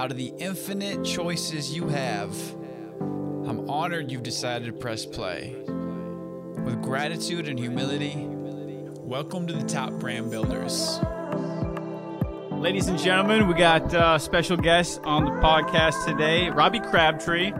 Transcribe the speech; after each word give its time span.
Out 0.00 0.10
of 0.10 0.16
the 0.16 0.32
infinite 0.38 1.04
choices 1.04 1.76
you 1.76 1.86
have, 1.88 2.34
I'm 3.02 3.68
honored 3.68 4.10
you've 4.10 4.22
decided 4.22 4.64
to 4.64 4.72
press 4.72 5.04
play. 5.04 5.54
With 5.66 6.80
gratitude 6.80 7.46
and 7.46 7.58
humility, 7.58 8.14
welcome 8.16 9.46
to 9.46 9.52
the 9.52 9.62
Top 9.64 9.92
Brand 9.92 10.30
Builders. 10.30 11.00
Ladies 12.50 12.88
and 12.88 12.98
gentlemen, 12.98 13.46
we 13.46 13.52
got 13.52 13.92
uh, 13.92 14.16
special 14.16 14.56
guests 14.56 14.98
on 15.04 15.26
the 15.26 15.32
podcast 15.32 16.06
today. 16.06 16.48
Robbie 16.48 16.80
Crabtree, 16.80 17.52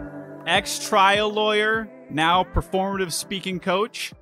ex 0.46 0.88
trial 0.88 1.30
lawyer, 1.30 1.90
now 2.08 2.42
performative 2.42 3.12
speaking 3.12 3.60
coach. 3.60 4.14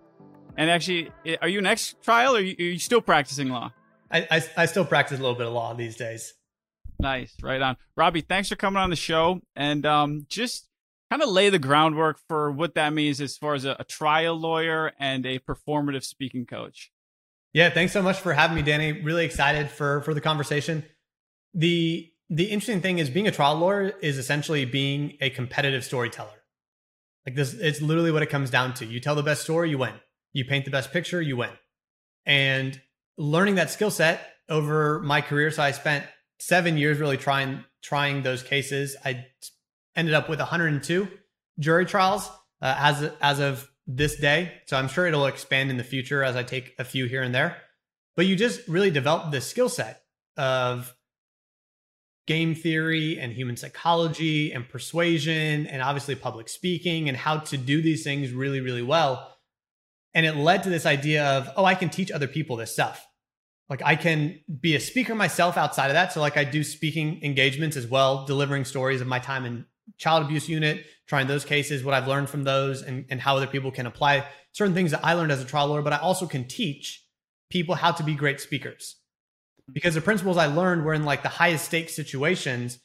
And 0.57 0.69
actually, 0.69 1.12
are 1.41 1.46
you 1.46 1.61
an 1.61 1.66
ex 1.66 1.95
trial 2.03 2.35
or 2.35 2.41
are 2.41 2.43
you 2.43 2.80
still 2.80 3.00
practicing 3.00 3.50
law? 3.50 3.71
I, 4.11 4.27
I, 4.29 4.45
I 4.57 4.66
still 4.66 4.85
practice 4.85 5.21
a 5.21 5.23
little 5.23 5.39
bit 5.39 5.46
of 5.46 5.53
law 5.53 5.73
these 5.75 5.95
days. 5.95 6.35
Nice, 7.01 7.35
right 7.43 7.62
on. 7.62 7.77
Robbie, 7.96 8.23
thanks 8.23 8.49
for 8.49 8.57
coming 8.57 8.83
on 8.83 8.91
the 8.91 8.96
show 8.96 9.41
and 9.55 9.86
um, 9.86 10.27
just 10.29 10.68
kind 11.11 11.22
of 11.22 11.29
lay 11.29 11.49
the 11.49 11.59
groundwork 11.59 12.18
for 12.29 12.50
what 12.50 12.75
that 12.75 12.93
means 12.93 13.21
as 13.21 13.36
far 13.36 13.55
as 13.55 13.64
a, 13.64 13.77
a 13.79 13.85
trial 13.85 14.36
lawyer 14.36 14.93
and 14.99 15.25
a 15.25 15.39
performative 15.39 16.05
speaking 16.05 16.45
coach. 16.45 16.91
Yeah, 17.53 17.71
thanks 17.71 17.93
so 17.93 18.03
much 18.03 18.19
for 18.19 18.32
having 18.32 18.57
me, 18.57 18.63
Danny. 18.63 18.93
Really 18.93 19.25
excited 19.25 19.71
for 19.71 20.03
for 20.03 20.13
the 20.13 20.21
conversation. 20.21 20.85
The 21.55 22.11
the 22.29 22.45
interesting 22.45 22.82
thing 22.82 22.99
is 22.99 23.08
being 23.08 23.27
a 23.27 23.30
trial 23.30 23.57
lawyer 23.57 23.94
is 24.03 24.19
essentially 24.19 24.64
being 24.64 25.17
a 25.21 25.30
competitive 25.30 25.85
storyteller. 25.85 26.30
Like 27.27 27.36
this, 27.36 27.55
it's 27.55 27.80
literally 27.80 28.13
what 28.13 28.22
it 28.22 28.30
comes 28.30 28.50
down 28.50 28.75
to. 28.75 28.86
You 28.86 29.00
tell 29.00 29.14
the 29.14 29.22
best 29.22 29.43
story, 29.43 29.71
you 29.71 29.79
win. 29.79 29.94
You 30.33 30.44
paint 30.44 30.67
the 30.67 30.71
best 30.71 30.93
picture, 30.93 31.22
you 31.22 31.36
win. 31.36 31.50
And 32.27 32.80
learning 33.17 33.55
that 33.55 33.70
skill 33.70 33.91
set 33.91 34.20
over 34.48 35.00
my 35.00 35.20
career, 35.20 35.50
so 35.50 35.62
I 35.62 35.70
spent 35.70 36.05
seven 36.39 36.78
years 36.78 36.98
really 36.98 37.17
trying 37.17 37.65
trying 37.83 38.23
those 38.23 38.42
cases. 38.42 38.97
I 39.05 39.27
ended 39.97 40.15
up 40.15 40.28
with 40.28 40.39
102 40.39 41.09
jury 41.59 41.86
trials 41.86 42.28
uh, 42.62 42.75
as 42.78 43.11
as 43.20 43.41
of 43.41 43.69
this 43.86 44.17
day. 44.17 44.53
So 44.67 44.77
I'm 44.77 44.89
sure 44.89 45.06
it'll 45.06 45.27
expand 45.27 45.70
in 45.70 45.78
the 45.78 45.84
future 45.84 46.22
as 46.22 46.36
I 46.36 46.42
take 46.42 46.75
a 46.78 46.84
few 46.84 47.06
here 47.06 47.22
and 47.22 47.34
there. 47.34 47.56
But 48.17 48.27
you 48.27 48.36
just 48.36 48.67
really 48.69 48.91
develop 48.91 49.30
the 49.30 49.41
skill 49.41 49.69
set 49.69 50.03
of 50.36 50.95
game 52.27 52.55
theory 52.55 53.19
and 53.19 53.33
human 53.33 53.56
psychology 53.56 54.52
and 54.52 54.69
persuasion 54.69 55.67
and 55.67 55.80
obviously 55.80 56.14
public 56.14 56.50
speaking 56.50 57.08
and 57.08 57.17
how 57.17 57.39
to 57.39 57.56
do 57.56 57.80
these 57.80 58.05
things 58.05 58.33
really, 58.33 58.61
really 58.61 58.83
well. 58.83 59.34
And 60.12 60.27
it 60.27 60.36
led 60.36 60.64
to 60.64 60.70
this 60.70 60.84
idea 60.84 61.25
of, 61.25 61.48
oh, 61.56 61.64
I 61.64 61.75
can 61.75 61.89
teach 61.89 62.11
other 62.11 62.28
people 62.28 62.56
this 62.56 62.70
stuff. 62.70 63.08
Like 63.69 63.83
I 63.84 63.97
can 63.97 64.41
be 64.61 64.74
a 64.77 64.80
speaker 64.80 65.14
myself 65.14 65.56
outside 65.56 65.88
of 65.88 65.94
that. 65.94 66.12
So 66.12 66.20
like 66.20 66.36
I 66.36 66.44
do 66.44 66.64
speaking 66.64 67.22
engagements 67.22 67.77
as 67.77 67.86
well, 67.86 68.24
delivering 68.24 68.64
stories 68.64 69.00
of 69.00 69.06
my 69.06 69.19
time 69.19 69.44
in 69.44 69.66
child 69.98 70.24
abuse 70.24 70.48
unit, 70.48 70.84
trying 71.06 71.27
those 71.27 71.44
cases, 71.44 71.84
what 71.84 71.94
I've 71.94 72.08
learned 72.08 72.30
from 72.30 72.44
those 72.44 72.83
and, 72.83 73.05
and 73.11 73.20
how 73.20 73.36
other 73.36 73.46
people 73.46 73.70
can 73.70 73.86
apply 73.86 74.27
certain 74.52 74.74
things 74.74 74.91
that 74.91 75.05
I 75.05 75.14
learned 75.14 75.33
as 75.33 75.42
a 75.42 75.44
trial 75.44 75.69
lawyer, 75.69 75.83
but 75.83 75.92
I 75.92 75.98
also 75.98 76.27
can 76.27 76.46
teach 76.46 77.05
people 77.50 77.74
how 77.74 77.92
to 77.92 78.02
be 78.02 78.14
great 78.14 78.41
speakers. 78.41 78.96
Because 79.70 79.94
the 79.94 80.00
principles 80.00 80.36
I 80.39 80.46
learned 80.46 80.84
were 80.84 80.94
in 80.94 81.05
like 81.05 81.22
the 81.22 81.28
highest 81.28 81.66
stakes 81.66 81.94
situations, 81.94 82.78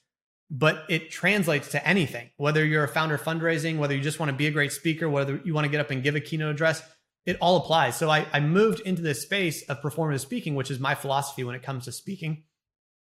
but 0.51 0.83
it 0.89 1.09
translates 1.09 1.69
to 1.69 1.87
anything. 1.87 2.29
Whether 2.37 2.65
you're 2.65 2.83
a 2.83 2.89
founder 2.89 3.17
fundraising, 3.17 3.77
whether 3.77 3.95
you 3.95 4.01
just 4.01 4.19
want 4.19 4.31
to 4.31 4.37
be 4.37 4.47
a 4.47 4.51
great 4.51 4.71
speaker, 4.71 5.09
whether 5.09 5.41
you 5.45 5.53
want 5.53 5.65
to 5.65 5.71
get 5.71 5.79
up 5.79 5.91
and 5.91 6.03
give 6.03 6.15
a 6.15 6.19
keynote 6.19 6.51
address, 6.51 6.83
it 7.25 7.37
all 7.39 7.57
applies. 7.57 7.95
So 7.97 8.09
I, 8.09 8.25
I 8.33 8.39
moved 8.39 8.81
into 8.81 9.01
this 9.01 9.21
space 9.21 9.63
of 9.69 9.81
performative 9.81 10.19
speaking, 10.19 10.55
which 10.55 10.71
is 10.71 10.79
my 10.79 10.95
philosophy 10.95 11.43
when 11.43 11.55
it 11.55 11.63
comes 11.63 11.85
to 11.85 11.91
speaking, 11.91 12.43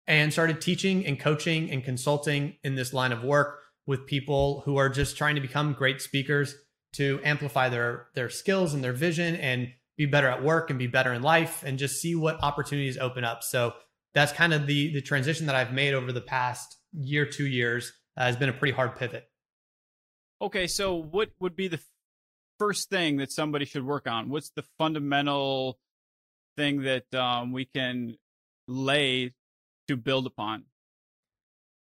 and 0.07 0.33
started 0.33 0.61
teaching 0.61 1.07
and 1.07 1.19
coaching 1.19 1.71
and 1.71 1.85
consulting 1.85 2.57
in 2.65 2.75
this 2.75 2.93
line 2.93 3.13
of 3.13 3.23
work 3.23 3.61
with 3.87 4.07
people 4.07 4.63
who 4.65 4.77
are 4.77 4.89
just 4.89 5.17
trying 5.17 5.35
to 5.35 5.41
become 5.41 5.73
great 5.73 6.01
speakers 6.01 6.55
to 6.93 7.21
amplify 7.23 7.69
their 7.69 8.09
their 8.15 8.29
skills 8.29 8.75
and 8.75 8.83
their 8.83 8.93
vision 8.93 9.37
and 9.37 9.69
be 9.97 10.07
better 10.07 10.29
at 10.29 10.43
work 10.43 10.71
and 10.71 10.79
be 10.79 10.87
better 10.87 11.13
in 11.13 11.23
life 11.23 11.63
and 11.65 11.79
just 11.79 12.01
see 12.01 12.15
what 12.15 12.43
opportunities 12.43 12.99
open 12.99 13.25
up. 13.25 13.43
So 13.43 13.75
that's 14.15 14.33
kind 14.33 14.53
of 14.53 14.67
the 14.67 14.93
the 14.93 15.03
transition 15.03 15.47
that 15.47 15.55
I've 15.55 15.73
made 15.73 15.95
over 15.95 16.13
the 16.13 16.21
past 16.21 16.77
year, 16.93 17.27
two 17.27 17.47
years 17.47 17.93
uh, 18.17 18.25
has 18.25 18.37
been 18.37 18.49
a 18.49 18.53
pretty 18.53 18.75
hard 18.75 18.97
pivot. 18.97 19.29
Okay, 20.43 20.67
so 20.67 20.95
what 20.95 21.31
would 21.39 21.55
be 21.55 21.69
the 21.69 21.81
first 22.61 22.91
thing 22.91 23.17
that 23.17 23.33
somebody 23.33 23.65
should 23.65 23.85
work 23.85 24.07
on? 24.07 24.29
What's 24.29 24.51
the 24.51 24.65
fundamental 24.77 25.79
thing 26.57 26.83
that 26.83 27.13
um, 27.15 27.53
we 27.53 27.65
can 27.65 28.17
lay 28.69 29.33
to 29.89 29.97
build 29.97 30.27
upon? 30.27 30.65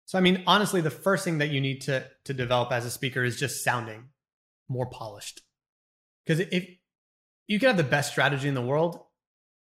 So, 0.05 0.17
I 0.17 0.21
mean, 0.21 0.41
honestly, 0.47 0.79
the 0.79 0.89
first 0.89 1.25
thing 1.25 1.39
that 1.39 1.49
you 1.49 1.59
need 1.59 1.81
to 1.81 2.07
to 2.23 2.33
develop 2.33 2.71
as 2.71 2.85
a 2.85 2.89
speaker 2.89 3.23
is 3.23 3.37
just 3.37 3.63
sounding 3.63 4.05
more 4.69 4.89
polished. 4.89 5.41
Because 6.25 6.39
if 6.39 6.67
you 7.47 7.59
can 7.59 7.67
have 7.67 7.77
the 7.77 7.83
best 7.83 8.11
strategy 8.11 8.47
in 8.47 8.53
the 8.53 8.61
world, 8.61 8.99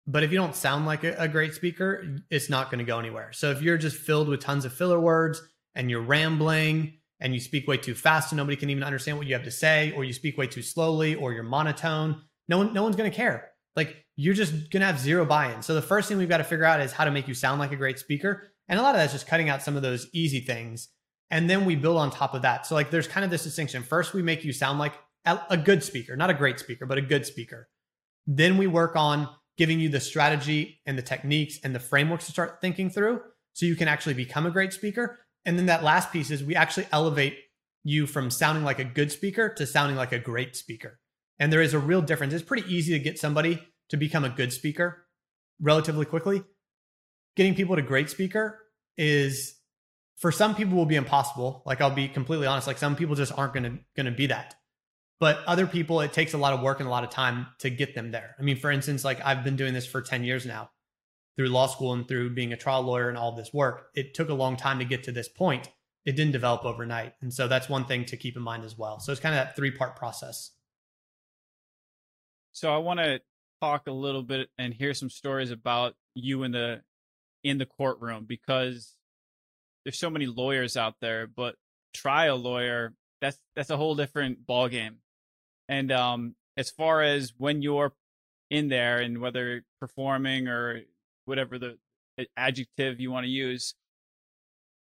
but 0.06 0.22
if 0.22 0.30
you 0.30 0.38
don't 0.38 0.54
sound 0.54 0.84
like 0.84 1.02
a, 1.02 1.16
a 1.18 1.28
great 1.28 1.54
speaker, 1.54 2.18
it's 2.30 2.50
not 2.50 2.70
going 2.70 2.78
to 2.78 2.84
go 2.84 2.98
anywhere. 2.98 3.32
So, 3.32 3.50
if 3.50 3.62
you're 3.62 3.78
just 3.78 3.96
filled 3.96 4.28
with 4.28 4.40
tons 4.40 4.66
of 4.66 4.72
filler 4.74 5.00
words 5.00 5.40
and 5.74 5.90
you're 5.90 6.02
rambling 6.02 6.98
and 7.20 7.32
you 7.32 7.40
speak 7.40 7.66
way 7.66 7.76
too 7.76 7.94
fast 7.94 8.32
and 8.32 8.36
nobody 8.36 8.56
can 8.56 8.70
even 8.70 8.82
understand 8.82 9.18
what 9.18 9.26
you 9.26 9.34
have 9.34 9.44
to 9.44 9.50
say, 9.50 9.92
or 9.92 10.04
you 10.04 10.12
speak 10.12 10.36
way 10.36 10.46
too 10.46 10.62
slowly, 10.62 11.14
or 11.14 11.32
you're 11.32 11.42
monotone, 11.42 12.22
no 12.48 12.58
one, 12.58 12.72
no 12.74 12.82
one's 12.82 12.96
going 12.96 13.10
to 13.10 13.16
care. 13.16 13.50
Like 13.74 14.04
you're 14.16 14.34
just 14.34 14.52
going 14.70 14.80
to 14.80 14.86
have 14.86 14.98
zero 14.98 15.24
buy-in. 15.24 15.62
So 15.62 15.74
the 15.74 15.82
first 15.82 16.08
thing 16.08 16.18
we've 16.18 16.28
got 16.28 16.38
to 16.38 16.44
figure 16.44 16.64
out 16.64 16.80
is 16.80 16.92
how 16.92 17.04
to 17.04 17.10
make 17.10 17.28
you 17.28 17.34
sound 17.34 17.60
like 17.60 17.72
a 17.72 17.76
great 17.76 17.98
speaker. 17.98 18.48
And 18.68 18.78
a 18.78 18.82
lot 18.82 18.94
of 18.94 19.00
that's 19.00 19.12
just 19.12 19.26
cutting 19.26 19.48
out 19.48 19.62
some 19.62 19.76
of 19.76 19.82
those 19.82 20.08
easy 20.12 20.40
things. 20.40 20.88
And 21.30 21.50
then 21.50 21.64
we 21.64 21.76
build 21.76 21.96
on 21.96 22.10
top 22.10 22.34
of 22.34 22.42
that. 22.42 22.66
So 22.66 22.74
like 22.74 22.90
there's 22.90 23.08
kind 23.08 23.24
of 23.24 23.30
this 23.30 23.44
distinction. 23.44 23.82
First, 23.82 24.14
we 24.14 24.22
make 24.22 24.44
you 24.44 24.52
sound 24.52 24.78
like 24.78 24.94
a 25.24 25.56
good 25.56 25.82
speaker, 25.82 26.16
not 26.16 26.30
a 26.30 26.34
great 26.34 26.58
speaker, 26.58 26.86
but 26.86 26.98
a 26.98 27.02
good 27.02 27.26
speaker. 27.26 27.68
Then 28.26 28.56
we 28.56 28.66
work 28.66 28.94
on 28.94 29.28
giving 29.58 29.80
you 29.80 29.88
the 29.88 30.00
strategy 30.00 30.80
and 30.86 30.96
the 30.96 31.02
techniques 31.02 31.58
and 31.64 31.74
the 31.74 31.80
frameworks 31.80 32.26
to 32.26 32.32
start 32.32 32.60
thinking 32.60 32.90
through 32.90 33.20
so 33.52 33.66
you 33.66 33.74
can 33.74 33.88
actually 33.88 34.14
become 34.14 34.46
a 34.46 34.50
great 34.50 34.72
speaker. 34.72 35.18
And 35.46 35.56
then 35.56 35.66
that 35.66 35.82
last 35.82 36.12
piece 36.12 36.30
is 36.30 36.44
we 36.44 36.54
actually 36.54 36.88
elevate 36.92 37.38
you 37.84 38.06
from 38.06 38.30
sounding 38.30 38.64
like 38.64 38.80
a 38.80 38.84
good 38.84 39.12
speaker 39.12 39.48
to 39.48 39.66
sounding 39.66 39.96
like 39.96 40.12
a 40.12 40.18
great 40.18 40.56
speaker. 40.56 40.98
And 41.38 41.52
there 41.52 41.62
is 41.62 41.72
a 41.72 41.78
real 41.78 42.02
difference. 42.02 42.34
It's 42.34 42.42
pretty 42.42 42.68
easy 42.74 42.92
to 42.92 42.98
get 42.98 43.18
somebody 43.18 43.62
to 43.90 43.96
become 43.96 44.24
a 44.24 44.28
good 44.28 44.52
speaker 44.52 45.06
relatively 45.60 46.04
quickly. 46.04 46.42
Getting 47.36 47.54
people 47.54 47.76
to 47.76 47.82
great 47.82 48.10
speaker 48.10 48.58
is 48.98 49.54
for 50.16 50.32
some 50.32 50.54
people 50.54 50.76
will 50.76 50.86
be 50.86 50.96
impossible. 50.96 51.62
Like 51.64 51.80
I'll 51.80 51.90
be 51.90 52.08
completely 52.08 52.48
honest, 52.48 52.66
like 52.66 52.78
some 52.78 52.96
people 52.96 53.14
just 53.14 53.32
aren't 53.38 53.54
going 53.54 53.80
to 53.96 54.10
be 54.10 54.26
that. 54.26 54.56
But 55.20 55.38
other 55.46 55.66
people 55.66 56.00
it 56.00 56.12
takes 56.12 56.34
a 56.34 56.38
lot 56.38 56.54
of 56.54 56.62
work 56.62 56.80
and 56.80 56.88
a 56.88 56.90
lot 56.90 57.04
of 57.04 57.10
time 57.10 57.46
to 57.60 57.70
get 57.70 57.94
them 57.94 58.10
there. 58.10 58.34
I 58.38 58.42
mean, 58.42 58.56
for 58.58 58.70
instance, 58.70 59.04
like 59.04 59.24
I've 59.24 59.44
been 59.44 59.56
doing 59.56 59.74
this 59.74 59.86
for 59.86 60.02
10 60.02 60.24
years 60.24 60.44
now 60.44 60.70
through 61.36 61.48
law 61.48 61.66
school 61.66 61.92
and 61.92 62.08
through 62.08 62.30
being 62.30 62.52
a 62.52 62.56
trial 62.56 62.82
lawyer 62.82 63.08
and 63.08 63.18
all 63.18 63.32
this 63.32 63.52
work, 63.52 63.90
it 63.94 64.14
took 64.14 64.28
a 64.28 64.34
long 64.34 64.56
time 64.56 64.78
to 64.78 64.84
get 64.84 65.04
to 65.04 65.12
this 65.12 65.28
point. 65.28 65.70
It 66.04 66.16
didn't 66.16 66.32
develop 66.32 66.64
overnight. 66.64 67.14
And 67.20 67.32
so 67.32 67.48
that's 67.48 67.68
one 67.68 67.84
thing 67.84 68.04
to 68.06 68.16
keep 68.16 68.36
in 68.36 68.42
mind 68.42 68.64
as 68.64 68.78
well. 68.78 69.00
So 69.00 69.12
it's 69.12 69.20
kind 69.20 69.34
of 69.34 69.44
that 69.44 69.56
three 69.56 69.70
part 69.70 69.96
process. 69.96 70.52
So 72.52 72.72
I 72.72 72.78
want 72.78 73.00
to 73.00 73.20
talk 73.60 73.86
a 73.86 73.92
little 73.92 74.22
bit 74.22 74.48
and 74.56 74.72
hear 74.72 74.94
some 74.94 75.10
stories 75.10 75.50
about 75.50 75.94
you 76.14 76.42
in 76.42 76.52
the 76.52 76.82
in 77.44 77.58
the 77.58 77.66
courtroom 77.66 78.24
because 78.26 78.94
there's 79.84 79.98
so 79.98 80.10
many 80.10 80.26
lawyers 80.26 80.76
out 80.76 80.94
there, 81.00 81.26
but 81.26 81.56
trial 81.92 82.38
lawyer 82.38 82.94
that's 83.20 83.38
that's 83.54 83.70
a 83.70 83.76
whole 83.76 83.94
different 83.94 84.46
ball 84.46 84.68
game. 84.68 84.96
And 85.68 85.92
um 85.92 86.34
as 86.56 86.70
far 86.70 87.02
as 87.02 87.34
when 87.36 87.62
you're 87.62 87.92
in 88.50 88.68
there 88.68 88.98
and 88.98 89.18
whether 89.18 89.64
performing 89.80 90.48
or 90.48 90.82
whatever 91.26 91.58
the 91.58 91.76
adjective 92.36 93.00
you 93.00 93.10
want 93.10 93.24
to 93.24 93.30
use. 93.30 93.74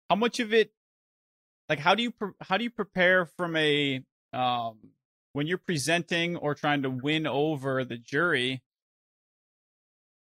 How 0.10 0.16
much 0.16 0.40
of 0.40 0.54
it 0.54 0.72
like 1.70 1.80
how 1.80 1.96
do 1.96 2.04
you 2.04 2.14
how 2.42 2.58
do 2.58 2.64
you 2.64 2.72
prepare 2.72 3.26
from 3.26 3.56
a 3.56 4.04
um 4.34 4.78
when 5.34 5.46
you're 5.46 5.60
presenting 5.60 6.36
or 6.36 6.56
trying 6.56 6.82
to 6.82 6.90
win 6.90 7.28
over 7.28 7.86
the 7.86 7.98
jury 7.98 8.64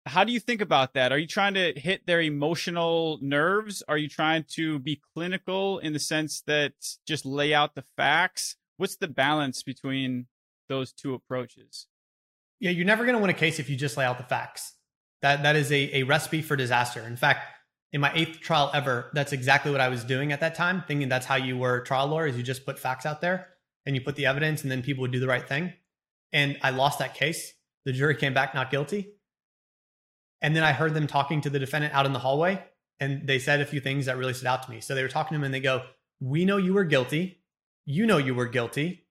how 0.07 0.23
do 0.23 0.31
you 0.31 0.39
think 0.39 0.61
about 0.61 0.93
that? 0.93 1.11
Are 1.11 1.17
you 1.17 1.25
trying 1.25 1.55
to 1.55 1.73
hit 1.75 2.05
their 2.05 2.21
emotional 2.21 3.17
nerves? 3.23 3.81
Are 3.87 3.97
you 3.97 4.07
trying 4.07 4.45
to 4.49 4.77
be 4.77 5.01
clinical 5.15 5.79
in 5.79 5.93
the 5.93 5.99
sense 5.99 6.43
that 6.45 6.73
just 7.07 7.25
lay 7.25 7.55
out 7.55 7.73
the 7.73 7.83
facts? 7.97 8.55
What's 8.77 8.97
the 8.97 9.07
balance 9.07 9.63
between 9.63 10.27
those 10.69 10.93
two 10.93 11.15
approaches? 11.15 11.87
Yeah 12.59 12.71
you're 12.71 12.85
never 12.85 13.03
going 13.03 13.15
to 13.15 13.21
win 13.21 13.31
a 13.31 13.33
case 13.33 13.59
if 13.59 13.69
you 13.69 13.75
just 13.75 13.97
lay 13.97 14.05
out 14.05 14.17
the 14.17 14.23
facts 14.23 14.74
that 15.25 15.41
that 15.41 15.55
is 15.55 15.71
a, 15.71 15.97
a 15.97 16.03
recipe 16.03 16.43
for 16.43 16.55
disaster. 16.55 17.01
In 17.01 17.17
fact, 17.17 17.39
in 17.91 17.99
my 17.99 18.11
eighth 18.13 18.41
trial 18.41 18.69
ever, 18.75 19.09
that's 19.13 19.33
exactly 19.33 19.71
what 19.71 19.81
I 19.81 19.89
was 19.89 20.03
doing 20.03 20.31
at 20.31 20.39
that 20.41 20.53
time, 20.53 20.83
thinking 20.87 21.09
that's 21.09 21.25
how 21.25 21.35
you 21.35 21.57
were 21.57 21.81
trial 21.81 22.05
lawyer, 22.07 22.27
is 22.27 22.37
you 22.37 22.43
just 22.43 22.63
put 22.63 22.77
facts 22.77 23.07
out 23.07 23.21
there 23.21 23.47
and 23.87 23.95
you 23.95 24.01
put 24.01 24.15
the 24.15 24.27
evidence 24.27 24.61
and 24.61 24.71
then 24.71 24.83
people 24.83 25.01
would 25.01 25.11
do 25.11 25.19
the 25.19 25.27
right 25.27 25.47
thing. 25.47 25.73
And 26.31 26.59
I 26.61 26.69
lost 26.69 26.99
that 26.99 27.15
case. 27.15 27.53
The 27.85 27.91
jury 27.91 28.15
came 28.15 28.35
back 28.35 28.53
not 28.53 28.69
guilty. 28.69 29.13
And 30.41 30.55
then 30.55 30.63
I 30.63 30.73
heard 30.73 30.93
them 30.93 31.07
talking 31.07 31.41
to 31.41 31.49
the 31.49 31.57
defendant 31.57 31.95
out 31.95 32.05
in 32.05 32.13
the 32.13 32.19
hallway. 32.19 32.63
and 32.99 33.25
they 33.27 33.39
said 33.39 33.61
a 33.61 33.65
few 33.65 33.79
things 33.79 34.05
that 34.05 34.17
really 34.17 34.33
stood 34.33 34.47
out 34.47 34.61
to 34.63 34.71
me. 34.71 34.79
So 34.79 34.93
they 34.93 35.01
were 35.01 35.09
talking 35.09 35.35
to 35.35 35.39
him 35.39 35.43
and 35.43 35.53
they 35.53 35.59
go, 35.59 35.85
We 36.19 36.45
know 36.45 36.57
you 36.57 36.73
were 36.73 36.85
guilty. 36.85 37.41
You 37.85 38.05
know 38.05 38.17
you 38.17 38.35
were 38.35 38.47
guilty, 38.47 39.05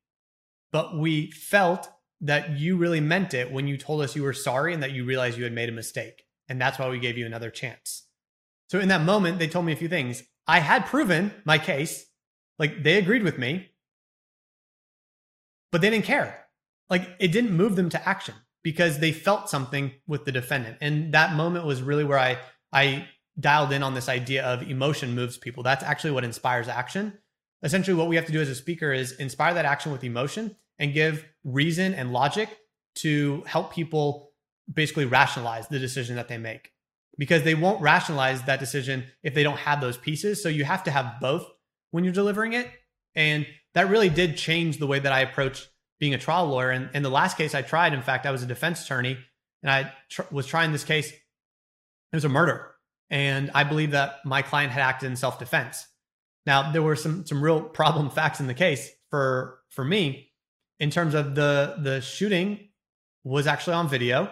but 0.73 0.97
we 0.97 1.31
felt 1.31 1.89
that 2.21 2.59
you 2.59 2.77
really 2.77 3.01
meant 3.01 3.35
it 3.35 3.53
when 3.53 3.67
you 3.67 3.77
told 3.77 4.03
us 4.03 4.17
you 4.17 4.23
were 4.23 4.33
sorry 4.33 4.73
and 4.73 4.83
that 4.83 4.93
you 4.93 5.05
realized 5.05 5.37
you 5.37 5.45
had 5.45 5.53
made 5.53 5.69
a 5.69 5.73
mistake. 5.73 6.25
And 6.49 6.61
that's 6.61 6.79
why 6.79 6.89
we 6.89 6.99
gave 6.99 7.19
you 7.19 7.27
another 7.27 7.51
chance. 7.51 8.07
So 8.69 8.79
in 8.79 8.89
that 8.89 9.03
moment, 9.03 9.39
they 9.39 9.49
told 9.49 9.67
me 9.67 9.73
a 9.73 9.77
few 9.77 9.89
things. 9.89 10.23
I 10.47 10.61
had 10.61 10.87
proven 10.87 11.33
my 11.45 11.59
case, 11.59 12.07
like 12.59 12.83
they 12.83 12.99
agreed 12.99 13.23
with 13.23 13.39
me, 13.39 13.71
but 15.73 15.81
they 15.81 15.91
didn't 15.91 16.05
care. 16.05 16.47
Like 16.91 17.09
it 17.19 17.33
didn't 17.33 17.57
move 17.57 17.77
them 17.77 17.89
to 17.91 18.09
action 18.09 18.35
because 18.63 18.99
they 18.99 19.13
felt 19.13 19.49
something 19.49 19.93
with 20.07 20.25
the 20.25 20.33
defendant. 20.33 20.79
And 20.81 21.13
that 21.15 21.35
moment 21.35 21.67
was 21.67 21.83
really 21.83 22.05
where 22.05 22.19
I 22.19 22.39
I 22.73 23.09
dialed 23.39 23.73
in 23.73 23.83
on 23.83 23.95
this 23.95 24.09
idea 24.09 24.45
of 24.45 24.63
emotion 24.63 25.15
moves 25.15 25.37
people. 25.37 25.63
That's 25.63 25.85
actually 25.85 26.13
what 26.13 26.25
inspires 26.25 26.69
action. 26.69 27.19
Essentially, 27.63 27.97
what 27.97 28.09
we 28.09 28.17
have 28.17 28.27
to 28.27 28.33
do 28.33 28.41
as 28.41 28.49
a 28.49 28.55
speaker 28.55 28.93
is 28.93 29.13
inspire 29.13 29.55
that 29.55 29.65
action 29.65 29.93
with 29.93 30.05
emotion 30.05 30.57
and 30.85 30.93
give 30.93 31.25
reason 31.45 31.95
and 31.95 32.13
logic 32.13 32.51
to 32.97 33.43
help 33.47 33.73
people 33.73 34.33
basically 34.73 35.07
rationalize 35.07 35.67
the 35.69 35.79
decision 35.79 36.17
that 36.17 36.29
they 36.29 36.37
make 36.37 36.73
because 37.17 37.43
they 37.43 37.55
won't 37.55 37.81
rationalize 37.81 38.43
that 38.43 38.61
decision 38.61 39.05
if 39.23 39.35
they 39.35 39.43
don't 39.43 39.57
have 39.57 39.81
those 39.81 39.97
pieces. 39.97 40.43
So 40.43 40.51
you 40.51 40.65
have 40.65 40.85
to 40.85 40.91
have 40.91 41.21
both 41.21 41.47
when 41.91 42.05
you're 42.05 42.13
delivering 42.13 42.53
it. 42.53 42.69
And 43.15 43.47
that 43.73 43.89
really 43.89 44.11
did 44.11 44.37
change 44.37 44.77
the 44.77 44.87
way 44.87 44.99
that 44.99 45.13
I 45.13 45.21
approached 45.21 45.69
being 45.99 46.13
a 46.13 46.19
trial 46.19 46.47
lawyer. 46.49 46.71
And 46.71 46.91
in 46.93 47.03
the 47.03 47.11
last 47.11 47.39
case 47.39 47.55
I 47.55 47.63
tried, 47.63 47.95
in 47.95 48.03
fact, 48.03 48.27
I 48.27 48.31
was 48.31 48.43
a 48.43 48.47
defense 48.47 48.85
attorney 48.85 49.17
and 49.63 49.71
I 49.71 49.93
tr- 50.11 50.23
was 50.31 50.47
trying 50.47 50.73
this 50.73 50.85
case. 50.85 51.11
It 51.11 52.17
was 52.17 52.27
a 52.27 52.29
murder. 52.29 52.73
And 53.09 53.51
I 53.55 53.65
believe 53.65 53.93
that 53.93 54.17
my 54.27 54.43
client 54.43 54.73
had 54.73 54.83
acted 54.83 55.07
in 55.07 55.17
self 55.17 55.39
defense. 55.39 55.87
Now, 56.45 56.73
there 56.73 56.83
were 56.83 56.97
some, 56.97 57.25
some 57.25 57.43
real 57.43 57.63
problem 57.63 58.11
facts 58.19 58.41
in 58.41 58.49
the 58.49 58.55
case 58.55 58.91
for, 59.09 59.61
for 59.71 59.83
me 59.83 60.33
in 60.81 60.91
terms 60.91 61.15
of 61.15 61.35
the, 61.35 61.77
the 61.79 62.01
shooting 62.01 62.69
was 63.23 63.47
actually 63.47 63.75
on 63.75 63.89
video. 63.89 64.31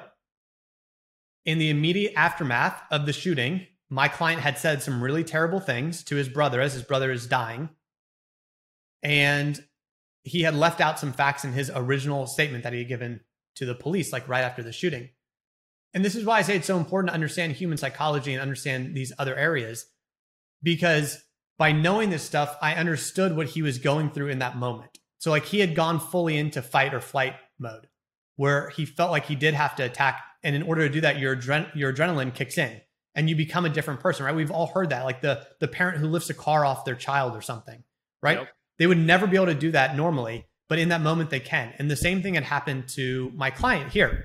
In 1.44 1.58
the 1.58 1.70
immediate 1.70 2.12
aftermath 2.16 2.80
of 2.90 3.06
the 3.06 3.12
shooting, 3.12 3.66
my 3.90 4.08
client 4.08 4.40
had 4.40 4.58
said 4.58 4.82
some 4.82 5.02
really 5.02 5.24
terrible 5.24 5.60
things 5.60 6.02
to 6.04 6.16
his 6.16 6.28
brother 6.28 6.60
as 6.60 6.72
his 6.72 6.82
brother 6.82 7.10
is 7.10 7.26
dying. 7.26 7.68
And 9.02 9.62
he 10.22 10.42
had 10.42 10.54
left 10.54 10.80
out 10.80 10.98
some 10.98 11.12
facts 11.12 11.44
in 11.44 11.52
his 11.52 11.70
original 11.74 12.26
statement 12.26 12.64
that 12.64 12.72
he 12.72 12.80
had 12.80 12.88
given 12.88 13.20
to 13.56 13.66
the 13.66 13.74
police, 13.74 14.12
like 14.12 14.28
right 14.28 14.44
after 14.44 14.62
the 14.62 14.72
shooting. 14.72 15.08
And 15.94 16.04
this 16.04 16.14
is 16.14 16.24
why 16.24 16.38
I 16.38 16.42
say 16.42 16.56
it's 16.56 16.66
so 16.66 16.78
important 16.78 17.10
to 17.10 17.14
understand 17.14 17.52
human 17.52 17.76
psychology 17.76 18.32
and 18.32 18.40
understand 18.40 18.94
these 18.94 19.12
other 19.18 19.36
areas, 19.36 19.86
because 20.62 21.22
by 21.58 21.72
knowing 21.72 22.10
this 22.10 22.22
stuff, 22.22 22.56
I 22.62 22.74
understood 22.74 23.36
what 23.36 23.48
he 23.48 23.62
was 23.62 23.78
going 23.78 24.10
through 24.10 24.28
in 24.28 24.38
that 24.38 24.56
moment. 24.56 24.98
So, 25.22 25.30
like, 25.30 25.44
he 25.44 25.60
had 25.60 25.76
gone 25.76 26.00
fully 26.00 26.36
into 26.36 26.60
fight 26.60 26.92
or 26.92 27.00
flight 27.00 27.36
mode 27.56 27.86
where 28.34 28.70
he 28.70 28.84
felt 28.84 29.12
like 29.12 29.24
he 29.26 29.36
did 29.36 29.54
have 29.54 29.76
to 29.76 29.84
attack. 29.84 30.20
And 30.42 30.56
in 30.56 30.64
order 30.64 30.88
to 30.88 30.92
do 30.92 31.02
that, 31.02 31.20
your, 31.20 31.36
adren- 31.36 31.72
your 31.76 31.94
adrenaline 31.94 32.34
kicks 32.34 32.58
in 32.58 32.80
and 33.14 33.30
you 33.30 33.36
become 33.36 33.64
a 33.64 33.68
different 33.68 34.00
person, 34.00 34.26
right? 34.26 34.34
We've 34.34 34.50
all 34.50 34.66
heard 34.66 34.90
that, 34.90 35.04
like 35.04 35.20
the, 35.20 35.46
the 35.60 35.68
parent 35.68 35.98
who 35.98 36.08
lifts 36.08 36.28
a 36.28 36.34
car 36.34 36.64
off 36.64 36.84
their 36.84 36.96
child 36.96 37.36
or 37.36 37.40
something, 37.40 37.84
right? 38.20 38.38
Yep. 38.38 38.48
They 38.80 38.88
would 38.88 38.98
never 38.98 39.28
be 39.28 39.36
able 39.36 39.46
to 39.46 39.54
do 39.54 39.70
that 39.70 39.96
normally, 39.96 40.48
but 40.68 40.80
in 40.80 40.88
that 40.88 41.02
moment 41.02 41.30
they 41.30 41.38
can. 41.38 41.72
And 41.78 41.88
the 41.88 41.94
same 41.94 42.20
thing 42.20 42.34
had 42.34 42.42
happened 42.42 42.88
to 42.94 43.30
my 43.36 43.50
client 43.50 43.92
here. 43.92 44.24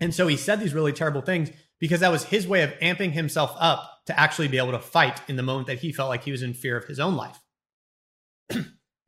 And 0.00 0.12
so 0.12 0.26
he 0.26 0.36
said 0.36 0.58
these 0.58 0.74
really 0.74 0.92
terrible 0.92 1.22
things 1.22 1.50
because 1.78 2.00
that 2.00 2.10
was 2.10 2.24
his 2.24 2.44
way 2.44 2.64
of 2.64 2.70
amping 2.80 3.12
himself 3.12 3.54
up 3.60 3.88
to 4.06 4.18
actually 4.18 4.48
be 4.48 4.58
able 4.58 4.72
to 4.72 4.80
fight 4.80 5.20
in 5.28 5.36
the 5.36 5.44
moment 5.44 5.68
that 5.68 5.78
he 5.78 5.92
felt 5.92 6.08
like 6.08 6.24
he 6.24 6.32
was 6.32 6.42
in 6.42 6.54
fear 6.54 6.76
of 6.76 6.86
his 6.86 6.98
own 6.98 7.14
life. 7.14 7.38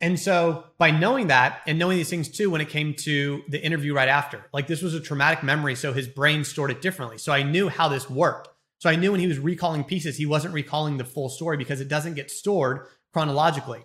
and 0.01 0.19
so 0.19 0.65
by 0.79 0.91
knowing 0.91 1.27
that 1.27 1.61
and 1.67 1.79
knowing 1.79 1.99
these 1.99 2.09
things 2.09 2.29
too, 2.29 2.49
when 2.49 2.63
it 2.63 2.71
came 2.71 2.95
to 2.95 3.43
the 3.49 3.63
interview 3.63 3.95
right 3.95 4.09
after, 4.09 4.47
like 4.53 4.67
this 4.67 4.81
was 4.81 4.95
a 4.95 5.01
traumatic 5.01 5.43
memory. 5.43 5.75
So 5.75 5.93
his 5.93 6.09
brain 6.09 6.45
stored 6.45 6.71
it 6.71 6.81
differently. 6.81 7.19
So 7.19 7.33
I 7.33 7.43
knew 7.43 7.69
how 7.69 7.89
this 7.89 8.09
worked. 8.09 8.49
So 8.79 8.89
I 8.89 8.97
knew 8.97 9.11
when 9.11 9.21
he 9.21 9.27
was 9.27 9.39
recalling 9.39 9.85
pieces, 9.85 10.17
he 10.17 10.25
wasn't 10.25 10.55
recalling 10.55 10.97
the 10.97 11.05
full 11.05 11.29
story 11.29 11.59
because 11.59 11.83
it 11.83 11.89
doesn't 11.89 12.15
get 12.15 12.31
stored 12.31 12.87
chronologically. 13.13 13.85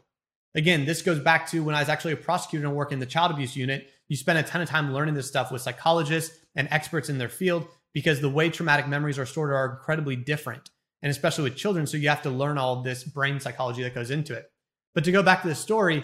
Again, 0.55 0.85
this 0.85 1.01
goes 1.01 1.19
back 1.19 1.49
to 1.49 1.61
when 1.61 1.75
I 1.75 1.81
was 1.81 1.89
actually 1.89 2.13
a 2.13 2.17
prosecutor 2.17 2.65
and 2.65 2.75
working 2.75 2.95
in 2.95 2.99
the 3.01 3.05
child 3.05 3.31
abuse 3.31 3.57
unit. 3.57 3.89
You 4.07 4.15
spend 4.15 4.39
a 4.39 4.43
ton 4.43 4.61
of 4.61 4.69
time 4.69 4.93
learning 4.93 5.15
this 5.15 5.27
stuff 5.27 5.51
with 5.51 5.61
psychologists 5.61 6.37
and 6.55 6.69
experts 6.71 7.09
in 7.09 7.17
their 7.17 7.27
field 7.27 7.67
because 7.93 8.21
the 8.21 8.29
way 8.29 8.49
traumatic 8.49 8.87
memories 8.87 9.19
are 9.19 9.25
stored 9.25 9.51
are 9.51 9.69
incredibly 9.69 10.15
different. 10.15 10.69
And 11.01 11.11
especially 11.11 11.43
with 11.43 11.57
children. 11.57 11.85
So 11.85 11.97
you 11.97 12.07
have 12.07 12.21
to 12.21 12.29
learn 12.29 12.57
all 12.57 12.81
this 12.81 13.03
brain 13.03 13.41
psychology 13.41 13.83
that 13.83 13.93
goes 13.93 14.11
into 14.11 14.33
it. 14.33 14.49
But 14.95 15.03
to 15.03 15.11
go 15.11 15.21
back 15.21 15.43
to 15.43 15.47
the 15.47 15.55
story, 15.55 16.03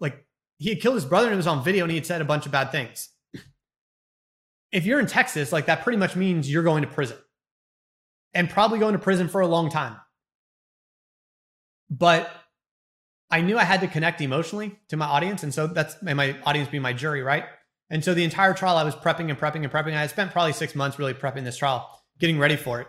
like 0.00 0.26
he 0.58 0.70
had 0.70 0.80
killed 0.80 0.96
his 0.96 1.04
brother 1.04 1.26
and 1.26 1.34
it 1.34 1.36
was 1.36 1.46
on 1.46 1.62
video 1.62 1.84
and 1.84 1.90
he 1.90 1.96
had 1.96 2.06
said 2.06 2.20
a 2.20 2.24
bunch 2.24 2.46
of 2.46 2.52
bad 2.52 2.72
things. 2.72 3.10
If 4.72 4.86
you're 4.86 4.98
in 4.98 5.06
Texas, 5.06 5.52
like 5.52 5.66
that 5.66 5.82
pretty 5.82 5.98
much 5.98 6.16
means 6.16 6.50
you're 6.50 6.62
going 6.62 6.82
to 6.82 6.88
prison 6.88 7.18
and 8.32 8.48
probably 8.48 8.78
going 8.78 8.94
to 8.94 8.98
prison 8.98 9.28
for 9.28 9.42
a 9.42 9.46
long 9.46 9.70
time. 9.70 9.96
But 11.90 12.30
I 13.30 13.42
knew 13.42 13.58
I 13.58 13.64
had 13.64 13.80
to 13.80 13.88
connect 13.88 14.20
emotionally 14.22 14.78
to 14.88 14.96
my 14.96 15.06
audience. 15.06 15.42
And 15.42 15.52
so 15.52 15.66
that's 15.66 15.96
and 16.06 16.16
my 16.16 16.36
audience 16.44 16.70
being 16.70 16.82
my 16.82 16.94
jury, 16.94 17.22
right? 17.22 17.44
And 17.90 18.02
so 18.02 18.14
the 18.14 18.24
entire 18.24 18.54
trial, 18.54 18.78
I 18.78 18.84
was 18.84 18.94
prepping 18.94 19.28
and 19.28 19.38
prepping 19.38 19.64
and 19.64 19.70
prepping. 19.70 19.94
I 19.94 20.06
spent 20.06 20.32
probably 20.32 20.54
six 20.54 20.74
months 20.74 20.98
really 20.98 21.12
prepping 21.12 21.44
this 21.44 21.58
trial, 21.58 21.90
getting 22.18 22.38
ready 22.38 22.56
for 22.56 22.80
it. 22.80 22.88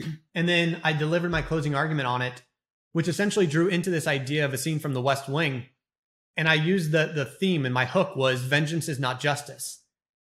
And 0.34 0.48
then 0.48 0.80
I 0.84 0.92
delivered 0.92 1.32
my 1.32 1.42
closing 1.42 1.74
argument 1.74 2.06
on 2.06 2.22
it, 2.22 2.40
which 2.92 3.08
essentially 3.08 3.46
drew 3.46 3.68
into 3.68 3.90
this 3.90 4.06
idea 4.06 4.44
of 4.44 4.54
a 4.54 4.58
scene 4.58 4.78
from 4.78 4.94
the 4.94 5.02
West 5.02 5.28
Wing. 5.28 5.66
And 6.36 6.48
I 6.48 6.54
used 6.54 6.92
the, 6.92 7.12
the 7.14 7.24
theme 7.24 7.64
and 7.64 7.74
my 7.74 7.84
hook 7.84 8.16
was 8.16 8.42
vengeance 8.42 8.88
is 8.88 8.98
not 8.98 9.20
justice. 9.20 9.82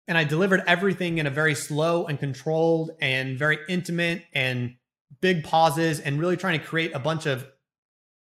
And 0.09 0.19
I 0.19 0.25
delivered 0.25 0.65
everything 0.67 1.19
in 1.19 1.27
a 1.27 1.31
very 1.31 1.55
slow 1.55 2.07
and 2.07 2.19
controlled 2.19 2.91
and 3.01 3.39
very 3.39 3.59
intimate 3.69 4.25
and 4.33 4.75
big 5.21 5.45
pauses 5.45 6.01
and 6.01 6.19
really 6.19 6.37
trying 6.37 6.59
to 6.59 6.67
create 6.67 6.95
a 6.95 6.99
bunch 6.99 7.27
of 7.27 7.47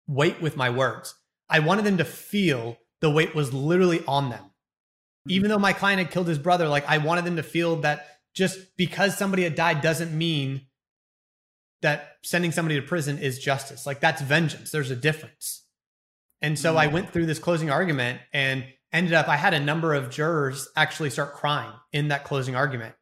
weight 0.06 0.40
with 0.40 0.56
my 0.56 0.70
words. 0.70 1.14
I 1.48 1.58
wanted 1.58 1.84
them 1.84 1.98
to 1.98 2.04
feel 2.04 2.78
the 3.00 3.10
weight 3.10 3.34
was 3.34 3.52
literally 3.52 4.02
on 4.06 4.30
them. 4.30 4.44
Hmm. 5.26 5.30
Even 5.32 5.50
though 5.50 5.58
my 5.58 5.72
client 5.72 5.98
had 5.98 6.10
killed 6.10 6.28
his 6.28 6.38
brother, 6.38 6.68
like 6.68 6.88
I 6.88 6.98
wanted 6.98 7.24
them 7.24 7.36
to 7.36 7.42
feel 7.42 7.76
that 7.76 8.06
just 8.34 8.76
because 8.76 9.18
somebody 9.18 9.42
had 9.42 9.54
died 9.54 9.82
doesn't 9.82 10.16
mean 10.16 10.62
that 11.82 12.16
sending 12.22 12.52
somebody 12.52 12.80
to 12.80 12.86
prison 12.86 13.18
is 13.18 13.38
justice. 13.38 13.86
Like 13.86 14.00
that's 14.00 14.22
vengeance. 14.22 14.70
There's 14.70 14.90
a 14.90 14.96
difference. 14.96 15.64
And 16.40 16.58
so 16.58 16.76
I 16.76 16.88
mm. 16.88 16.92
went 16.92 17.12
through 17.12 17.26
this 17.26 17.38
closing 17.38 17.70
argument 17.70 18.20
and 18.32 18.64
ended 18.92 19.12
up, 19.12 19.28
I 19.28 19.36
had 19.36 19.54
a 19.54 19.60
number 19.60 19.94
of 19.94 20.10
jurors 20.10 20.68
actually 20.76 21.10
start 21.10 21.34
crying 21.34 21.72
in 21.92 22.08
that 22.08 22.24
closing 22.24 22.56
argument. 22.56 22.94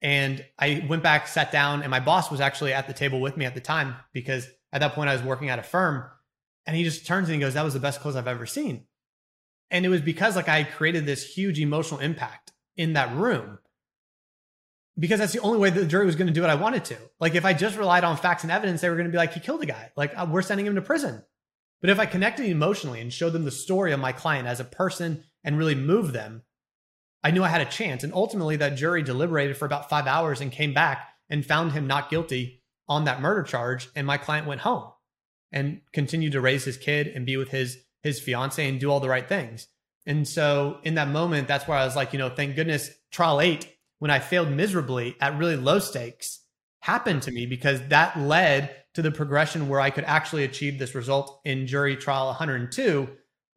And 0.00 0.44
I 0.58 0.84
went 0.88 1.02
back, 1.02 1.28
sat 1.28 1.52
down, 1.52 1.82
and 1.82 1.90
my 1.90 2.00
boss 2.00 2.30
was 2.30 2.40
actually 2.40 2.72
at 2.72 2.88
the 2.88 2.92
table 2.92 3.20
with 3.20 3.36
me 3.36 3.44
at 3.44 3.54
the 3.54 3.60
time 3.60 3.94
because 4.12 4.48
at 4.72 4.80
that 4.80 4.94
point 4.94 5.08
I 5.08 5.14
was 5.14 5.22
working 5.22 5.48
at 5.48 5.58
a 5.58 5.62
firm. 5.62 6.04
And 6.66 6.76
he 6.76 6.84
just 6.84 7.06
turns 7.06 7.28
and 7.28 7.34
he 7.34 7.40
goes, 7.40 7.54
That 7.54 7.64
was 7.64 7.74
the 7.74 7.80
best 7.80 8.00
close 8.00 8.16
I've 8.16 8.26
ever 8.26 8.46
seen. 8.46 8.86
And 9.70 9.86
it 9.86 9.88
was 9.88 10.00
because 10.00 10.36
like 10.36 10.48
I 10.48 10.64
created 10.64 11.06
this 11.06 11.24
huge 11.24 11.60
emotional 11.60 12.00
impact 12.00 12.52
in 12.76 12.94
that 12.94 13.14
room. 13.14 13.58
Because 14.98 15.20
that's 15.20 15.32
the 15.32 15.40
only 15.40 15.58
way 15.58 15.70
the 15.70 15.86
jury 15.86 16.04
was 16.04 16.16
going 16.16 16.26
to 16.26 16.32
do 16.32 16.42
what 16.42 16.50
I 16.50 16.54
wanted 16.54 16.84
to. 16.86 16.96
Like 17.18 17.34
if 17.34 17.44
I 17.44 17.54
just 17.54 17.78
relied 17.78 18.04
on 18.04 18.16
facts 18.16 18.42
and 18.42 18.52
evidence, 18.52 18.80
they 18.80 18.90
were 18.90 18.96
going 18.96 19.06
to 19.06 19.12
be 19.12 19.16
like, 19.16 19.32
he 19.32 19.40
killed 19.40 19.62
a 19.62 19.66
guy. 19.66 19.90
Like 19.96 20.12
uh, 20.16 20.26
we're 20.28 20.42
sending 20.42 20.66
him 20.66 20.74
to 20.74 20.82
prison. 20.82 21.22
But 21.80 21.90
if 21.90 21.98
I 21.98 22.06
connected 22.06 22.46
emotionally 22.46 23.00
and 23.00 23.12
showed 23.12 23.30
them 23.30 23.44
the 23.44 23.50
story 23.50 23.92
of 23.92 24.00
my 24.00 24.12
client 24.12 24.46
as 24.46 24.60
a 24.60 24.64
person 24.64 25.24
and 25.42 25.58
really 25.58 25.74
moved 25.74 26.12
them, 26.12 26.42
I 27.24 27.30
knew 27.30 27.42
I 27.42 27.48
had 27.48 27.60
a 27.60 27.70
chance. 27.70 28.04
And 28.04 28.12
ultimately, 28.12 28.56
that 28.56 28.76
jury 28.76 29.02
deliberated 29.02 29.56
for 29.56 29.64
about 29.64 29.88
five 29.88 30.06
hours 30.06 30.40
and 30.40 30.52
came 30.52 30.74
back 30.74 31.08
and 31.28 31.44
found 31.44 31.72
him 31.72 31.86
not 31.86 32.10
guilty 32.10 32.62
on 32.88 33.04
that 33.04 33.20
murder 33.20 33.42
charge. 33.42 33.88
And 33.96 34.06
my 34.06 34.16
client 34.18 34.46
went 34.46 34.60
home 34.60 34.92
and 35.50 35.80
continued 35.92 36.32
to 36.32 36.40
raise 36.40 36.64
his 36.64 36.76
kid 36.76 37.08
and 37.08 37.26
be 37.26 37.36
with 37.36 37.50
his 37.50 37.78
his 38.02 38.20
fiance 38.20 38.68
and 38.68 38.80
do 38.80 38.90
all 38.90 39.00
the 39.00 39.08
right 39.08 39.28
things. 39.28 39.68
And 40.06 40.26
so 40.26 40.78
in 40.82 40.94
that 40.94 41.08
moment, 41.08 41.46
that's 41.46 41.68
where 41.68 41.78
I 41.78 41.84
was 41.84 41.94
like, 41.94 42.12
you 42.12 42.18
know, 42.18 42.28
thank 42.28 42.56
goodness 42.56 42.90
trial 43.12 43.40
eight, 43.40 43.72
when 44.02 44.10
I 44.10 44.18
failed 44.18 44.50
miserably 44.50 45.14
at 45.20 45.38
really 45.38 45.54
low 45.54 45.78
stakes, 45.78 46.40
happened 46.80 47.22
to 47.22 47.30
me 47.30 47.46
because 47.46 47.86
that 47.86 48.18
led 48.18 48.74
to 48.94 49.00
the 49.00 49.12
progression 49.12 49.68
where 49.68 49.78
I 49.78 49.90
could 49.90 50.02
actually 50.02 50.42
achieve 50.42 50.76
this 50.76 50.96
result 50.96 51.40
in 51.44 51.68
jury 51.68 51.94
trial 51.94 52.26
102 52.26 53.08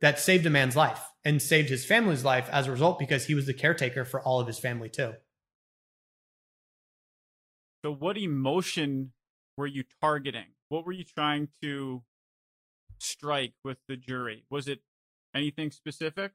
that 0.01 0.19
saved 0.19 0.45
a 0.45 0.51
man's 0.51 0.75
life 0.75 1.01
and 1.23 1.41
saved 1.41 1.69
his 1.69 1.83
family's 1.83 2.23
life 2.23 2.47
as 2.51 2.67
a 2.67 2.71
result 2.71 2.99
because 2.99 3.25
he 3.25 3.33
was 3.33 3.47
the 3.47 3.55
caretaker 3.55 4.05
for 4.05 4.21
all 4.21 4.39
of 4.39 4.45
his 4.45 4.59
family 4.59 4.87
too. 4.87 5.13
So, 7.83 7.91
what 7.91 8.15
emotion 8.15 9.13
were 9.57 9.65
you 9.65 9.83
targeting? 9.99 10.53
What 10.69 10.85
were 10.85 10.91
you 10.91 11.05
trying 11.05 11.47
to 11.63 12.03
strike 12.99 13.53
with 13.63 13.79
the 13.87 13.97
jury? 13.97 14.45
Was 14.51 14.67
it 14.67 14.81
anything 15.33 15.71
specific? 15.71 16.33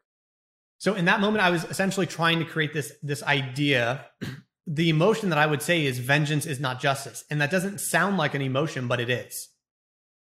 So 0.81 0.95
in 0.95 1.05
that 1.05 1.21
moment, 1.21 1.45
I 1.45 1.51
was 1.51 1.65
essentially 1.65 2.07
trying 2.07 2.39
to 2.39 2.45
create 2.47 2.73
this 2.73 2.93
this 3.03 3.23
idea 3.23 4.07
the 4.67 4.89
emotion 4.89 5.29
that 5.29 5.39
I 5.39 5.47
would 5.47 5.61
say 5.61 5.85
is 5.85 5.99
vengeance 5.99 6.47
is 6.47 6.59
not 6.59 6.81
justice. 6.81 7.23
And 7.31 7.41
that 7.41 7.51
doesn't 7.51 7.81
sound 7.81 8.17
like 8.17 8.35
an 8.35 8.41
emotion, 8.41 8.89
but 8.89 8.99
it 8.99 9.11
is. 9.11 9.49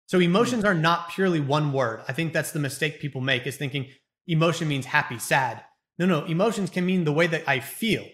So 0.07 0.21
emotions 0.21 0.65
are 0.65 0.75
not 0.75 1.11
purely 1.11 1.41
one 1.41 1.73
word. 1.73 2.03
I 2.07 2.13
think 2.13 2.33
that's 2.33 2.53
the 2.53 2.61
mistake 2.61 3.01
people 3.01 3.21
make 3.21 3.47
is 3.49 3.57
thinking 3.57 3.89
emotion 4.29 4.69
means 4.69 4.87
happy, 4.87 5.19
sad. 5.19 5.65
No, 5.99 6.07
no, 6.07 6.25
emotions 6.25 6.71
can 6.71 6.87
mean 6.87 7.03
the 7.03 7.13
way 7.13 7.27
that 7.27 7.49
I 7.49 7.59
feel. 7.59 8.07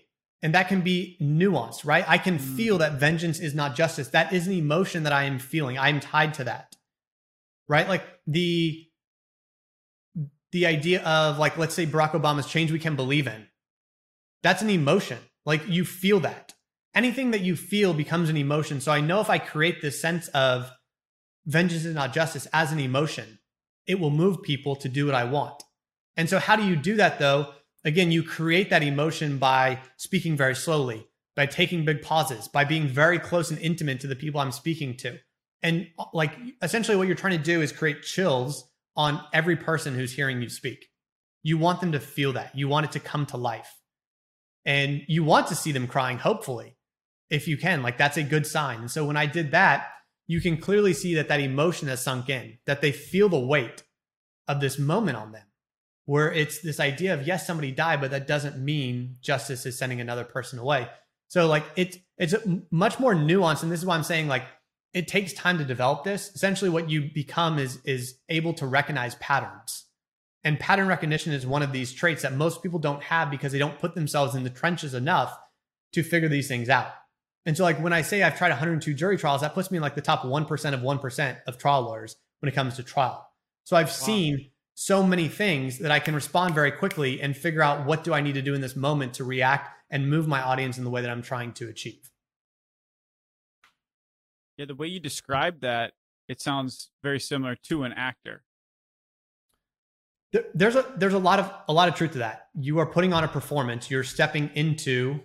And 0.42 0.54
that 0.54 0.68
can 0.68 0.80
be 0.80 1.18
nuanced, 1.20 1.84
right? 1.84 2.04
I 2.08 2.16
can 2.16 2.38
mm. 2.38 2.56
feel 2.56 2.78
that 2.78 2.94
vengeance 2.94 3.38
is 3.38 3.54
not 3.54 3.76
justice. 3.76 4.08
That 4.08 4.32
is 4.32 4.46
an 4.46 4.54
emotion 4.54 5.02
that 5.02 5.12
I 5.12 5.24
am 5.24 5.38
feeling. 5.38 5.76
I 5.76 5.90
am 5.90 6.00
tied 6.00 6.32
to 6.34 6.44
that. 6.44 6.74
Right? 7.68 7.86
Like 7.86 8.04
the 8.26 8.86
the 10.52 10.66
idea 10.66 11.02
of 11.02 11.38
like 11.38 11.56
let's 11.56 11.74
say 11.74 11.86
Barack 11.86 12.12
Obama's 12.12 12.46
change 12.46 12.72
we 12.72 12.78
can 12.78 12.96
believe 12.96 13.26
in. 13.26 13.46
That's 14.42 14.62
an 14.62 14.70
emotion. 14.70 15.18
Like 15.44 15.66
you 15.68 15.84
feel 15.84 16.20
that. 16.20 16.54
Anything 16.94 17.30
that 17.30 17.40
you 17.40 17.54
feel 17.54 17.94
becomes 17.94 18.28
an 18.28 18.36
emotion. 18.36 18.80
So 18.80 18.90
I 18.90 19.00
know 19.00 19.20
if 19.20 19.30
I 19.30 19.38
create 19.38 19.80
this 19.80 20.00
sense 20.00 20.28
of 20.28 20.70
vengeance 21.46 21.84
is 21.84 21.94
not 21.94 22.12
justice 22.12 22.48
as 22.52 22.72
an 22.72 22.80
emotion, 22.80 23.38
it 23.86 24.00
will 24.00 24.10
move 24.10 24.42
people 24.42 24.74
to 24.76 24.88
do 24.88 25.06
what 25.06 25.14
I 25.14 25.24
want. 25.24 25.62
And 26.16 26.28
so 26.28 26.38
how 26.38 26.56
do 26.56 26.64
you 26.64 26.76
do 26.76 26.96
that 26.96 27.18
though? 27.18 27.54
again, 27.84 28.10
you 28.10 28.22
create 28.22 28.70
that 28.70 28.82
emotion 28.82 29.38
by 29.38 29.80
speaking 29.96 30.36
very 30.36 30.54
slowly, 30.54 31.06
by 31.36 31.46
taking 31.46 31.84
big 31.84 32.02
pauses, 32.02 32.48
by 32.48 32.64
being 32.64 32.86
very 32.86 33.18
close 33.18 33.50
and 33.50 33.58
intimate 33.60 34.00
to 34.00 34.06
the 34.06 34.16
people 34.16 34.40
I'm 34.40 34.52
speaking 34.52 34.96
to. 34.98 35.18
And 35.62 35.88
uh, 35.98 36.04
like 36.12 36.32
essentially 36.62 36.96
what 36.96 37.06
you're 37.06 37.16
trying 37.16 37.38
to 37.38 37.44
do 37.44 37.60
is 37.60 37.72
create 37.72 38.02
chills 38.02 38.69
on 39.00 39.24
every 39.32 39.56
person 39.56 39.94
who's 39.94 40.12
hearing 40.12 40.42
you 40.42 40.50
speak. 40.50 40.84
You 41.42 41.56
want 41.56 41.80
them 41.80 41.92
to 41.92 42.00
feel 42.00 42.34
that. 42.34 42.54
You 42.54 42.68
want 42.68 42.84
it 42.84 42.92
to 42.92 43.00
come 43.00 43.24
to 43.26 43.38
life. 43.38 43.74
And 44.66 45.00
you 45.08 45.24
want 45.24 45.46
to 45.46 45.54
see 45.54 45.72
them 45.72 45.86
crying, 45.86 46.18
hopefully, 46.18 46.76
if 47.30 47.48
you 47.48 47.56
can. 47.56 47.82
Like 47.82 47.96
that's 47.96 48.18
a 48.18 48.22
good 48.22 48.46
sign. 48.46 48.80
And 48.80 48.90
so 48.90 49.06
when 49.06 49.16
I 49.16 49.24
did 49.24 49.52
that, 49.52 49.88
you 50.26 50.42
can 50.42 50.58
clearly 50.58 50.92
see 50.92 51.14
that 51.14 51.28
that 51.28 51.40
emotion 51.40 51.88
has 51.88 52.04
sunk 52.04 52.28
in, 52.28 52.58
that 52.66 52.82
they 52.82 52.92
feel 52.92 53.30
the 53.30 53.40
weight 53.40 53.82
of 54.46 54.60
this 54.60 54.78
moment 54.78 55.16
on 55.16 55.32
them 55.32 55.46
where 56.04 56.32
it's 56.32 56.60
this 56.60 56.80
idea 56.80 57.14
of 57.14 57.24
yes 57.24 57.46
somebody 57.46 57.70
died 57.70 58.00
but 58.00 58.10
that 58.10 58.26
doesn't 58.26 58.58
mean 58.58 59.16
justice 59.20 59.64
is 59.64 59.78
sending 59.78 60.00
another 60.00 60.24
person 60.24 60.58
away 60.58 60.88
so 61.28 61.46
like 61.46 61.64
it's 61.76 61.98
it's 62.18 62.34
much 62.72 62.98
more 62.98 63.14
nuanced 63.14 63.62
and 63.62 63.70
this 63.70 63.78
is 63.78 63.86
why 63.86 63.94
i'm 63.94 64.02
saying 64.02 64.26
like 64.26 64.42
it 64.92 65.08
takes 65.08 65.32
time 65.32 65.58
to 65.58 65.64
develop 65.64 66.04
this 66.04 66.30
essentially 66.34 66.70
what 66.70 66.90
you 66.90 67.10
become 67.14 67.58
is 67.58 67.80
is 67.84 68.16
able 68.28 68.52
to 68.54 68.66
recognize 68.66 69.14
patterns 69.16 69.86
and 70.42 70.58
pattern 70.58 70.88
recognition 70.88 71.32
is 71.32 71.46
one 71.46 71.62
of 71.62 71.72
these 71.72 71.92
traits 71.92 72.22
that 72.22 72.34
most 72.34 72.62
people 72.62 72.78
don't 72.78 73.02
have 73.02 73.30
because 73.30 73.52
they 73.52 73.58
don't 73.58 73.78
put 73.78 73.94
themselves 73.94 74.34
in 74.34 74.42
the 74.42 74.50
trenches 74.50 74.94
enough 74.94 75.36
to 75.92 76.02
figure 76.02 76.28
these 76.28 76.48
things 76.48 76.68
out 76.68 76.92
and 77.46 77.56
so 77.56 77.62
like 77.62 77.80
when 77.80 77.92
i 77.92 78.02
say 78.02 78.22
i've 78.22 78.36
tried 78.36 78.50
102 78.50 78.94
jury 78.94 79.16
trials 79.16 79.40
that 79.40 79.54
puts 79.54 79.70
me 79.70 79.76
in 79.76 79.82
like 79.82 79.94
the 79.94 80.00
top 80.00 80.22
1% 80.22 80.74
of 80.74 80.80
1% 80.80 81.36
of 81.46 81.58
trial 81.58 81.82
lawyers 81.82 82.16
when 82.40 82.48
it 82.48 82.54
comes 82.54 82.76
to 82.76 82.82
trial 82.82 83.28
so 83.64 83.76
i've 83.76 83.86
wow. 83.86 83.92
seen 83.92 84.50
so 84.80 85.02
many 85.02 85.28
things 85.28 85.78
that 85.80 85.90
I 85.90 85.98
can 85.98 86.14
respond 86.14 86.54
very 86.54 86.72
quickly 86.72 87.20
and 87.20 87.36
figure 87.36 87.60
out 87.60 87.84
what 87.84 88.02
do 88.02 88.14
I 88.14 88.22
need 88.22 88.32
to 88.32 88.40
do 88.40 88.54
in 88.54 88.62
this 88.62 88.74
moment 88.74 89.12
to 89.14 89.24
react 89.24 89.68
and 89.90 90.08
move 90.08 90.26
my 90.26 90.40
audience 90.40 90.78
in 90.78 90.84
the 90.84 90.90
way 90.90 91.02
that 91.02 91.10
I'm 91.10 91.20
trying 91.20 91.52
to 91.52 91.68
achieve. 91.68 92.09
Yeah, 94.60 94.66
the 94.66 94.74
way 94.74 94.88
you 94.88 95.00
describe 95.00 95.62
that, 95.62 95.94
it 96.28 96.42
sounds 96.42 96.90
very 97.02 97.18
similar 97.18 97.56
to 97.68 97.84
an 97.84 97.94
actor. 97.94 98.42
There's 100.52 100.76
a 100.76 100.84
there's 100.98 101.14
a 101.14 101.18
lot 101.18 101.38
of 101.38 101.50
a 101.66 101.72
lot 101.72 101.88
of 101.88 101.94
truth 101.94 102.12
to 102.12 102.18
that. 102.18 102.48
You 102.54 102.78
are 102.78 102.84
putting 102.84 103.14
on 103.14 103.24
a 103.24 103.28
performance. 103.28 103.90
You're 103.90 104.04
stepping 104.04 104.50
into 104.54 105.20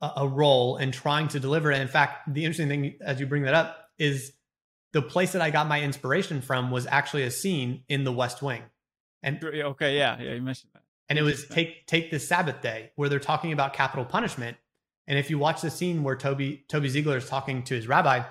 a, 0.00 0.10
a 0.16 0.28
role 0.28 0.76
and 0.76 0.92
trying 0.92 1.28
to 1.28 1.38
deliver 1.38 1.70
it. 1.70 1.80
In 1.80 1.86
fact, 1.86 2.34
the 2.34 2.44
interesting 2.44 2.68
thing 2.68 2.96
as 3.00 3.20
you 3.20 3.26
bring 3.26 3.44
that 3.44 3.54
up 3.54 3.90
is 3.96 4.32
the 4.92 5.02
place 5.02 5.30
that 5.34 5.40
I 5.40 5.50
got 5.50 5.68
my 5.68 5.80
inspiration 5.80 6.40
from 6.40 6.72
was 6.72 6.84
actually 6.88 7.22
a 7.22 7.30
scene 7.30 7.84
in 7.88 8.02
The 8.02 8.12
West 8.12 8.42
Wing. 8.42 8.64
And 9.22 9.42
okay, 9.44 9.96
yeah, 9.96 10.20
yeah, 10.20 10.32
you 10.32 10.42
mentioned 10.42 10.72
that. 10.74 10.82
And 11.08 11.16
it 11.16 11.22
was 11.22 11.46
take 11.46 11.86
take 11.86 12.10
this 12.10 12.26
Sabbath 12.26 12.60
day 12.60 12.90
where 12.96 13.08
they're 13.08 13.20
talking 13.20 13.52
about 13.52 13.72
capital 13.72 14.04
punishment. 14.04 14.56
And 15.06 15.16
if 15.16 15.30
you 15.30 15.38
watch 15.38 15.60
the 15.60 15.70
scene 15.70 16.02
where 16.02 16.16
Toby 16.16 16.64
Toby 16.68 16.88
Ziegler 16.88 17.18
is 17.18 17.28
talking 17.28 17.62
to 17.62 17.74
his 17.76 17.86
rabbi, 17.86 18.24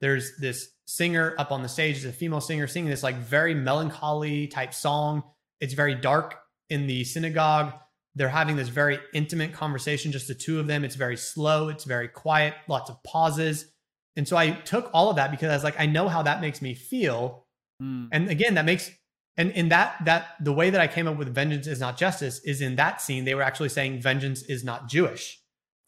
there's 0.00 0.36
this 0.36 0.70
singer 0.86 1.34
up 1.38 1.52
on 1.52 1.62
the 1.62 1.68
stage, 1.68 1.96
it's 1.96 2.04
a 2.04 2.12
female 2.12 2.40
singer 2.40 2.66
singing 2.66 2.90
this 2.90 3.02
like 3.02 3.16
very 3.16 3.54
melancholy 3.54 4.46
type 4.46 4.74
song. 4.74 5.22
It's 5.60 5.74
very 5.74 5.94
dark 5.94 6.36
in 6.68 6.86
the 6.86 7.04
synagogue. 7.04 7.72
They're 8.14 8.28
having 8.28 8.56
this 8.56 8.68
very 8.68 8.98
intimate 9.14 9.52
conversation, 9.52 10.10
just 10.10 10.26
the 10.26 10.34
two 10.34 10.58
of 10.58 10.66
them. 10.66 10.84
It's 10.84 10.96
very 10.96 11.16
slow, 11.16 11.68
it's 11.68 11.84
very 11.84 12.08
quiet, 12.08 12.54
lots 12.66 12.90
of 12.90 13.02
pauses. 13.04 13.70
And 14.16 14.26
so 14.26 14.36
I 14.36 14.50
took 14.50 14.90
all 14.92 15.10
of 15.10 15.16
that 15.16 15.30
because 15.30 15.50
I 15.50 15.54
was 15.54 15.64
like, 15.64 15.78
I 15.78 15.86
know 15.86 16.08
how 16.08 16.22
that 16.22 16.40
makes 16.40 16.60
me 16.60 16.74
feel. 16.74 17.46
Mm. 17.80 18.08
And 18.10 18.28
again, 18.28 18.54
that 18.54 18.64
makes 18.64 18.90
and 19.36 19.52
in 19.52 19.68
that 19.68 20.04
that 20.04 20.34
the 20.40 20.52
way 20.52 20.70
that 20.70 20.80
I 20.80 20.88
came 20.88 21.06
up 21.06 21.16
with 21.16 21.32
vengeance 21.32 21.66
is 21.66 21.78
not 21.78 21.96
justice 21.96 22.40
is 22.40 22.60
in 22.60 22.76
that 22.76 23.00
scene 23.00 23.24
they 23.24 23.34
were 23.34 23.42
actually 23.42 23.68
saying 23.68 24.00
vengeance 24.00 24.42
is 24.42 24.64
not 24.64 24.88
Jewish. 24.88 25.40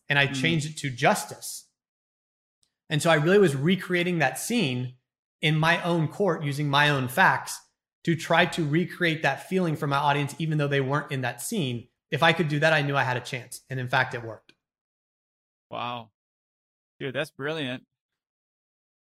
And 0.09 0.19
I 0.19 0.29
mm. 0.29 0.35
changed 0.35 0.71
it 0.71 0.79
to 0.79 0.91
justice. 0.91 1.69
And 2.93 3.01
so 3.01 3.09
I 3.09 3.15
really 3.15 3.39
was 3.39 3.57
recreating 3.57 4.19
that 4.19 4.39
scene 4.39 4.97
in 5.41 5.57
my 5.57 5.83
own 5.83 6.09
court 6.09 6.45
using 6.45 6.69
my 6.69 6.91
own 6.91 7.09
facts 7.09 7.59
to 8.05 8.15
try 8.15 8.45
to 8.45 8.63
recreate 8.63 9.23
that 9.23 9.49
feeling 9.49 9.77
for 9.77 9.87
my 9.87 9.97
audience 9.97 10.35
even 10.39 10.59
though 10.59 10.69
they 10.69 10.83
weren't 10.83 11.11
in 11.11 11.23
that 11.23 11.41
scene. 11.41 11.89
If 12.11 12.23
I 12.23 12.35
could 12.35 12.49
do 12.49 12.59
that, 12.59 12.75
I 12.75 12.83
knew 12.83 12.95
I 12.95 13.05
had 13.05 13.17
a 13.17 13.21
chance. 13.21 13.63
And 13.71 13.81
in 13.81 13.89
fact, 13.89 14.13
it 14.13 14.23
worked. 14.23 14.53
Wow. 15.71 16.11
Dude, 17.01 17.15
that's 17.15 17.31
brilliant. 17.31 17.85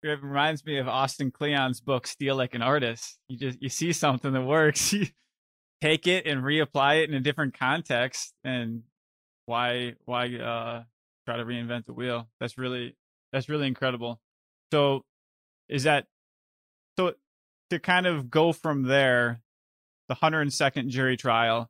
It 0.03 0.21
reminds 0.21 0.65
me 0.65 0.79
of 0.79 0.89
Austin 0.89 1.31
Kleon's 1.31 1.79
book 1.79 2.07
"Steal 2.07 2.35
Like 2.35 2.55
an 2.55 2.61
Artist." 2.61 3.17
You 3.29 3.37
just 3.37 3.61
you 3.61 3.69
see 3.69 3.93
something 3.93 4.33
that 4.33 4.43
works, 4.43 4.91
you 4.93 5.07
take 5.79 6.07
it 6.07 6.27
and 6.27 6.43
reapply 6.43 7.03
it 7.03 7.09
in 7.09 7.15
a 7.15 7.21
different 7.21 7.57
context, 7.57 8.33
and 8.43 8.83
why 9.45 9.93
why 10.03 10.25
uh, 10.35 10.83
try 11.25 11.37
to 11.37 11.45
reinvent 11.45 11.85
the 11.85 11.93
wheel? 11.93 12.27
That's 12.41 12.57
really 12.57 12.97
that's 13.31 13.49
really 13.49 13.67
incredible. 13.67 14.19
So, 14.71 15.03
is 15.69 15.83
that 15.83 16.05
so? 16.97 17.13
To 17.69 17.79
kind 17.79 18.07
of 18.07 18.29
go 18.29 18.53
from 18.53 18.83
there, 18.83 19.41
the 20.07 20.15
102nd 20.15 20.87
jury 20.87 21.17
trial 21.17 21.69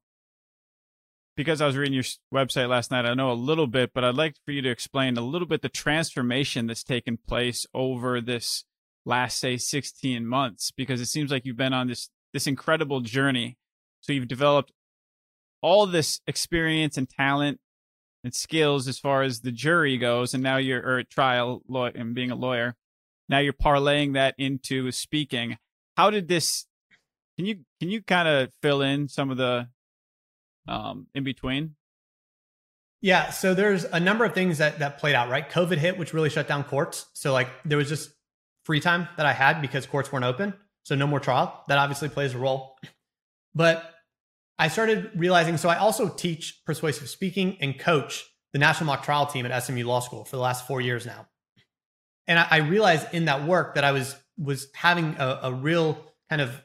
because 1.37 1.61
I 1.61 1.67
was 1.67 1.77
reading 1.77 1.93
your 1.93 2.03
website 2.33 2.67
last 2.67 2.89
night, 2.89 3.05
I 3.05 3.13
know 3.13 3.31
a 3.31 3.33
little 3.33 3.67
bit, 3.67 3.91
but 3.93 4.03
I'd 4.03 4.15
like 4.15 4.35
for 4.43 4.51
you 4.51 4.61
to 4.63 4.71
explain 4.71 5.15
a 5.17 5.21
little 5.21 5.47
bit 5.47 5.61
the 5.61 5.69
transformation 5.69 6.65
that's 6.65 6.83
taken 6.83 7.17
place 7.27 7.65
over 7.75 8.19
this 8.19 8.65
last, 9.05 9.39
say, 9.39 9.55
16 9.55 10.25
months, 10.25 10.71
because 10.75 10.99
it 10.99 11.05
seems 11.05 11.31
like 11.31 11.45
you've 11.45 11.55
been 11.55 11.73
on 11.73 11.87
this 11.87 12.09
this 12.33 12.47
incredible 12.47 13.01
journey. 13.01 13.55
So 14.01 14.11
you've 14.11 14.27
developed 14.27 14.73
all 15.61 15.85
this 15.85 16.19
experience 16.27 16.97
and 16.97 17.09
talent 17.09 17.59
and 18.23 18.33
skills 18.33 18.87
as 18.87 18.99
far 18.99 19.23
as 19.23 19.39
the 19.39 19.51
jury 19.51 19.97
goes, 19.97 20.33
and 20.33 20.43
now 20.43 20.57
you're 20.57 20.85
or 20.85 21.03
trial 21.03 21.61
law 21.67 21.89
and 21.93 22.15
being 22.15 22.31
a 22.31 22.35
lawyer. 22.35 22.75
Now 23.29 23.39
you're 23.39 23.53
parlaying 23.53 24.13
that 24.13 24.35
into 24.37 24.91
speaking. 24.91 25.57
How 25.95 26.09
did 26.09 26.27
this? 26.27 26.65
Can 27.37 27.45
you 27.45 27.59
can 27.79 27.89
you 27.89 28.01
kind 28.01 28.27
of 28.27 28.51
fill 28.61 28.81
in 28.81 29.07
some 29.07 29.29
of 29.29 29.37
the 29.37 29.67
um, 30.67 31.07
in 31.13 31.23
between? 31.23 31.75
Yeah, 33.01 33.29
so 33.29 33.53
there's 33.53 33.83
a 33.83 33.99
number 33.99 34.25
of 34.25 34.33
things 34.33 34.57
that 34.57 34.79
that 34.79 34.99
played 34.99 35.15
out, 35.15 35.29
right? 35.29 35.47
COVID 35.47 35.77
hit, 35.77 35.97
which 35.97 36.13
really 36.13 36.29
shut 36.29 36.47
down 36.47 36.63
courts. 36.63 37.05
So 37.13 37.31
like 37.33 37.49
there 37.63 37.77
was 37.77 37.89
just 37.89 38.11
free 38.65 38.79
time 38.79 39.07
that 39.17 39.25
I 39.25 39.33
had 39.33 39.61
because 39.61 39.85
courts 39.85 40.11
weren't 40.11 40.25
open. 40.25 40.53
So 40.83 40.95
no 40.95 41.07
more 41.07 41.19
trial. 41.19 41.63
That 41.67 41.77
obviously 41.77 42.09
plays 42.09 42.33
a 42.33 42.37
role. 42.37 42.77
But 43.53 43.93
I 44.59 44.69
started 44.69 45.11
realizing 45.15 45.57
so 45.57 45.69
I 45.69 45.77
also 45.77 46.09
teach 46.09 46.61
persuasive 46.65 47.09
speaking 47.09 47.57
and 47.61 47.77
coach 47.77 48.25
the 48.53 48.59
national 48.59 48.87
mock 48.87 49.03
trial 49.03 49.25
team 49.25 49.45
at 49.45 49.63
SMU 49.63 49.85
Law 49.85 49.99
School 49.99 50.25
for 50.25 50.35
the 50.35 50.41
last 50.41 50.65
four 50.65 50.81
years 50.81 51.05
now. 51.05 51.27
And 52.25 52.39
I, 52.39 52.47
I 52.49 52.57
realized 52.57 53.07
in 53.13 53.25
that 53.25 53.45
work 53.45 53.75
that 53.75 53.83
I 53.83 53.91
was 53.91 54.15
was 54.37 54.67
having 54.73 55.15
a, 55.17 55.39
a 55.43 55.53
real 55.53 55.97
kind 56.29 56.41
of 56.41 56.61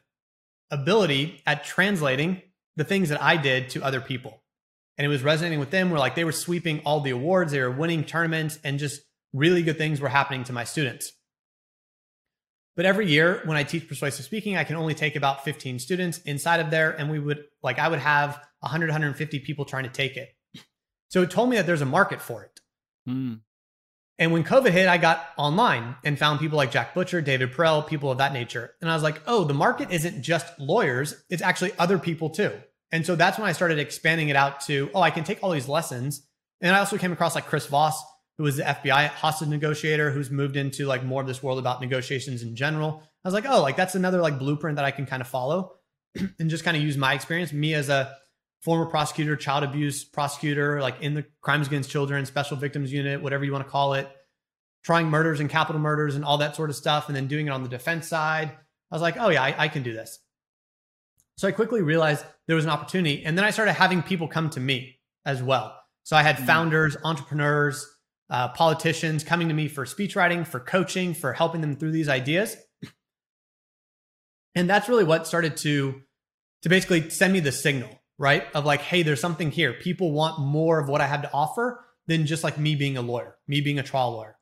ability 0.70 1.42
at 1.46 1.64
translating 1.64 2.42
the 2.76 2.84
things 2.84 3.10
that 3.10 3.22
I 3.22 3.36
did 3.36 3.70
to 3.70 3.82
other 3.82 4.00
people. 4.00 4.42
And 4.98 5.04
it 5.06 5.08
was 5.08 5.22
resonating 5.22 5.58
with 5.58 5.70
them 5.70 5.90
where 5.90 5.98
like 5.98 6.14
they 6.14 6.24
were 6.24 6.32
sweeping 6.32 6.80
all 6.80 7.00
the 7.00 7.10
awards, 7.10 7.52
they 7.52 7.60
were 7.60 7.70
winning 7.70 8.04
tournaments, 8.04 8.58
and 8.64 8.78
just 8.78 9.02
really 9.32 9.62
good 9.62 9.78
things 9.78 10.00
were 10.00 10.08
happening 10.08 10.44
to 10.44 10.52
my 10.52 10.64
students. 10.64 11.12
But 12.74 12.86
every 12.86 13.06
year 13.06 13.42
when 13.44 13.56
I 13.56 13.64
teach 13.64 13.86
persuasive 13.86 14.24
speaking, 14.24 14.56
I 14.56 14.64
can 14.64 14.76
only 14.76 14.94
take 14.94 15.16
about 15.16 15.44
15 15.44 15.78
students 15.78 16.18
inside 16.18 16.60
of 16.60 16.70
there. 16.70 16.90
And 16.90 17.10
we 17.10 17.18
would 17.18 17.44
like, 17.62 17.78
I 17.78 17.88
would 17.88 17.98
have 17.98 18.40
100, 18.60 18.86
150 18.86 19.40
people 19.40 19.64
trying 19.64 19.84
to 19.84 19.90
take 19.90 20.16
it. 20.16 20.30
So 21.08 21.22
it 21.22 21.30
told 21.30 21.50
me 21.50 21.56
that 21.56 21.66
there's 21.66 21.82
a 21.82 21.86
market 21.86 22.22
for 22.22 22.44
it. 22.44 22.60
Mm. 23.06 23.40
And 24.18 24.32
when 24.32 24.44
COVID 24.44 24.70
hit, 24.70 24.88
I 24.88 24.98
got 24.98 25.26
online 25.36 25.96
and 26.04 26.18
found 26.18 26.40
people 26.40 26.56
like 26.56 26.70
Jack 26.70 26.94
Butcher, 26.94 27.20
David 27.20 27.52
Perell, 27.52 27.86
people 27.86 28.10
of 28.10 28.18
that 28.18 28.32
nature. 28.32 28.74
And 28.80 28.90
I 28.90 28.94
was 28.94 29.02
like, 29.02 29.20
oh, 29.26 29.44
the 29.44 29.54
market 29.54 29.90
isn't 29.90 30.22
just 30.22 30.46
lawyers, 30.58 31.22
it's 31.28 31.42
actually 31.42 31.72
other 31.78 31.98
people 31.98 32.30
too. 32.30 32.52
And 32.92 33.04
so 33.04 33.16
that's 33.16 33.38
when 33.38 33.48
I 33.48 33.52
started 33.52 33.78
expanding 33.78 34.28
it 34.28 34.36
out 34.36 34.60
to, 34.62 34.90
oh, 34.94 35.00
I 35.00 35.10
can 35.10 35.24
take 35.24 35.42
all 35.42 35.50
these 35.50 35.68
lessons 35.68 36.22
And 36.62 36.74
I 36.74 36.78
also 36.78 36.96
came 36.96 37.12
across 37.12 37.34
like 37.34 37.46
Chris 37.46 37.66
Voss, 37.66 38.02
who 38.38 38.44
was 38.44 38.56
the 38.56 38.62
FBI 38.62 39.08
hostage 39.08 39.48
negotiator, 39.48 40.10
who's 40.10 40.30
moved 40.30 40.56
into 40.56 40.86
like 40.86 41.04
more 41.04 41.20
of 41.20 41.26
this 41.26 41.42
world 41.42 41.58
about 41.58 41.80
negotiations 41.80 42.42
in 42.42 42.56
general. 42.56 43.02
I 43.24 43.28
was 43.28 43.34
like, 43.34 43.46
oh, 43.46 43.62
like 43.62 43.76
that's 43.76 43.94
another 43.94 44.20
like 44.20 44.38
blueprint 44.38 44.76
that 44.76 44.84
I 44.84 44.90
can 44.90 45.06
kind 45.06 45.20
of 45.20 45.28
follow 45.28 45.76
and 46.38 46.50
just 46.50 46.64
kind 46.64 46.76
of 46.76 46.82
use 46.82 46.96
my 46.96 47.14
experience. 47.14 47.52
Me 47.52 47.74
as 47.74 47.88
a 47.88 48.16
former 48.62 48.86
prosecutor, 48.86 49.36
child 49.36 49.64
abuse 49.64 50.04
prosecutor, 50.04 50.80
like 50.80 51.00
in 51.00 51.14
the 51.14 51.24
crimes 51.40 51.66
against 51.66 51.90
children, 51.90 52.24
special 52.26 52.56
victims 52.56 52.92
unit, 52.92 53.22
whatever 53.22 53.44
you 53.44 53.52
want 53.52 53.64
to 53.64 53.70
call 53.70 53.94
it, 53.94 54.08
trying 54.84 55.08
murders 55.08 55.40
and 55.40 55.50
capital 55.50 55.80
murders 55.80 56.16
and 56.16 56.24
all 56.24 56.38
that 56.38 56.56
sort 56.56 56.70
of 56.70 56.76
stuff, 56.76 57.08
and 57.08 57.16
then 57.16 57.26
doing 57.26 57.46
it 57.48 57.50
on 57.50 57.62
the 57.62 57.68
defense 57.68 58.08
side. 58.08 58.50
I 58.90 58.94
was 58.94 59.02
like, 59.02 59.16
oh 59.18 59.28
yeah, 59.28 59.42
I, 59.42 59.54
I 59.64 59.68
can 59.68 59.82
do 59.82 59.92
this. 59.92 60.18
So 61.36 61.48
I 61.48 61.52
quickly 61.52 61.82
realized 61.82 62.24
there 62.46 62.56
was 62.56 62.64
an 62.64 62.70
opportunity. 62.70 63.24
And 63.24 63.36
then 63.36 63.44
I 63.44 63.50
started 63.50 63.72
having 63.72 64.02
people 64.02 64.28
come 64.28 64.50
to 64.50 64.60
me 64.60 64.98
as 65.24 65.42
well. 65.42 65.76
So 66.04 66.16
I 66.16 66.22
had 66.22 66.36
mm-hmm. 66.36 66.46
founders, 66.46 66.96
entrepreneurs, 67.04 67.86
uh, 68.32 68.48
politicians 68.48 69.22
coming 69.22 69.48
to 69.48 69.54
me 69.54 69.68
for 69.68 69.84
speech 69.84 70.16
writing, 70.16 70.44
for 70.44 70.58
coaching, 70.58 71.12
for 71.12 71.34
helping 71.34 71.60
them 71.60 71.76
through 71.76 71.92
these 71.92 72.08
ideas. 72.08 72.56
And 74.54 74.68
that's 74.68 74.88
really 74.88 75.04
what 75.04 75.26
started 75.26 75.56
to 75.58 76.00
to 76.62 76.68
basically 76.68 77.10
send 77.10 77.32
me 77.32 77.40
the 77.40 77.52
signal, 77.52 77.90
right? 78.18 78.46
Of 78.54 78.64
like, 78.64 78.80
hey, 78.80 79.02
there's 79.02 79.20
something 79.20 79.50
here. 79.50 79.72
People 79.74 80.12
want 80.12 80.40
more 80.40 80.78
of 80.78 80.88
what 80.88 81.00
I 81.00 81.06
have 81.06 81.22
to 81.22 81.32
offer 81.32 81.84
than 82.06 82.24
just 82.24 82.42
like 82.42 82.56
me 82.56 82.74
being 82.74 82.96
a 82.96 83.02
lawyer, 83.02 83.36
me 83.46 83.60
being 83.60 83.78
a 83.78 83.82
trial 83.82 84.12
lawyer. 84.12 84.38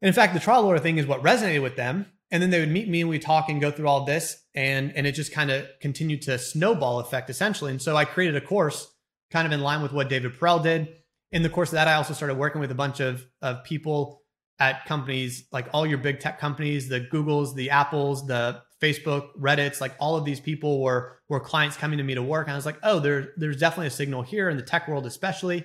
And 0.00 0.08
in 0.08 0.14
fact, 0.14 0.34
the 0.34 0.40
trial 0.40 0.62
lawyer 0.62 0.78
thing 0.78 0.98
is 0.98 1.06
what 1.06 1.22
resonated 1.22 1.62
with 1.62 1.76
them. 1.76 2.06
And 2.30 2.42
then 2.42 2.50
they 2.50 2.60
would 2.60 2.70
meet 2.70 2.88
me 2.88 3.00
and 3.00 3.10
we 3.10 3.18
talk 3.18 3.48
and 3.48 3.60
go 3.60 3.70
through 3.70 3.88
all 3.88 4.04
this. 4.04 4.42
And, 4.54 4.92
and 4.96 5.06
it 5.06 5.12
just 5.12 5.32
kind 5.32 5.50
of 5.50 5.66
continued 5.80 6.22
to 6.22 6.38
snowball 6.38 7.00
effect 7.00 7.28
essentially. 7.28 7.72
And 7.72 7.82
so 7.82 7.96
I 7.96 8.04
created 8.04 8.36
a 8.36 8.46
course 8.46 8.90
kind 9.30 9.46
of 9.46 9.52
in 9.52 9.60
line 9.60 9.82
with 9.82 9.92
what 9.92 10.08
David 10.08 10.38
Perell 10.38 10.62
did. 10.62 10.88
In 11.34 11.42
the 11.42 11.50
course 11.50 11.70
of 11.70 11.74
that, 11.74 11.88
I 11.88 11.94
also 11.94 12.14
started 12.14 12.36
working 12.36 12.60
with 12.60 12.70
a 12.70 12.76
bunch 12.76 13.00
of, 13.00 13.26
of 13.42 13.64
people 13.64 14.22
at 14.60 14.86
companies 14.86 15.48
like 15.50 15.66
all 15.72 15.84
your 15.84 15.98
big 15.98 16.20
tech 16.20 16.38
companies, 16.38 16.88
the 16.88 17.00
Googles, 17.00 17.56
the 17.56 17.70
Apples, 17.70 18.24
the 18.28 18.62
Facebook, 18.80 19.30
Reddit's, 19.36 19.80
like 19.80 19.96
all 19.98 20.16
of 20.16 20.24
these 20.24 20.38
people 20.38 20.80
were 20.80 21.18
were 21.28 21.40
clients 21.40 21.76
coming 21.76 21.98
to 21.98 22.04
me 22.04 22.14
to 22.14 22.22
work. 22.22 22.46
And 22.46 22.52
I 22.52 22.56
was 22.56 22.64
like, 22.64 22.78
oh, 22.84 23.00
there, 23.00 23.32
there's 23.36 23.56
definitely 23.56 23.88
a 23.88 23.90
signal 23.90 24.22
here 24.22 24.48
in 24.48 24.56
the 24.56 24.62
tech 24.62 24.86
world, 24.86 25.06
especially. 25.06 25.64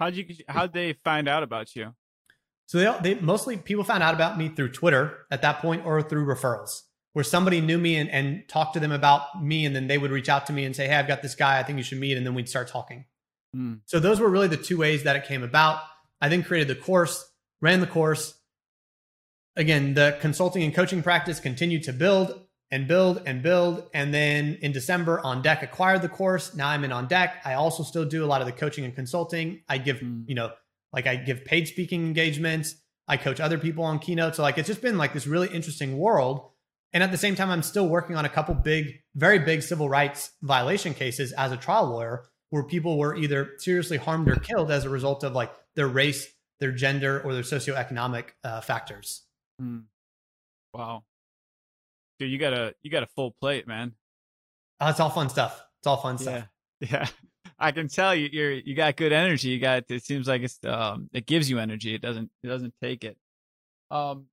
How'd 0.00 0.14
you 0.14 0.24
how'd 0.48 0.72
they 0.72 0.94
find 1.04 1.28
out 1.28 1.42
about 1.42 1.76
you? 1.76 1.94
So 2.64 2.78
they, 2.78 3.14
they 3.14 3.20
mostly 3.20 3.58
people 3.58 3.84
found 3.84 4.02
out 4.02 4.14
about 4.14 4.38
me 4.38 4.48
through 4.48 4.70
Twitter 4.70 5.26
at 5.30 5.42
that 5.42 5.58
point 5.58 5.84
or 5.84 6.00
through 6.00 6.24
referrals, 6.24 6.80
where 7.12 7.24
somebody 7.24 7.60
knew 7.60 7.76
me 7.76 7.96
and, 7.96 8.08
and 8.08 8.48
talked 8.48 8.72
to 8.72 8.80
them 8.80 8.92
about 8.92 9.42
me, 9.42 9.66
and 9.66 9.76
then 9.76 9.86
they 9.86 9.98
would 9.98 10.10
reach 10.10 10.30
out 10.30 10.46
to 10.46 10.54
me 10.54 10.64
and 10.64 10.74
say, 10.74 10.86
"Hey, 10.86 10.96
I've 10.96 11.08
got 11.08 11.20
this 11.20 11.34
guy. 11.34 11.58
I 11.58 11.62
think 11.62 11.76
you 11.76 11.84
should 11.84 12.00
meet," 12.00 12.16
and 12.16 12.26
then 12.26 12.34
we'd 12.34 12.48
start 12.48 12.68
talking. 12.68 13.04
Mm. 13.54 13.80
So 13.86 14.00
those 14.00 14.20
were 14.20 14.28
really 14.28 14.48
the 14.48 14.56
two 14.56 14.78
ways 14.78 15.04
that 15.04 15.16
it 15.16 15.24
came 15.24 15.42
about. 15.42 15.80
I 16.20 16.28
then 16.28 16.42
created 16.42 16.68
the 16.68 16.80
course, 16.80 17.30
ran 17.60 17.80
the 17.80 17.86
course. 17.86 18.34
Again, 19.56 19.94
the 19.94 20.18
consulting 20.20 20.62
and 20.62 20.74
coaching 20.74 21.02
practice 21.02 21.38
continued 21.38 21.84
to 21.84 21.92
build 21.92 22.40
and 22.70 22.88
build 22.88 23.22
and 23.24 23.42
build. 23.42 23.88
And 23.94 24.12
then 24.12 24.58
in 24.60 24.72
December, 24.72 25.20
On 25.20 25.42
Deck 25.42 25.62
acquired 25.62 26.02
the 26.02 26.08
course. 26.08 26.54
Now 26.54 26.68
I'm 26.68 26.82
in 26.82 26.92
On 26.92 27.06
Deck. 27.06 27.40
I 27.44 27.54
also 27.54 27.82
still 27.82 28.04
do 28.04 28.24
a 28.24 28.26
lot 28.26 28.40
of 28.40 28.46
the 28.46 28.52
coaching 28.52 28.84
and 28.84 28.94
consulting. 28.94 29.62
I 29.68 29.78
give, 29.78 29.98
mm. 29.98 30.24
you 30.26 30.34
know, 30.34 30.50
like 30.92 31.06
I 31.06 31.16
give 31.16 31.44
paid 31.44 31.68
speaking 31.68 32.04
engagements. 32.04 32.74
I 33.06 33.16
coach 33.16 33.38
other 33.38 33.58
people 33.58 33.84
on 33.84 33.98
keynote. 33.98 34.36
So 34.36 34.42
like 34.42 34.58
it's 34.58 34.66
just 34.66 34.82
been 34.82 34.98
like 34.98 35.12
this 35.12 35.26
really 35.26 35.48
interesting 35.48 35.98
world. 35.98 36.50
And 36.92 37.02
at 37.02 37.10
the 37.10 37.18
same 37.18 37.34
time, 37.34 37.50
I'm 37.50 37.62
still 37.62 37.88
working 37.88 38.16
on 38.16 38.24
a 38.24 38.28
couple 38.28 38.54
big, 38.54 39.00
very 39.14 39.40
big 39.40 39.62
civil 39.62 39.88
rights 39.88 40.30
violation 40.42 40.94
cases 40.94 41.32
as 41.32 41.52
a 41.52 41.56
trial 41.56 41.86
lawyer 41.86 42.24
where 42.54 42.62
people 42.62 42.98
were 42.98 43.16
either 43.16 43.54
seriously 43.58 43.96
harmed 43.96 44.28
or 44.28 44.36
killed 44.36 44.70
as 44.70 44.84
a 44.84 44.88
result 44.88 45.24
of 45.24 45.32
like 45.32 45.50
their 45.74 45.88
race, 45.88 46.32
their 46.60 46.70
gender, 46.70 47.20
or 47.22 47.34
their 47.34 47.42
socioeconomic 47.42 48.26
uh, 48.44 48.60
factors. 48.60 49.24
Mm. 49.60 49.86
Wow, 50.72 51.02
dude, 52.20 52.30
you 52.30 52.38
got 52.38 52.52
a 52.52 52.72
you 52.80 52.92
got 52.92 53.02
a 53.02 53.08
full 53.08 53.32
plate, 53.40 53.66
man. 53.66 53.94
Oh, 54.78 54.88
it's 54.88 55.00
all 55.00 55.10
fun 55.10 55.30
stuff. 55.30 55.64
It's 55.80 55.88
all 55.88 55.96
fun 55.96 56.16
stuff. 56.16 56.46
Yeah, 56.78 56.88
yeah. 56.92 57.06
I 57.58 57.72
can 57.72 57.88
tell 57.88 58.14
you 58.14 58.28
you're 58.30 58.52
you 58.52 58.76
got 58.76 58.94
good 58.94 59.12
energy. 59.12 59.48
You 59.48 59.58
got 59.58 59.82
it 59.88 60.04
seems 60.04 60.28
like 60.28 60.42
it's 60.42 60.60
um 60.64 61.10
it 61.12 61.26
gives 61.26 61.50
you 61.50 61.58
energy. 61.58 61.92
It 61.92 62.02
doesn't 62.02 62.30
it 62.44 62.46
doesn't 62.46 62.74
take 62.80 63.02
it. 63.02 63.16
Um 63.90 64.26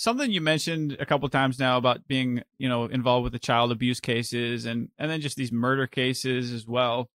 something 0.00 0.30
you 0.30 0.40
mentioned 0.40 0.96
a 0.98 1.04
couple 1.04 1.28
times 1.28 1.58
now 1.58 1.76
about 1.76 2.08
being, 2.08 2.42
you 2.58 2.68
know, 2.68 2.86
involved 2.86 3.24
with 3.24 3.34
the 3.34 3.38
child 3.38 3.70
abuse 3.70 4.00
cases 4.00 4.64
and 4.64 4.88
and 4.98 5.10
then 5.10 5.20
just 5.20 5.36
these 5.36 5.52
murder 5.52 5.86
cases 5.86 6.52
as 6.52 6.66
well. 6.66 7.10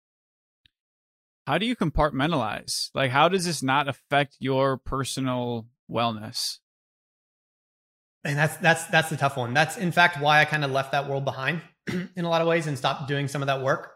How 1.46 1.58
do 1.58 1.66
you 1.66 1.76
compartmentalize? 1.76 2.90
Like 2.94 3.10
how 3.10 3.28
does 3.28 3.44
this 3.44 3.62
not 3.62 3.88
affect 3.88 4.36
your 4.40 4.76
personal 4.76 5.66
wellness? 5.90 6.58
And 8.24 8.36
that's 8.36 8.56
that's 8.56 8.84
that's 8.86 9.10
the 9.10 9.16
tough 9.16 9.36
one. 9.36 9.54
That's 9.54 9.76
in 9.76 9.92
fact 9.92 10.20
why 10.20 10.40
I 10.40 10.44
kind 10.44 10.64
of 10.64 10.70
left 10.70 10.92
that 10.92 11.08
world 11.08 11.24
behind 11.24 11.62
in 12.16 12.24
a 12.24 12.28
lot 12.28 12.42
of 12.42 12.48
ways 12.48 12.66
and 12.66 12.76
stopped 12.76 13.06
doing 13.06 13.28
some 13.28 13.42
of 13.42 13.46
that 13.46 13.62
work 13.62 13.92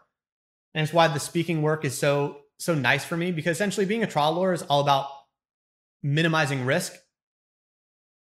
and 0.73 0.83
it's 0.83 0.93
why 0.93 1.07
the 1.07 1.19
speaking 1.19 1.61
work 1.61 1.83
is 1.83 1.97
so 1.97 2.37
so 2.59 2.75
nice 2.75 3.03
for 3.03 3.17
me 3.17 3.31
because 3.31 3.57
essentially 3.57 3.85
being 3.85 4.03
a 4.03 4.07
trial 4.07 4.33
lawyer 4.33 4.53
is 4.53 4.61
all 4.63 4.79
about 4.79 5.07
minimizing 6.03 6.65
risk 6.65 6.93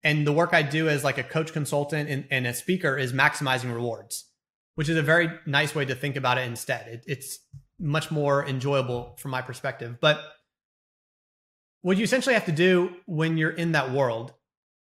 and 0.05 0.27
the 0.27 0.33
work 0.33 0.53
i 0.53 0.63
do 0.63 0.89
as 0.89 1.05
like 1.05 1.19
a 1.19 1.23
coach 1.23 1.53
consultant 1.53 2.09
and, 2.09 2.25
and 2.31 2.47
a 2.47 2.55
speaker 2.55 2.97
is 2.97 3.13
maximizing 3.13 3.73
rewards 3.75 4.27
which 4.75 4.89
is 4.89 4.97
a 4.97 5.03
very 5.03 5.31
nice 5.47 5.75
way 5.75 5.85
to 5.85 5.95
think 5.95 6.17
about 6.17 6.39
it 6.39 6.47
instead 6.47 6.87
it, 6.89 7.05
it's 7.07 7.39
much 7.79 8.11
more 8.11 8.47
enjoyable 8.47 9.17
from 9.19 9.31
my 9.31 9.43
perspective 9.43 9.99
but 10.01 10.21
what 11.83 11.97
you 11.97 12.05
essentially 12.05 12.35
have 12.35 12.47
to 12.47 12.53
do 12.53 12.91
when 13.07 13.37
you're 13.37 13.51
in 13.51 13.73
that 13.73 13.93
world 13.93 14.33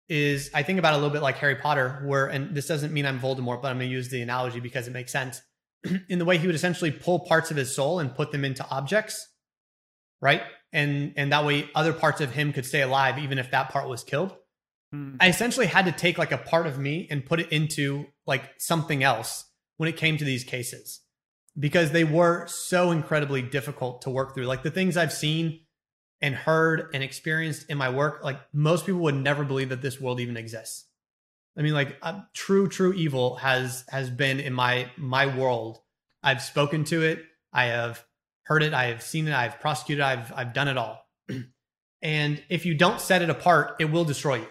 is 0.07 0.49
i 0.53 0.63
think 0.63 0.79
about 0.79 0.93
a 0.93 0.97
little 0.97 1.09
bit 1.09 1.21
like 1.21 1.37
harry 1.37 1.55
potter 1.55 2.01
where 2.05 2.27
and 2.27 2.55
this 2.55 2.67
doesn't 2.67 2.93
mean 2.93 3.05
i'm 3.05 3.19
voldemort 3.19 3.61
but 3.61 3.69
i'm 3.69 3.77
going 3.77 3.89
to 3.89 3.93
use 3.93 4.09
the 4.09 4.21
analogy 4.21 4.59
because 4.59 4.87
it 4.87 4.91
makes 4.91 5.11
sense 5.11 5.41
in 6.09 6.19
the 6.19 6.25
way 6.25 6.37
he 6.37 6.47
would 6.47 6.55
essentially 6.55 6.91
pull 6.91 7.19
parts 7.19 7.51
of 7.51 7.57
his 7.57 7.75
soul 7.75 7.99
and 7.99 8.15
put 8.15 8.31
them 8.31 8.45
into 8.45 8.67
objects, 8.69 9.27
right? 10.21 10.41
And 10.73 11.13
and 11.15 11.31
that 11.31 11.45
way 11.45 11.69
other 11.75 11.93
parts 11.93 12.21
of 12.21 12.31
him 12.31 12.53
could 12.53 12.65
stay 12.65 12.81
alive 12.81 13.17
even 13.19 13.37
if 13.37 13.51
that 13.51 13.69
part 13.69 13.87
was 13.87 14.03
killed. 14.03 14.35
Hmm. 14.95 15.15
I 15.19 15.29
essentially 15.29 15.65
had 15.65 15.85
to 15.85 15.91
take 15.91 16.17
like 16.17 16.31
a 16.31 16.37
part 16.37 16.67
of 16.67 16.79
me 16.79 17.07
and 17.09 17.25
put 17.25 17.39
it 17.39 17.51
into 17.51 18.05
like 18.25 18.43
something 18.57 19.03
else 19.03 19.45
when 19.77 19.89
it 19.89 19.97
came 19.97 20.17
to 20.17 20.25
these 20.25 20.43
cases 20.43 21.01
because 21.57 21.91
they 21.91 22.03
were 22.03 22.47
so 22.47 22.91
incredibly 22.91 23.41
difficult 23.41 24.01
to 24.03 24.09
work 24.09 24.33
through. 24.33 24.45
Like 24.45 24.63
the 24.63 24.71
things 24.71 24.97
I've 24.97 25.13
seen 25.13 25.61
and 26.21 26.33
heard 26.33 26.89
and 26.93 27.03
experienced 27.03 27.69
in 27.69 27.77
my 27.77 27.89
work, 27.89 28.23
like 28.23 28.39
most 28.53 28.85
people 28.85 29.01
would 29.01 29.15
never 29.15 29.43
believe 29.43 29.69
that 29.69 29.81
this 29.81 29.99
world 29.99 30.19
even 30.19 30.37
exists. 30.37 30.85
I 31.57 31.61
mean, 31.61 31.73
like 31.73 31.97
uh, 32.01 32.21
true, 32.33 32.67
true 32.67 32.93
evil 32.93 33.37
has 33.37 33.85
has 33.89 34.09
been 34.09 34.39
in 34.39 34.53
my 34.53 34.91
my 34.97 35.25
world. 35.37 35.79
I've 36.21 36.41
spoken 36.41 36.83
to 36.85 37.03
it. 37.03 37.23
I 37.53 37.65
have 37.65 38.03
heard 38.43 38.63
it. 38.63 38.73
I 38.73 38.85
have 38.87 39.01
seen 39.01 39.27
it. 39.27 39.33
I've 39.33 39.59
prosecuted. 39.61 40.03
I've 40.03 40.33
I've 40.33 40.53
done 40.53 40.67
it 40.67 40.77
all. 40.77 41.01
and 42.01 42.43
if 42.49 42.65
you 42.65 42.75
don't 42.75 42.99
set 42.99 43.21
it 43.21 43.29
apart, 43.29 43.75
it 43.79 43.85
will 43.85 44.03
destroy 44.03 44.35
you. 44.35 44.47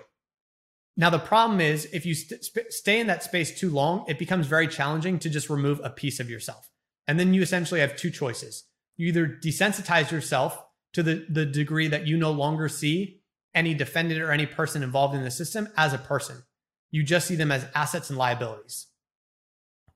Now 0.96 1.10
the 1.10 1.18
problem 1.18 1.60
is, 1.60 1.86
if 1.86 2.06
you 2.06 2.14
st- 2.14 2.44
stay 2.72 3.00
in 3.00 3.08
that 3.08 3.22
space 3.22 3.58
too 3.58 3.70
long, 3.70 4.04
it 4.08 4.18
becomes 4.18 4.46
very 4.46 4.68
challenging 4.68 5.18
to 5.20 5.30
just 5.30 5.50
remove 5.50 5.80
a 5.82 5.90
piece 5.90 6.20
of 6.20 6.30
yourself. 6.30 6.70
And 7.08 7.18
then 7.18 7.34
you 7.34 7.42
essentially 7.42 7.80
have 7.80 7.96
two 7.96 8.10
choices: 8.10 8.64
you 8.96 9.08
either 9.08 9.26
desensitize 9.26 10.10
yourself 10.10 10.62
to 10.92 11.02
the 11.02 11.26
the 11.28 11.46
degree 11.46 11.88
that 11.88 12.06
you 12.06 12.16
no 12.16 12.30
longer 12.30 12.68
see 12.68 13.20
any 13.54 13.74
defendant 13.74 14.20
or 14.20 14.30
any 14.30 14.46
person 14.46 14.82
involved 14.82 15.14
in 15.14 15.22
the 15.22 15.30
system 15.30 15.68
as 15.76 15.92
a 15.92 15.98
person 15.98 16.42
you 16.94 17.02
just 17.02 17.26
see 17.26 17.34
them 17.34 17.50
as 17.50 17.66
assets 17.74 18.08
and 18.08 18.16
liabilities. 18.16 18.86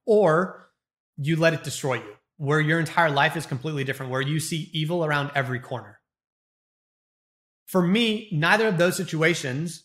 Or 0.05 0.69
you 1.17 1.37
let 1.37 1.55
it 1.55 1.63
destroy 1.63 1.99
you, 1.99 2.17
where 2.39 2.59
your 2.59 2.81
entire 2.81 3.09
life 3.09 3.37
is 3.37 3.47
completely 3.47 3.85
different, 3.85 4.11
where 4.11 4.21
you 4.21 4.41
see 4.41 4.69
evil 4.73 5.05
around 5.05 5.31
every 5.37 5.61
corner. 5.61 6.01
For 7.67 7.81
me, 7.81 8.29
neither 8.33 8.67
of 8.67 8.79
those 8.79 8.97
situations 8.97 9.85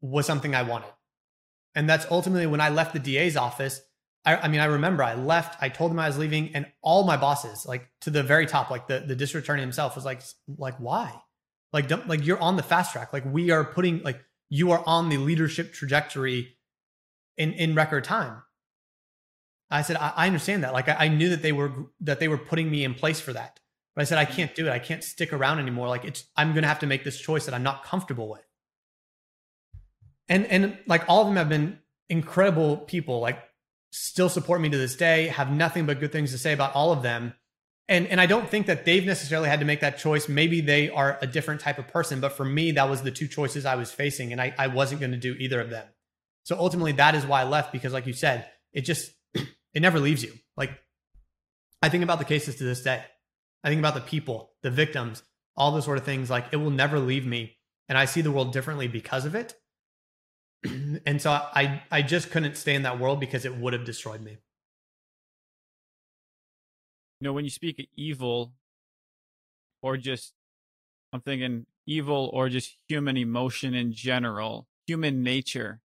was 0.00 0.26
something 0.26 0.54
I 0.54 0.62
wanted. 0.62 0.90
And 1.74 1.88
that's 1.88 2.06
ultimately 2.10 2.46
when 2.46 2.60
I 2.60 2.68
left 2.68 2.92
the 2.92 2.98
DA's 2.98 3.36
office. 3.36 3.80
I, 4.24 4.36
I, 4.36 4.48
mean, 4.48 4.60
I 4.60 4.66
remember 4.66 5.02
I 5.02 5.14
left, 5.14 5.62
I 5.62 5.68
told 5.68 5.90
them 5.90 5.98
I 5.98 6.06
was 6.06 6.16
leaving, 6.16 6.54
and 6.54 6.66
all 6.82 7.04
my 7.04 7.16
bosses, 7.16 7.66
like 7.66 7.90
to 8.02 8.10
the 8.10 8.22
very 8.22 8.46
top, 8.46 8.70
like 8.70 8.86
the, 8.86 9.00
the 9.00 9.16
district 9.16 9.46
attorney 9.46 9.60
himself 9.60 9.96
was 9.96 10.04
like, 10.04 10.22
like, 10.56 10.76
why? 10.78 11.12
Like, 11.72 11.88
don't, 11.88 12.08
like 12.08 12.24
you're 12.24 12.40
on 12.40 12.56
the 12.56 12.62
fast 12.62 12.92
track. 12.92 13.12
Like 13.12 13.24
we 13.26 13.50
are 13.50 13.64
putting, 13.64 14.02
like, 14.02 14.20
you 14.48 14.70
are 14.70 14.82
on 14.86 15.08
the 15.08 15.18
leadership 15.18 15.72
trajectory 15.72 16.56
in 17.36 17.52
in 17.54 17.74
record 17.74 18.04
time. 18.04 18.42
I 19.70 19.82
said, 19.82 19.96
I, 19.96 20.12
I 20.14 20.26
understand 20.26 20.62
that. 20.64 20.72
Like 20.72 20.88
I, 20.88 20.96
I, 21.00 21.08
knew 21.08 21.30
that 21.30 21.42
they 21.42 21.52
were 21.52 21.72
that 22.00 22.20
they 22.20 22.28
were 22.28 22.38
putting 22.38 22.70
me 22.70 22.84
in 22.84 22.94
place 22.94 23.20
for 23.20 23.32
that. 23.32 23.58
But 23.94 24.02
I 24.02 24.04
said, 24.04 24.18
I 24.18 24.24
mm-hmm. 24.24 24.34
can't 24.34 24.54
do 24.54 24.66
it. 24.66 24.70
I 24.70 24.78
can't 24.78 25.02
stick 25.02 25.32
around 25.32 25.58
anymore. 25.58 25.88
Like 25.88 26.04
it's 26.04 26.24
I'm 26.36 26.54
gonna 26.54 26.68
have 26.68 26.80
to 26.80 26.86
make 26.86 27.04
this 27.04 27.18
choice 27.20 27.46
that 27.46 27.54
I'm 27.54 27.62
not 27.62 27.84
comfortable 27.84 28.28
with. 28.28 28.46
And 30.28 30.46
and 30.46 30.78
like 30.86 31.04
all 31.08 31.22
of 31.22 31.26
them 31.28 31.36
have 31.36 31.48
been 31.48 31.78
incredible 32.08 32.78
people, 32.78 33.20
like 33.20 33.38
still 33.92 34.28
support 34.28 34.60
me 34.60 34.68
to 34.68 34.78
this 34.78 34.96
day, 34.96 35.28
have 35.28 35.50
nothing 35.50 35.86
but 35.86 36.00
good 36.00 36.12
things 36.12 36.32
to 36.32 36.38
say 36.38 36.52
about 36.52 36.74
all 36.74 36.92
of 36.92 37.02
them. 37.02 37.34
and 37.88 38.06
and 38.06 38.20
I 38.20 38.26
don't 38.26 38.48
think 38.48 38.66
that 38.66 38.84
they've 38.84 39.04
necessarily 39.04 39.48
had 39.48 39.60
to 39.60 39.66
make 39.66 39.80
that 39.80 39.98
choice. 39.98 40.28
Maybe 40.28 40.60
they 40.60 40.88
are 40.90 41.18
a 41.20 41.26
different 41.26 41.60
type 41.60 41.78
of 41.78 41.88
person, 41.88 42.20
but 42.20 42.32
for 42.32 42.44
me, 42.44 42.72
that 42.72 42.88
was 42.88 43.02
the 43.02 43.10
two 43.10 43.28
choices 43.28 43.66
I 43.66 43.76
was 43.76 43.92
facing, 43.92 44.32
and 44.32 44.40
I, 44.40 44.54
I 44.58 44.68
wasn't 44.68 45.00
going 45.00 45.12
to 45.12 45.18
do 45.18 45.34
either 45.34 45.60
of 45.60 45.70
them. 45.70 45.86
So 46.44 46.56
ultimately, 46.58 46.92
that 46.92 47.14
is 47.14 47.26
why 47.26 47.40
I 47.42 47.44
left 47.44 47.72
because, 47.72 47.92
like 47.92 48.06
you 48.06 48.12
said, 48.12 48.48
it 48.72 48.82
just 48.82 49.10
it 49.34 49.80
never 49.80 50.00
leaves 50.00 50.22
you. 50.22 50.32
Like 50.56 50.70
I 51.82 51.90
think 51.90 52.04
about 52.04 52.18
the 52.18 52.24
cases 52.24 52.56
to 52.56 52.64
this 52.64 52.82
day. 52.82 53.02
I 53.62 53.68
think 53.68 53.78
about 53.78 53.94
the 53.94 54.00
people, 54.00 54.52
the 54.62 54.70
victims, 54.70 55.22
all 55.56 55.72
those 55.72 55.84
sort 55.84 55.98
of 55.98 56.04
things. 56.04 56.30
Like 56.30 56.46
it 56.52 56.56
will 56.56 56.70
never 56.70 56.98
leave 56.98 57.26
me, 57.26 57.56
and 57.88 57.98
I 57.98 58.06
see 58.06 58.22
the 58.22 58.32
world 58.32 58.52
differently 58.52 58.88
because 58.88 59.26
of 59.26 59.34
it. 59.34 59.54
and 61.06 61.20
so 61.20 61.30
I 61.30 61.82
I 61.90 62.02
just 62.02 62.30
couldn't 62.30 62.56
stay 62.56 62.74
in 62.74 62.82
that 62.82 62.98
world 62.98 63.20
because 63.20 63.44
it 63.44 63.56
would 63.56 63.72
have 63.72 63.84
destroyed 63.84 64.22
me 64.22 64.38
you 67.24 67.30
know, 67.30 67.32
when 67.32 67.44
you 67.44 67.50
speak 67.50 67.78
of 67.78 67.86
evil 67.96 68.52
or 69.80 69.96
just, 69.96 70.34
I'm 71.10 71.22
thinking 71.22 71.64
evil 71.86 72.30
or 72.34 72.50
just 72.50 72.76
human 72.86 73.16
emotion 73.16 73.72
in 73.72 73.92
general, 73.92 74.66
human 74.86 75.22
nature. 75.22 75.80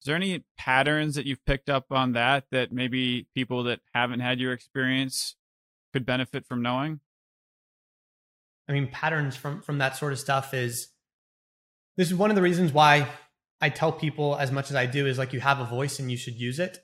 Is 0.00 0.06
there 0.06 0.16
any 0.16 0.42
patterns 0.58 1.14
that 1.14 1.24
you've 1.24 1.44
picked 1.44 1.70
up 1.70 1.92
on 1.92 2.14
that 2.14 2.46
that 2.50 2.72
maybe 2.72 3.28
people 3.32 3.62
that 3.64 3.78
haven't 3.94 4.18
had 4.18 4.40
your 4.40 4.52
experience 4.52 5.36
could 5.92 6.04
benefit 6.04 6.46
from 6.46 6.62
knowing? 6.62 6.98
I 8.68 8.72
mean, 8.72 8.88
patterns 8.88 9.36
from 9.36 9.60
from 9.60 9.78
that 9.78 9.96
sort 9.96 10.12
of 10.12 10.18
stuff 10.18 10.52
is 10.52 10.88
this 11.96 12.08
is 12.08 12.16
one 12.16 12.30
of 12.30 12.36
the 12.36 12.42
reasons 12.42 12.72
why 12.72 13.06
I 13.62 13.68
tell 13.68 13.92
people 13.92 14.36
as 14.36 14.50
much 14.50 14.70
as 14.70 14.76
I 14.76 14.86
do 14.86 15.06
is 15.06 15.18
like 15.18 15.32
you 15.32 15.40
have 15.40 15.60
a 15.60 15.64
voice 15.64 16.00
and 16.00 16.10
you 16.10 16.16
should 16.16 16.34
use 16.34 16.58
it. 16.58 16.80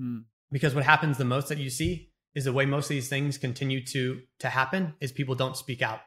Hmm. 0.00 0.22
Because 0.50 0.74
what 0.74 0.84
happens 0.84 1.16
the 1.16 1.24
most 1.24 1.48
that 1.48 1.58
you 1.58 1.70
see 1.70 2.10
is 2.34 2.44
the 2.44 2.52
way 2.52 2.66
most 2.66 2.86
of 2.86 2.90
these 2.90 3.08
things 3.08 3.38
continue 3.38 3.84
to 3.86 4.20
to 4.40 4.48
happen 4.48 4.94
is 5.00 5.12
people 5.12 5.36
don't 5.36 5.56
speak 5.56 5.82
out. 5.82 6.00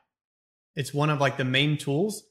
It's 0.76 0.94
one 0.94 1.10
of 1.10 1.22
like 1.22 1.38
the 1.38 1.46
main 1.46 1.78
tools 1.78 2.24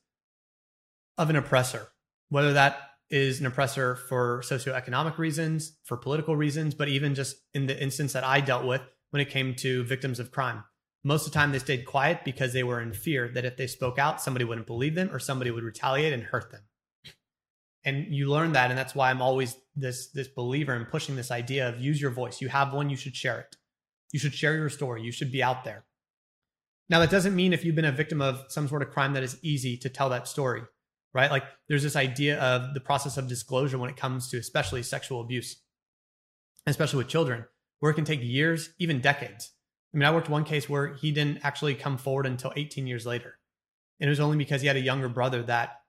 of 1.17 1.31
an 1.31 1.37
oppressor, 1.37 1.89
whether 2.29 2.53
that 2.53 2.79
is 3.09 3.41
an 3.41 3.47
oppressor 3.47 3.97
for 3.97 4.43
socioeconomic 4.45 5.17
reasons, 5.17 5.79
for 5.85 5.97
political 5.97 6.37
reasons, 6.37 6.75
but 6.75 6.89
even 6.89 7.15
just 7.15 7.37
in 7.55 7.67
the 7.67 7.83
instance 7.83 8.13
that 8.13 8.25
I 8.25 8.41
dealt 8.41 8.67
with 8.67 8.83
when 9.11 9.23
it 9.23 9.31
came 9.31 9.55
to 9.57 9.83
victims 9.85 10.21
of 10.21 10.31
crime. 10.31 10.63
Most 11.05 11.27
of 11.27 11.33
the 11.33 11.39
time 11.39 11.53
they 11.53 11.59
stayed 11.59 11.87
quiet 11.87 12.25
because 12.25 12.53
they 12.53 12.65
were 12.65 12.83
in 12.83 12.93
fear 12.93 13.29
that 13.29 13.45
if 13.45 13.57
they 13.57 13.67
spoke 13.67 13.99
out, 13.99 14.21
somebody 14.21 14.45
wouldn't 14.45 14.67
believe 14.67 14.95
them 14.95 15.11
or 15.11 15.19
somebody 15.19 15.51
would 15.51 15.65
retaliate 15.65 16.13
and 16.13 16.25
hurt 16.25 16.51
them. 16.51 16.63
And 17.87 18.13
you 18.15 18.29
learn 18.29 18.53
that, 18.53 18.71
and 18.71 18.79
that's 18.79 18.95
why 18.95 19.09
I'm 19.09 19.23
always 19.23 19.57
this 19.75 20.09
this 20.09 20.29
believer 20.29 20.75
in 20.75 20.85
pushing 20.85 21.17
this 21.17 21.31
idea 21.31 21.69
of 21.69 21.81
use 21.81 22.01
your 22.01 22.11
voice. 22.11 22.43
You 22.43 22.49
have 22.49 22.75
one, 22.75 22.91
you 22.91 22.97
should 22.97 23.17
share 23.17 23.41
it 23.41 23.57
you 24.13 24.19
should 24.19 24.35
share 24.35 24.57
your 24.57 24.71
story. 24.71 25.03
You 25.03 25.13
should 25.13 25.33
be 25.33 25.43
out 25.43 25.65
there. 25.65 25.85
Now, 26.89 27.01
that 27.01 27.11
doesn't 27.11 27.35
mean 27.35 27.53
if 27.53 27.65
you've 27.65 27.75
been 27.75 27.85
a 27.85 27.93
victim 27.93 28.23
of 28.23 28.45
some 28.49 28.69
sort 28.69 28.83
of 28.83 28.91
crime 28.91 29.13
that 29.15 29.23
is 29.23 29.39
easy 29.43 29.77
to 29.79 29.89
tell 29.89 30.09
that 30.11 30.29
story, 30.29 30.63
right? 31.13 31.31
Like 31.31 31.45
there's 31.69 31.83
this 31.83 31.97
idea 31.97 32.41
of 32.41 32.75
the 32.75 32.81
process 32.81 33.17
of 33.17 33.29
disclosure 33.29 33.79
when 33.79 33.91
it 33.91 33.97
comes 33.97 34.31
to 34.31 34.39
especially 34.39 34.83
sexual 34.83 35.21
abuse, 35.21 35.57
especially 36.67 36.99
with 36.99 37.09
children, 37.09 37.45
where 37.81 37.91
it 37.91 37.97
can 37.97 38.05
take 38.05 38.23
years, 38.23 38.71
even 38.79 39.01
decades. 39.01 39.53
I 39.93 39.99
mean, 39.99 40.07
I 40.07 40.15
worked 40.15 40.29
one 40.29 40.45
case 40.45 40.69
where 40.69 40.95
he 40.95 41.11
didn't 41.11 41.41
actually 41.43 41.75
come 41.75 41.99
forward 41.99 42.27
until 42.27 42.53
18 42.55 42.87
years 42.87 43.05
later. 43.05 43.39
And 43.99 44.09
it 44.09 44.11
was 44.11 44.21
only 44.21 44.37
because 44.37 44.61
he 44.61 44.67
had 44.67 44.77
a 44.77 44.81
younger 44.81 45.09
brother 45.09 45.43
that 45.45 45.81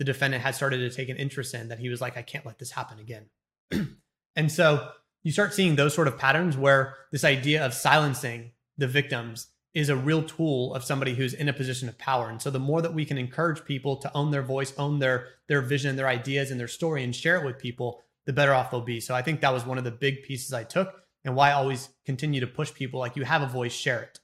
the 0.00 0.04
defendant 0.04 0.42
had 0.42 0.54
started 0.54 0.78
to 0.78 0.88
take 0.88 1.10
an 1.10 1.18
interest 1.18 1.52
in 1.52 1.68
that 1.68 1.78
he 1.78 1.90
was 1.90 2.00
like, 2.00 2.16
I 2.16 2.22
can't 2.22 2.46
let 2.46 2.58
this 2.58 2.70
happen 2.70 2.98
again. 2.98 3.26
and 4.34 4.50
so 4.50 4.88
you 5.22 5.30
start 5.30 5.52
seeing 5.52 5.76
those 5.76 5.92
sort 5.92 6.08
of 6.08 6.16
patterns 6.16 6.56
where 6.56 6.96
this 7.12 7.22
idea 7.22 7.62
of 7.62 7.74
silencing 7.74 8.52
the 8.78 8.86
victims 8.86 9.48
is 9.74 9.90
a 9.90 9.96
real 9.96 10.22
tool 10.22 10.72
of 10.72 10.84
somebody 10.84 11.14
who's 11.14 11.34
in 11.34 11.50
a 11.50 11.52
position 11.52 11.86
of 11.86 11.98
power. 11.98 12.30
And 12.30 12.40
so 12.40 12.48
the 12.48 12.58
more 12.58 12.80
that 12.80 12.94
we 12.94 13.04
can 13.04 13.18
encourage 13.18 13.66
people 13.66 13.96
to 13.96 14.10
own 14.14 14.30
their 14.30 14.40
voice, 14.40 14.72
own 14.78 15.00
their 15.00 15.26
their 15.48 15.60
vision, 15.60 15.96
their 15.96 16.08
ideas 16.08 16.50
and 16.50 16.58
their 16.58 16.66
story 16.66 17.04
and 17.04 17.14
share 17.14 17.36
it 17.36 17.44
with 17.44 17.58
people, 17.58 18.00
the 18.24 18.32
better 18.32 18.54
off 18.54 18.70
they'll 18.70 18.80
be. 18.80 19.00
So 19.00 19.14
I 19.14 19.20
think 19.20 19.42
that 19.42 19.52
was 19.52 19.66
one 19.66 19.76
of 19.76 19.84
the 19.84 19.90
big 19.90 20.22
pieces 20.22 20.54
I 20.54 20.64
took 20.64 20.94
and 21.26 21.36
why 21.36 21.50
I 21.50 21.52
always 21.52 21.90
continue 22.06 22.40
to 22.40 22.46
push 22.46 22.72
people 22.72 23.00
like 23.00 23.16
you 23.16 23.24
have 23.26 23.42
a 23.42 23.46
voice, 23.46 23.74
share 23.74 24.00
it. 24.00 24.18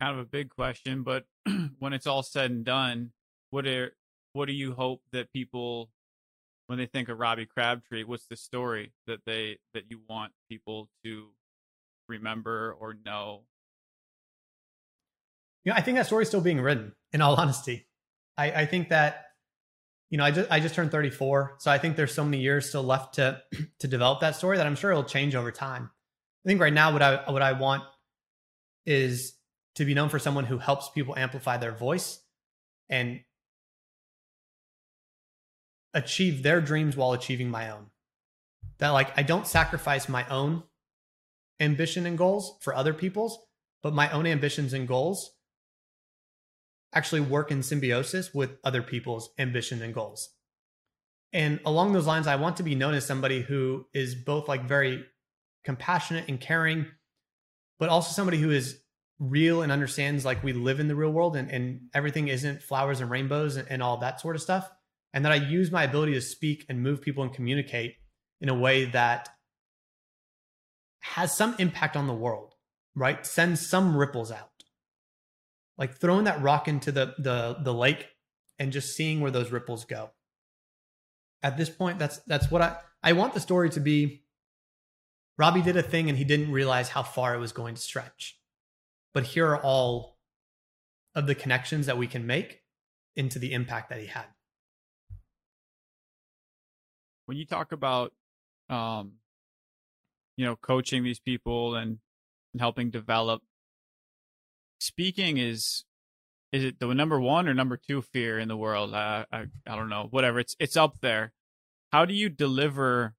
Kind 0.00 0.16
of 0.16 0.24
a 0.24 0.28
big 0.28 0.50
question, 0.50 1.02
but 1.02 1.24
when 1.80 1.92
it's 1.92 2.06
all 2.06 2.22
said 2.22 2.52
and 2.52 2.64
done, 2.64 3.10
what 3.50 3.66
are 3.66 3.90
what 4.34 4.46
do 4.46 4.52
you 4.52 4.74
hope 4.74 5.00
that 5.12 5.32
people 5.32 5.90
when 6.66 6.78
they 6.78 6.86
think 6.86 7.08
of 7.08 7.18
Robbie 7.18 7.46
Crabtree, 7.46 8.04
what's 8.04 8.26
the 8.26 8.36
story 8.36 8.92
that 9.06 9.20
they 9.26 9.58
that 9.72 9.84
you 9.88 10.00
want 10.08 10.32
people 10.48 10.88
to 11.04 11.28
remember 12.08 12.76
or 12.78 12.96
know? 13.04 13.42
You 15.64 15.72
know, 15.72 15.76
I 15.76 15.80
think 15.80 15.96
that 15.96 16.06
story's 16.06 16.28
still 16.28 16.40
being 16.40 16.60
written. 16.60 16.92
In 17.12 17.20
all 17.20 17.34
honesty, 17.40 17.86
I, 18.36 18.50
I 18.50 18.66
think 18.66 18.88
that 18.90 19.26
you 20.10 20.18
know 20.18 20.24
I 20.24 20.30
just 20.30 20.50
I 20.50 20.60
just 20.60 20.74
turned 20.74 20.90
34, 20.90 21.56
so 21.58 21.70
I 21.70 21.78
think 21.78 21.96
there's 21.96 22.14
so 22.14 22.24
many 22.24 22.38
years 22.38 22.68
still 22.68 22.82
left 22.82 23.14
to 23.14 23.40
to 23.78 23.88
develop 23.88 24.20
that 24.20 24.36
story 24.36 24.56
that 24.56 24.66
I'm 24.66 24.76
sure 24.76 24.90
it'll 24.90 25.04
change 25.04 25.34
over 25.34 25.52
time. 25.52 25.90
I 26.44 26.48
think 26.48 26.60
right 26.60 26.72
now 26.72 26.92
what 26.92 27.02
I 27.02 27.30
what 27.30 27.42
I 27.42 27.52
want 27.52 27.84
is 28.84 29.34
to 29.76 29.84
be 29.84 29.94
known 29.94 30.08
for 30.08 30.18
someone 30.18 30.44
who 30.44 30.58
helps 30.58 30.88
people 30.88 31.16
amplify 31.16 31.56
their 31.56 31.72
voice 31.72 32.20
and 32.88 33.20
achieve 35.94 36.42
their 36.42 36.60
dreams 36.60 36.96
while 36.96 37.12
achieving 37.12 37.48
my 37.48 37.70
own. 37.70 37.86
That 38.78 38.90
like 38.90 39.16
I 39.16 39.22
don't 39.22 39.46
sacrifice 39.46 40.08
my 40.08 40.28
own 40.28 40.64
ambition 41.60 42.04
and 42.04 42.18
goals 42.18 42.58
for 42.60 42.74
other 42.74 42.92
people's, 42.92 43.38
but 43.82 43.94
my 43.94 44.10
own 44.10 44.26
ambitions 44.26 44.72
and 44.72 44.88
goals 44.88 45.30
actually 46.92 47.20
work 47.20 47.50
in 47.50 47.62
symbiosis 47.62 48.34
with 48.34 48.58
other 48.64 48.82
people's 48.82 49.30
ambition 49.38 49.80
and 49.82 49.94
goals. 49.94 50.30
And 51.32 51.58
along 51.64 51.92
those 51.92 52.06
lines, 52.06 52.26
I 52.26 52.36
want 52.36 52.58
to 52.58 52.62
be 52.62 52.74
known 52.74 52.94
as 52.94 53.06
somebody 53.06 53.42
who 53.42 53.86
is 53.92 54.14
both 54.14 54.48
like 54.48 54.68
very 54.68 55.04
compassionate 55.64 56.28
and 56.28 56.40
caring, 56.40 56.86
but 57.78 57.88
also 57.88 58.12
somebody 58.12 58.38
who 58.38 58.50
is 58.50 58.80
real 59.18 59.62
and 59.62 59.72
understands 59.72 60.24
like 60.24 60.44
we 60.44 60.52
live 60.52 60.80
in 60.80 60.88
the 60.88 60.94
real 60.94 61.10
world 61.10 61.36
and, 61.36 61.50
and 61.50 61.80
everything 61.94 62.28
isn't 62.28 62.62
flowers 62.62 63.00
and 63.00 63.10
rainbows 63.10 63.56
and, 63.56 63.68
and 63.70 63.82
all 63.82 63.96
that 63.96 64.20
sort 64.20 64.36
of 64.36 64.42
stuff 64.42 64.70
and 65.14 65.24
that 65.24 65.32
I 65.32 65.36
use 65.36 65.70
my 65.70 65.84
ability 65.84 66.12
to 66.14 66.20
speak 66.20 66.66
and 66.68 66.82
move 66.82 67.00
people 67.00 67.22
and 67.22 67.32
communicate 67.32 67.94
in 68.40 68.48
a 68.48 68.54
way 68.54 68.86
that 68.86 69.28
has 71.00 71.34
some 71.34 71.54
impact 71.60 71.96
on 71.96 72.08
the 72.08 72.12
world, 72.12 72.54
right? 72.96 73.24
Sends 73.24 73.64
some 73.64 73.96
ripples 73.96 74.32
out. 74.32 74.50
Like 75.78 75.98
throwing 75.98 76.24
that 76.24 76.42
rock 76.42 76.66
into 76.66 76.90
the 76.90 77.14
the 77.18 77.56
the 77.62 77.72
lake 77.72 78.08
and 78.58 78.72
just 78.72 78.96
seeing 78.96 79.20
where 79.20 79.30
those 79.30 79.52
ripples 79.52 79.84
go. 79.84 80.10
At 81.42 81.56
this 81.56 81.70
point, 81.70 81.98
that's 81.98 82.18
that's 82.26 82.50
what 82.50 82.62
I 82.62 82.76
I 83.02 83.12
want 83.12 83.34
the 83.34 83.40
story 83.40 83.70
to 83.70 83.80
be. 83.80 84.24
Robbie 85.38 85.62
did 85.62 85.76
a 85.76 85.82
thing 85.82 86.08
and 86.08 86.18
he 86.18 86.24
didn't 86.24 86.52
realize 86.52 86.88
how 86.88 87.02
far 87.02 87.34
it 87.34 87.38
was 87.38 87.52
going 87.52 87.74
to 87.76 87.80
stretch. 87.80 88.38
But 89.12 89.24
here 89.24 89.48
are 89.48 89.62
all 89.62 90.18
of 91.14 91.26
the 91.26 91.34
connections 91.34 91.86
that 91.86 91.98
we 91.98 92.06
can 92.06 92.26
make 92.26 92.62
into 93.16 93.38
the 93.38 93.52
impact 93.52 93.90
that 93.90 94.00
he 94.00 94.06
had 94.06 94.26
when 97.26 97.36
you 97.36 97.46
talk 97.46 97.72
about 97.72 98.12
um 98.68 99.12
you 100.36 100.44
know 100.44 100.56
coaching 100.56 101.04
these 101.04 101.20
people 101.20 101.74
and, 101.74 101.98
and 102.52 102.60
helping 102.60 102.90
develop 102.90 103.42
speaking 104.78 105.38
is 105.38 105.84
is 106.54 106.62
it 106.62 106.78
the 106.78 106.86
number 106.94 107.20
one 107.20 107.48
or 107.48 107.54
number 107.54 107.76
two 107.76 108.00
fear 108.00 108.38
in 108.38 108.46
the 108.46 108.56
world? 108.56 108.94
I, 108.94 109.26
I 109.32 109.46
i 109.66 109.74
don't 109.74 109.88
know 109.88 110.06
whatever 110.10 110.38
it's 110.38 110.54
it's 110.60 110.76
up 110.76 111.00
there. 111.00 111.32
How 111.92 112.04
do 112.04 112.14
you 112.14 112.28
deliver 112.28 113.14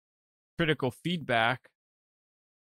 critical 0.57 0.89
feedback 0.89 1.69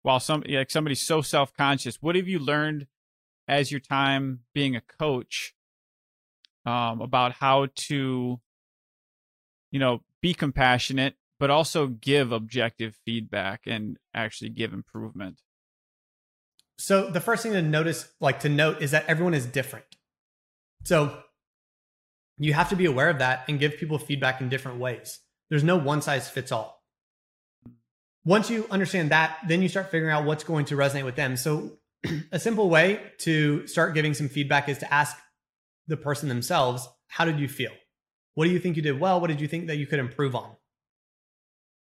while 0.02 0.18
some 0.18 0.42
like 0.48 0.70
somebody's 0.70 1.00
so 1.00 1.22
self-conscious? 1.22 2.02
What 2.02 2.16
have 2.16 2.26
you 2.26 2.40
learned 2.40 2.86
as 3.46 3.70
your 3.70 3.80
time 3.80 4.40
being 4.52 4.74
a 4.74 4.80
coach 4.80 5.54
um, 6.66 7.00
about 7.00 7.34
how 7.34 7.68
to 7.74 8.40
you 9.70 9.78
know 9.78 10.02
be 10.20 10.34
compassionate, 10.34 11.14
but 11.38 11.50
also 11.50 11.86
give 11.86 12.32
objective 12.32 12.98
feedback 13.04 13.62
and 13.66 13.98
actually 14.14 14.50
give 14.50 14.72
improvement. 14.72 15.40
So 16.78 17.10
the 17.10 17.20
first 17.20 17.42
thing 17.42 17.52
to 17.52 17.62
notice, 17.62 18.08
like 18.20 18.40
to 18.40 18.48
note, 18.48 18.82
is 18.82 18.92
that 18.92 19.04
everyone 19.08 19.34
is 19.34 19.46
different. 19.46 19.84
So 20.84 21.22
you 22.38 22.52
have 22.52 22.68
to 22.68 22.76
be 22.76 22.86
aware 22.86 23.10
of 23.10 23.18
that 23.18 23.44
and 23.48 23.58
give 23.58 23.76
people 23.76 23.98
feedback 23.98 24.40
in 24.40 24.48
different 24.48 24.78
ways. 24.78 25.20
There's 25.50 25.64
no 25.64 25.76
one 25.76 26.02
size 26.02 26.30
fits 26.30 26.52
all. 26.52 26.82
Once 28.24 28.50
you 28.50 28.66
understand 28.70 29.10
that, 29.10 29.38
then 29.48 29.62
you 29.62 29.68
start 29.68 29.90
figuring 29.90 30.12
out 30.12 30.24
what's 30.24 30.44
going 30.44 30.66
to 30.66 30.76
resonate 30.76 31.04
with 31.04 31.16
them. 31.16 31.36
So 31.36 31.78
a 32.32 32.38
simple 32.38 32.68
way 32.68 33.00
to 33.20 33.66
start 33.66 33.94
giving 33.94 34.14
some 34.14 34.28
feedback 34.28 34.68
is 34.68 34.78
to 34.78 34.92
ask 34.92 35.16
the 35.88 35.96
person 35.96 36.28
themselves, 36.28 36.86
how 37.08 37.24
did 37.24 37.40
you 37.40 37.48
feel? 37.48 37.72
What 38.38 38.44
do 38.44 38.50
you 38.50 38.60
think 38.60 38.76
you 38.76 38.82
did 38.82 39.00
well? 39.00 39.20
What 39.20 39.26
did 39.26 39.40
you 39.40 39.48
think 39.48 39.66
that 39.66 39.78
you 39.78 39.86
could 39.88 39.98
improve 39.98 40.36
on? 40.36 40.52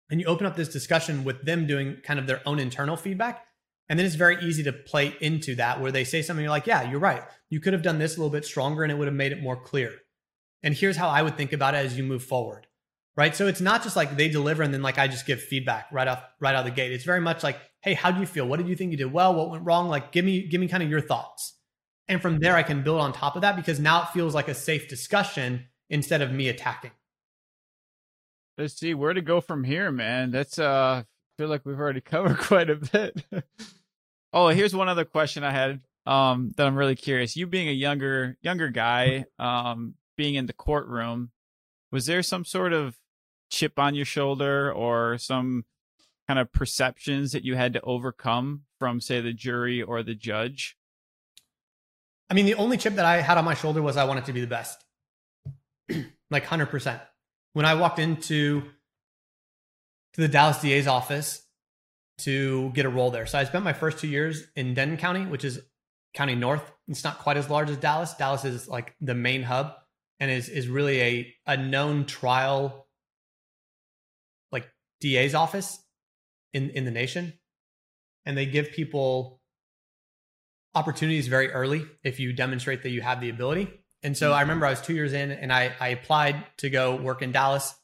And 0.09 0.21
you 0.21 0.27
open 0.27 0.47
up 0.47 0.55
this 0.55 0.69
discussion 0.69 1.25
with 1.25 1.45
them 1.45 1.67
doing 1.67 1.97
kind 2.05 2.21
of 2.21 2.29
their 2.29 2.43
own 2.47 2.61
internal 2.61 2.97
feedback. 2.97 3.45
And 3.89 3.99
then 3.99 4.07
it's 4.07 4.15
very 4.15 4.41
easy 4.41 4.63
to 4.63 4.73
play 4.73 5.17
into 5.21 5.57
that 5.57 5.81
where 5.81 5.91
they 5.91 6.05
say 6.05 6.23
something 6.23 6.45
you're 6.45 6.51
like, 6.51 6.69
yeah, 6.69 6.89
you're 6.89 7.01
right. 7.01 7.25
You 7.51 7.59
could 7.59 7.73
have 7.73 7.83
done 7.83 7.99
this 7.99 8.15
a 8.15 8.21
little 8.21 8.31
bit 8.31 8.45
stronger 8.45 8.85
and 8.85 8.93
it 8.93 8.95
would 8.95 9.09
have 9.09 9.17
made 9.17 9.33
it 9.33 9.43
more 9.43 9.57
clear. 9.57 9.95
And 10.63 10.75
here's 10.75 10.97
how 10.97 11.09
I 11.09 11.23
would 11.23 11.37
think 11.37 11.53
about 11.53 11.75
it 11.75 11.79
as 11.79 11.99
you 11.99 12.05
move 12.05 12.23
forward. 12.23 12.69
Right. 13.17 13.35
So 13.35 13.49
it's 13.49 13.61
not 13.61 13.83
just 13.83 13.97
like 13.97 14.17
they 14.17 14.29
deliver 14.29 14.63
and 14.63 14.73
then 14.73 14.81
like 14.81 14.97
I 14.97 15.09
just 15.09 15.27
give 15.27 15.43
feedback 15.43 15.89
right 15.91 16.07
off 16.07 16.23
right 16.39 16.55
out 16.55 16.61
of 16.61 16.67
the 16.67 16.71
gate. 16.71 16.93
It's 16.93 17.03
very 17.03 17.21
much 17.21 17.43
like, 17.43 17.59
hey, 17.81 17.95
how 17.95 18.13
do 18.13 18.21
you 18.21 18.27
feel? 18.27 18.47
What 18.47 18.59
did 18.59 18.69
you 18.69 18.77
think 18.77 18.93
you 18.93 18.97
did 18.97 19.13
well? 19.13 19.35
What 19.35 19.51
went 19.51 19.65
wrong? 19.65 19.89
Like 19.89 20.13
give 20.13 20.25
me 20.25 20.47
give 20.47 20.61
me 20.61 20.69
kind 20.69 20.85
of 20.85 20.89
your 20.89 21.01
thoughts. 21.01 21.59
And 22.07 22.23
from 22.23 22.39
there 22.39 22.55
I 22.55 22.63
can 22.63 22.85
build 22.85 23.01
on 23.01 23.13
top 23.13 23.35
of 23.35 23.43
that 23.43 23.57
because 23.57 23.81
now 23.81 24.03
it 24.03 24.11
feels 24.11 24.37
like 24.37 24.47
a 24.47 24.55
safe 24.55 24.89
discussion 24.89 25.65
instead 25.91 26.23
of 26.23 26.33
me 26.33 26.49
attacking. 26.49 26.93
Let's 28.57 28.75
see 28.75 28.95
where 28.95 29.13
to 29.13 29.21
go 29.21 29.41
from 29.41 29.65
here, 29.65 29.91
man. 29.91 30.31
That's 30.31 30.59
uh 30.59 31.03
I 31.05 31.43
feel 31.43 31.49
like 31.49 31.65
we've 31.65 31.79
already 31.79 32.01
covered 32.13 32.39
quite 32.39 32.71
a 32.71 32.77
bit. 32.77 33.25
oh, 34.33 34.49
here's 34.49 34.75
one 34.75 34.89
other 34.89 35.05
question 35.05 35.45
I 35.45 35.51
had 35.51 35.81
um 36.07 36.53
that 36.57 36.67
I'm 36.67 36.77
really 36.77 36.97
curious. 36.97 37.37
You 37.37 37.47
being 37.47 37.69
a 37.69 37.73
younger 37.73 38.37
younger 38.43 38.69
guy, 38.69 39.25
um 39.39 39.95
being 40.17 40.37
in 40.37 40.47
the 40.47 40.53
courtroom, 40.53 41.31
was 41.91 42.07
there 42.07 42.23
some 42.23 42.45
sort 42.45 42.73
of 42.73 42.97
chip 43.51 43.79
on 43.79 43.95
your 43.95 44.05
shoulder 44.05 44.73
or 44.73 45.19
some 45.19 45.65
kind 46.29 46.39
of 46.39 46.53
perceptions 46.53 47.33
that 47.33 47.45
you 47.45 47.57
had 47.57 47.73
to 47.73 47.81
overcome 47.83 48.63
from 48.79 49.01
say 49.01 49.21
the 49.21 49.33
jury 49.33 49.83
or 49.83 50.03
the 50.03 50.15
judge? 50.15 50.77
I 52.31 52.35
mean, 52.35 52.47
the 52.47 52.55
only 52.55 52.77
chip 52.77 52.95
that 52.95 53.05
I 53.05 53.21
had 53.21 53.37
on 53.39 53.45
my 53.45 53.55
shoulder 53.55 53.83
was 53.83 53.97
I 53.97 54.05
wanted 54.05 54.25
to 54.27 54.33
be 54.33 54.41
the 54.41 54.47
best. 54.47 54.84
Like 56.31 56.45
100%. 56.47 57.01
When 57.53 57.67
I 57.67 57.75
walked 57.75 57.99
into 57.99 58.63
to 60.15 60.21
the 60.21 60.29
Dallas 60.29 60.61
DA's 60.61 60.87
office 60.87 61.43
to 62.19 62.71
get 62.71 62.87
a 62.87 62.89
role 62.89 63.11
there. 63.11 63.27
So 63.27 63.39
I 63.39 63.45
spent 63.45 63.65
my 63.65 63.73
first 63.73 63.99
2 63.99 64.07
years 64.07 64.45
in 64.55 64.75
Denton 64.75 64.97
County, 64.97 65.27
which 65.27 65.45
is 65.45 65.61
county 66.15 66.37
north. 66.37 66.63
It's 66.87 67.03
not 67.03 67.19
quite 67.19 67.37
as 67.37 67.51
large 67.51 67.71
as 67.71 67.77
Dallas. 67.77 68.15
Dallas 68.15 68.45
is 68.45 68.69
like 68.69 68.95
the 69.01 69.15
main 69.15 69.43
hub 69.43 69.75
and 70.21 70.31
is 70.31 70.49
is 70.49 70.69
really 70.69 71.01
a 71.01 71.35
a 71.47 71.57
known 71.57 72.05
trial 72.05 72.87
like 74.53 74.69
DA's 75.01 75.35
office 75.35 75.81
in 76.53 76.71
in 76.71 76.85
the 76.85 76.93
nation. 76.93 77.33
And 78.25 78.37
they 78.39 78.47
give 78.47 78.71
people 78.71 79.41
opportunities 80.75 81.27
very 81.27 81.51
early 81.51 81.85
if 82.05 82.21
you 82.21 82.33
demonstrate 82.33 82.83
that 82.85 82.91
you 82.91 83.03
have 83.03 83.21
the 83.21 83.31
ability. 83.31 83.84
And 84.05 84.17
so 84.17 84.33
I 84.33 84.43
remember 84.43 84.67
I 84.67 84.71
was 84.71 84.83
two 84.83 84.95
years 84.95 85.15
in 85.15 85.33
and 85.33 85.53
I, 85.53 85.73
I 85.81 85.89
applied 85.89 86.45
to 86.59 86.69
go 86.69 86.95
work 86.95 87.23
in 87.23 87.33
Dallas. 87.33 87.75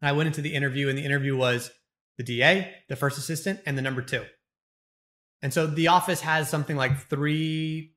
And 0.00 0.08
I 0.08 0.12
went 0.12 0.26
into 0.26 0.42
the 0.42 0.54
interview, 0.54 0.88
and 0.90 0.98
the 0.98 1.04
interview 1.04 1.36
was 1.36 1.70
the 2.18 2.24
DA, 2.24 2.74
the 2.88 2.96
first 2.96 3.16
assistant, 3.16 3.60
and 3.64 3.78
the 3.78 3.82
number 3.82 4.02
two. 4.02 4.24
And 5.42 5.52
so 5.52 5.66
the 5.66 5.88
office 5.88 6.20
has 6.22 6.50
something 6.50 6.76
like 6.76 7.08
three, 7.08 7.94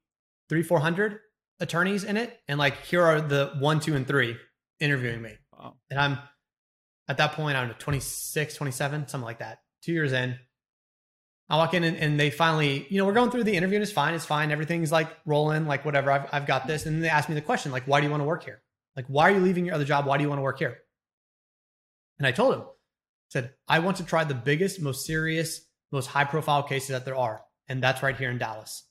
three, 0.47 0.63
four 0.63 0.79
hundred 0.79 1.19
attorneys 1.59 2.03
in 2.03 2.15
it. 2.17 2.37
And 2.47 2.59
like 2.59 2.85
here 2.85 3.03
are 3.03 3.21
the 3.21 3.53
one, 3.59 3.79
two, 3.79 3.95
and 3.95 4.07
three 4.07 4.37
interviewing 4.79 5.21
me. 5.21 5.35
Wow. 5.51 5.75
And 5.89 5.99
I'm 5.99 6.19
at 7.07 7.17
that 7.17 7.33
point, 7.33 7.57
I 7.57 7.65
don't 7.65 7.79
26, 7.79 8.55
27, 8.55 9.07
something 9.07 9.25
like 9.25 9.39
that. 9.39 9.59
Two 9.83 9.93
years 9.93 10.13
in. 10.13 10.37
I 11.49 11.57
walk 11.57 11.73
in 11.73 11.83
and, 11.83 11.97
and, 11.97 12.19
they 12.19 12.29
finally, 12.29 12.85
you 12.89 12.99
know, 12.99 13.05
we're 13.05 13.13
going 13.13 13.31
through 13.31 13.43
the 13.43 13.55
interview 13.55 13.77
and 13.77 13.83
it's 13.83 13.91
fine. 13.91 14.13
It's 14.13 14.25
fine. 14.25 14.51
Everything's 14.51 14.91
like 14.91 15.09
rolling, 15.25 15.65
like 15.65 15.83
whatever. 15.83 16.11
I've, 16.11 16.27
I've 16.31 16.45
got 16.45 16.67
this. 16.67 16.85
And 16.85 17.03
they 17.03 17.09
ask 17.09 17.27
me 17.27 17.33
the 17.33 17.41
question, 17.41 17.71
like, 17.71 17.85
why 17.85 17.99
do 17.99 18.05
you 18.05 18.11
want 18.11 18.21
to 18.21 18.25
work 18.25 18.43
here? 18.43 18.61
Like, 18.95 19.05
why 19.07 19.29
are 19.29 19.33
you 19.33 19.39
leaving 19.39 19.65
your 19.65 19.73
other 19.73 19.85
job? 19.85 20.05
Why 20.05 20.17
do 20.17 20.23
you 20.23 20.29
want 20.29 20.37
to 20.37 20.43
work 20.43 20.59
here? 20.59 20.77
And 22.19 22.27
I 22.27 22.31
told 22.31 22.53
him, 22.53 22.63
said, 23.29 23.53
I 23.67 23.79
want 23.79 23.97
to 23.97 24.03
try 24.03 24.23
the 24.25 24.35
biggest, 24.35 24.79
most 24.79 25.05
serious, 25.05 25.61
most 25.91 26.07
high 26.07 26.25
profile 26.25 26.61
cases 26.61 26.89
that 26.89 27.05
there 27.05 27.15
are. 27.15 27.41
And 27.67 27.81
that's 27.81 28.03
right 28.03 28.15
here 28.15 28.29
in 28.29 28.37
Dallas. 28.37 28.83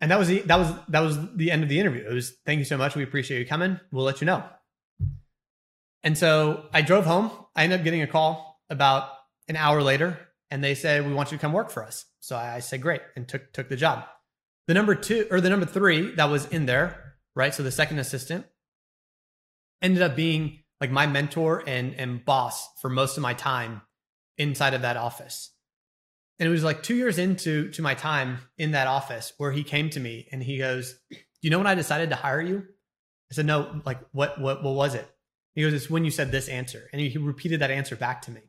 And 0.00 0.10
that 0.10 0.18
was 0.18 0.28
the, 0.28 0.40
that 0.40 0.58
was 0.58 0.72
that 0.88 1.00
was 1.00 1.18
the 1.36 1.50
end 1.50 1.62
of 1.62 1.68
the 1.68 1.78
interview. 1.78 2.06
It 2.08 2.12
was 2.12 2.32
thank 2.46 2.58
you 2.58 2.64
so 2.64 2.78
much. 2.78 2.96
We 2.96 3.02
appreciate 3.02 3.38
you 3.38 3.46
coming. 3.46 3.78
We'll 3.92 4.04
let 4.04 4.22
you 4.22 4.24
know. 4.24 4.42
And 6.02 6.16
so 6.16 6.66
I 6.72 6.80
drove 6.80 7.04
home. 7.04 7.30
I 7.54 7.64
ended 7.64 7.80
up 7.80 7.84
getting 7.84 8.00
a 8.00 8.06
call 8.06 8.49
about 8.70 9.10
an 9.48 9.56
hour 9.56 9.82
later, 9.82 10.18
and 10.50 10.64
they 10.64 10.74
said, 10.74 11.06
We 11.06 11.12
want 11.12 11.30
you 11.30 11.38
to 11.38 11.42
come 11.42 11.52
work 11.52 11.70
for 11.70 11.84
us. 11.84 12.06
So 12.20 12.36
I 12.36 12.60
said, 12.60 12.80
Great, 12.80 13.02
and 13.16 13.28
took 13.28 13.52
took 13.52 13.68
the 13.68 13.76
job. 13.76 14.04
The 14.66 14.74
number 14.74 14.94
two 14.94 15.26
or 15.30 15.40
the 15.40 15.50
number 15.50 15.66
three 15.66 16.14
that 16.14 16.30
was 16.30 16.46
in 16.46 16.66
there, 16.66 17.16
right? 17.34 17.54
So 17.54 17.62
the 17.62 17.72
second 17.72 17.98
assistant 17.98 18.46
ended 19.82 20.02
up 20.02 20.14
being 20.14 20.60
like 20.80 20.90
my 20.90 21.06
mentor 21.06 21.62
and 21.66 21.94
and 21.94 22.24
boss 22.24 22.68
for 22.80 22.88
most 22.88 23.16
of 23.16 23.22
my 23.22 23.34
time 23.34 23.82
inside 24.38 24.74
of 24.74 24.82
that 24.82 24.96
office. 24.96 25.52
And 26.38 26.48
it 26.48 26.52
was 26.52 26.64
like 26.64 26.82
two 26.82 26.94
years 26.94 27.18
into 27.18 27.70
to 27.72 27.82
my 27.82 27.94
time 27.94 28.38
in 28.56 28.70
that 28.70 28.86
office 28.86 29.34
where 29.36 29.52
he 29.52 29.62
came 29.62 29.90
to 29.90 30.00
me 30.00 30.26
and 30.32 30.42
he 30.42 30.58
goes, 30.58 30.94
"Do 31.10 31.18
you 31.42 31.50
know 31.50 31.58
when 31.58 31.66
I 31.66 31.74
decided 31.74 32.10
to 32.10 32.16
hire 32.16 32.40
you?" 32.40 32.64
I 33.30 33.34
said, 33.34 33.46
"No." 33.46 33.82
Like, 33.84 34.00
what? 34.12 34.40
What? 34.40 34.62
What 34.62 34.74
was 34.74 34.94
it? 34.94 35.06
He 35.54 35.62
goes, 35.62 35.74
"It's 35.74 35.90
when 35.90 36.04
you 36.04 36.10
said 36.10 36.32
this 36.32 36.48
answer," 36.48 36.88
and 36.92 37.00
he 37.00 37.18
repeated 37.18 37.60
that 37.60 37.70
answer 37.70 37.96
back 37.96 38.22
to 38.22 38.30
me 38.30 38.40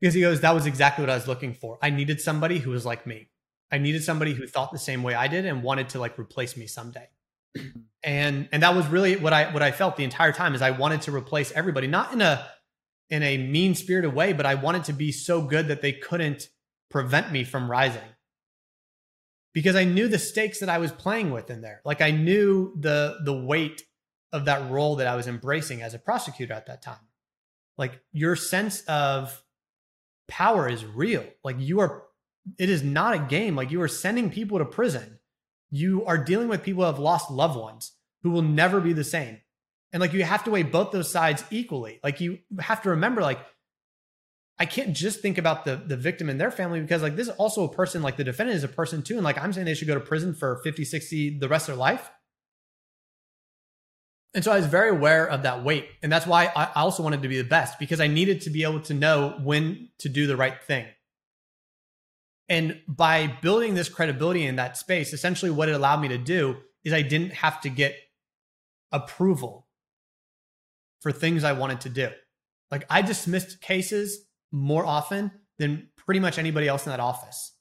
because 0.00 0.14
he 0.14 0.20
goes, 0.20 0.40
"That 0.40 0.54
was 0.54 0.66
exactly 0.66 1.02
what 1.02 1.10
I 1.10 1.14
was 1.14 1.28
looking 1.28 1.54
for. 1.54 1.78
I 1.82 1.90
needed 1.90 2.20
somebody 2.20 2.58
who 2.58 2.70
was 2.70 2.84
like 2.84 3.06
me. 3.06 3.28
I 3.70 3.78
needed 3.78 4.04
somebody 4.04 4.34
who 4.34 4.46
thought 4.46 4.72
the 4.72 4.78
same 4.78 5.02
way 5.02 5.14
I 5.14 5.28
did 5.28 5.46
and 5.46 5.62
wanted 5.62 5.90
to 5.90 5.98
like 5.98 6.18
replace 6.18 6.56
me 6.56 6.66
someday." 6.66 7.08
and 8.02 8.48
and 8.52 8.62
that 8.62 8.74
was 8.74 8.86
really 8.88 9.16
what 9.16 9.32
I 9.32 9.52
what 9.52 9.62
I 9.62 9.72
felt 9.72 9.96
the 9.96 10.04
entire 10.04 10.32
time 10.32 10.54
is 10.54 10.62
I 10.62 10.70
wanted 10.70 11.02
to 11.02 11.14
replace 11.14 11.52
everybody, 11.52 11.86
not 11.86 12.12
in 12.12 12.20
a 12.20 12.46
in 13.10 13.22
a 13.22 13.38
mean 13.38 13.74
spirited 13.74 14.14
way, 14.14 14.32
but 14.32 14.46
I 14.46 14.54
wanted 14.54 14.84
to 14.84 14.92
be 14.92 15.12
so 15.12 15.42
good 15.42 15.68
that 15.68 15.82
they 15.82 15.92
couldn't 15.92 16.48
prevent 16.90 17.30
me 17.30 17.44
from 17.44 17.70
rising. 17.70 18.02
Because 19.52 19.76
I 19.76 19.84
knew 19.84 20.08
the 20.08 20.18
stakes 20.18 20.60
that 20.60 20.68
I 20.68 20.78
was 20.78 20.90
playing 20.90 21.30
with 21.30 21.48
in 21.48 21.60
there. 21.60 21.80
Like 21.84 22.00
I 22.00 22.10
knew 22.10 22.74
the 22.78 23.18
the 23.24 23.32
weight 23.32 23.82
of 24.32 24.46
that 24.46 24.70
role 24.70 24.96
that 24.96 25.06
I 25.06 25.14
was 25.14 25.28
embracing 25.28 25.80
as 25.80 25.94
a 25.94 25.98
prosecutor 25.98 26.54
at 26.54 26.66
that 26.66 26.82
time. 26.82 27.06
Like 27.78 28.00
your 28.12 28.34
sense 28.34 28.82
of 28.82 29.43
power 30.28 30.68
is 30.68 30.84
real. 30.84 31.24
Like 31.42 31.56
you 31.58 31.80
are 31.80 32.04
it 32.58 32.68
is 32.68 32.82
not 32.82 33.14
a 33.14 33.18
game. 33.18 33.56
Like 33.56 33.70
you 33.70 33.80
are 33.80 33.88
sending 33.88 34.30
people 34.30 34.58
to 34.58 34.64
prison 34.64 35.18
you 35.74 36.04
are 36.04 36.16
dealing 36.16 36.46
with 36.46 36.62
people 36.62 36.84
who 36.84 36.86
have 36.86 37.00
lost 37.00 37.32
loved 37.32 37.58
ones 37.58 37.92
who 38.22 38.30
will 38.30 38.42
never 38.42 38.80
be 38.80 38.92
the 38.92 39.02
same. 39.02 39.40
And 39.92 40.00
like 40.00 40.12
you 40.12 40.22
have 40.22 40.44
to 40.44 40.50
weigh 40.52 40.62
both 40.62 40.92
those 40.92 41.10
sides 41.10 41.42
equally. 41.50 41.98
Like 42.02 42.20
you 42.20 42.38
have 42.60 42.82
to 42.82 42.90
remember, 42.90 43.22
like, 43.22 43.40
I 44.56 44.66
can't 44.66 44.94
just 44.94 45.20
think 45.20 45.36
about 45.36 45.64
the 45.64 45.74
the 45.74 45.96
victim 45.96 46.30
and 46.30 46.40
their 46.40 46.52
family 46.52 46.80
because 46.80 47.02
like 47.02 47.16
this 47.16 47.26
is 47.26 47.34
also 47.34 47.64
a 47.64 47.68
person, 47.68 48.02
like 48.02 48.16
the 48.16 48.22
defendant 48.22 48.56
is 48.56 48.62
a 48.62 48.68
person 48.68 49.02
too. 49.02 49.14
And 49.14 49.24
like 49.24 49.36
I'm 49.36 49.52
saying 49.52 49.64
they 49.64 49.74
should 49.74 49.88
go 49.88 49.94
to 49.94 50.00
prison 50.00 50.32
for 50.32 50.60
50, 50.62 50.84
60 50.84 51.38
the 51.40 51.48
rest 51.48 51.68
of 51.68 51.74
their 51.74 51.80
life. 51.80 52.08
And 54.34 54.42
so 54.42 54.50
I 54.50 54.56
was 54.56 54.66
very 54.66 54.90
aware 54.90 55.26
of 55.26 55.44
that 55.44 55.62
weight. 55.62 55.88
And 56.02 56.10
that's 56.10 56.26
why 56.26 56.50
I 56.56 56.68
also 56.74 57.02
wanted 57.02 57.22
to 57.22 57.28
be 57.28 57.38
the 57.38 57.48
best 57.48 57.78
because 57.78 58.00
I 58.00 58.08
needed 58.08 58.40
to 58.42 58.50
be 58.50 58.64
able 58.64 58.80
to 58.80 58.94
know 58.94 59.38
when 59.42 59.90
to 60.00 60.08
do 60.08 60.26
the 60.26 60.36
right 60.36 60.60
thing. 60.60 60.86
And 62.48 62.80
by 62.88 63.28
building 63.40 63.74
this 63.74 63.88
credibility 63.88 64.44
in 64.44 64.56
that 64.56 64.76
space, 64.76 65.12
essentially 65.12 65.50
what 65.50 65.68
it 65.68 65.72
allowed 65.72 66.00
me 66.00 66.08
to 66.08 66.18
do 66.18 66.56
is 66.84 66.92
I 66.92 67.02
didn't 67.02 67.32
have 67.32 67.60
to 67.62 67.68
get 67.68 67.96
approval 68.92 69.68
for 71.00 71.12
things 71.12 71.44
I 71.44 71.52
wanted 71.52 71.82
to 71.82 71.88
do. 71.88 72.10
Like 72.70 72.86
I 72.90 73.02
dismissed 73.02 73.60
cases 73.60 74.26
more 74.50 74.84
often 74.84 75.30
than 75.58 75.88
pretty 75.96 76.20
much 76.20 76.38
anybody 76.38 76.66
else 76.66 76.86
in 76.86 76.90
that 76.90 77.00
office 77.00 77.52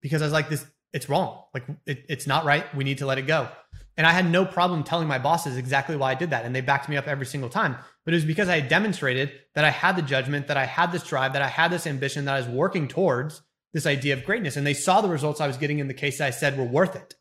because 0.00 0.22
I 0.22 0.26
was 0.26 0.32
like, 0.32 0.48
this, 0.48 0.64
it's 0.92 1.08
wrong. 1.08 1.42
Like 1.52 1.64
it, 1.86 2.04
it's 2.08 2.26
not 2.26 2.44
right. 2.44 2.72
We 2.74 2.84
need 2.84 2.98
to 2.98 3.06
let 3.06 3.18
it 3.18 3.26
go. 3.26 3.48
And 3.96 4.06
I 4.06 4.10
had 4.10 4.28
no 4.28 4.44
problem 4.44 4.82
telling 4.82 5.06
my 5.06 5.18
bosses 5.18 5.56
exactly 5.56 5.96
why 5.96 6.10
I 6.10 6.14
did 6.14 6.30
that. 6.30 6.44
And 6.44 6.54
they 6.54 6.60
backed 6.60 6.88
me 6.88 6.96
up 6.96 7.06
every 7.06 7.26
single 7.26 7.48
time. 7.48 7.76
But 8.04 8.12
it 8.12 8.16
was 8.16 8.24
because 8.24 8.48
I 8.48 8.60
had 8.60 8.68
demonstrated 8.68 9.32
that 9.54 9.64
I 9.64 9.70
had 9.70 9.96
the 9.96 10.02
judgment, 10.02 10.48
that 10.48 10.56
I 10.56 10.66
had 10.66 10.90
this 10.90 11.04
drive, 11.04 11.32
that 11.34 11.42
I 11.42 11.48
had 11.48 11.70
this 11.70 11.86
ambition 11.86 12.24
that 12.24 12.34
I 12.34 12.38
was 12.38 12.48
working 12.48 12.88
towards 12.88 13.42
this 13.72 13.86
idea 13.86 14.14
of 14.14 14.24
greatness. 14.24 14.56
And 14.56 14.66
they 14.66 14.74
saw 14.74 15.00
the 15.00 15.08
results 15.08 15.40
I 15.40 15.46
was 15.46 15.56
getting 15.56 15.78
in 15.78 15.88
the 15.88 15.94
case 15.94 16.20
I 16.20 16.30
said 16.30 16.58
were 16.58 16.64
worth 16.64 16.96
it. 16.96 17.14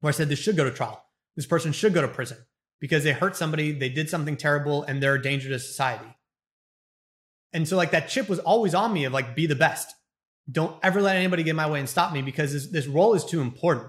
Where 0.00 0.10
I 0.10 0.12
said 0.12 0.28
this 0.28 0.38
should 0.38 0.56
go 0.56 0.64
to 0.64 0.70
trial. 0.70 1.02
This 1.34 1.46
person 1.46 1.72
should 1.72 1.94
go 1.94 2.02
to 2.02 2.08
prison 2.08 2.38
because 2.80 3.04
they 3.04 3.12
hurt 3.12 3.36
somebody, 3.36 3.72
they 3.72 3.88
did 3.88 4.08
something 4.08 4.36
terrible, 4.36 4.82
and 4.82 5.02
they're 5.02 5.14
a 5.14 5.22
danger 5.22 5.48
to 5.48 5.58
society. 5.58 6.16
And 7.52 7.66
so, 7.66 7.76
like, 7.76 7.92
that 7.92 8.08
chip 8.08 8.28
was 8.28 8.38
always 8.38 8.74
on 8.74 8.92
me 8.92 9.04
of 9.04 9.12
like, 9.12 9.34
be 9.34 9.46
the 9.46 9.54
best. 9.54 9.94
Don't 10.50 10.76
ever 10.82 11.02
let 11.02 11.16
anybody 11.16 11.42
get 11.42 11.50
in 11.50 11.56
my 11.56 11.68
way 11.68 11.80
and 11.80 11.88
stop 11.88 12.12
me 12.12 12.22
because 12.22 12.52
this, 12.52 12.66
this 12.68 12.86
role 12.86 13.14
is 13.14 13.24
too 13.24 13.40
important. 13.40 13.88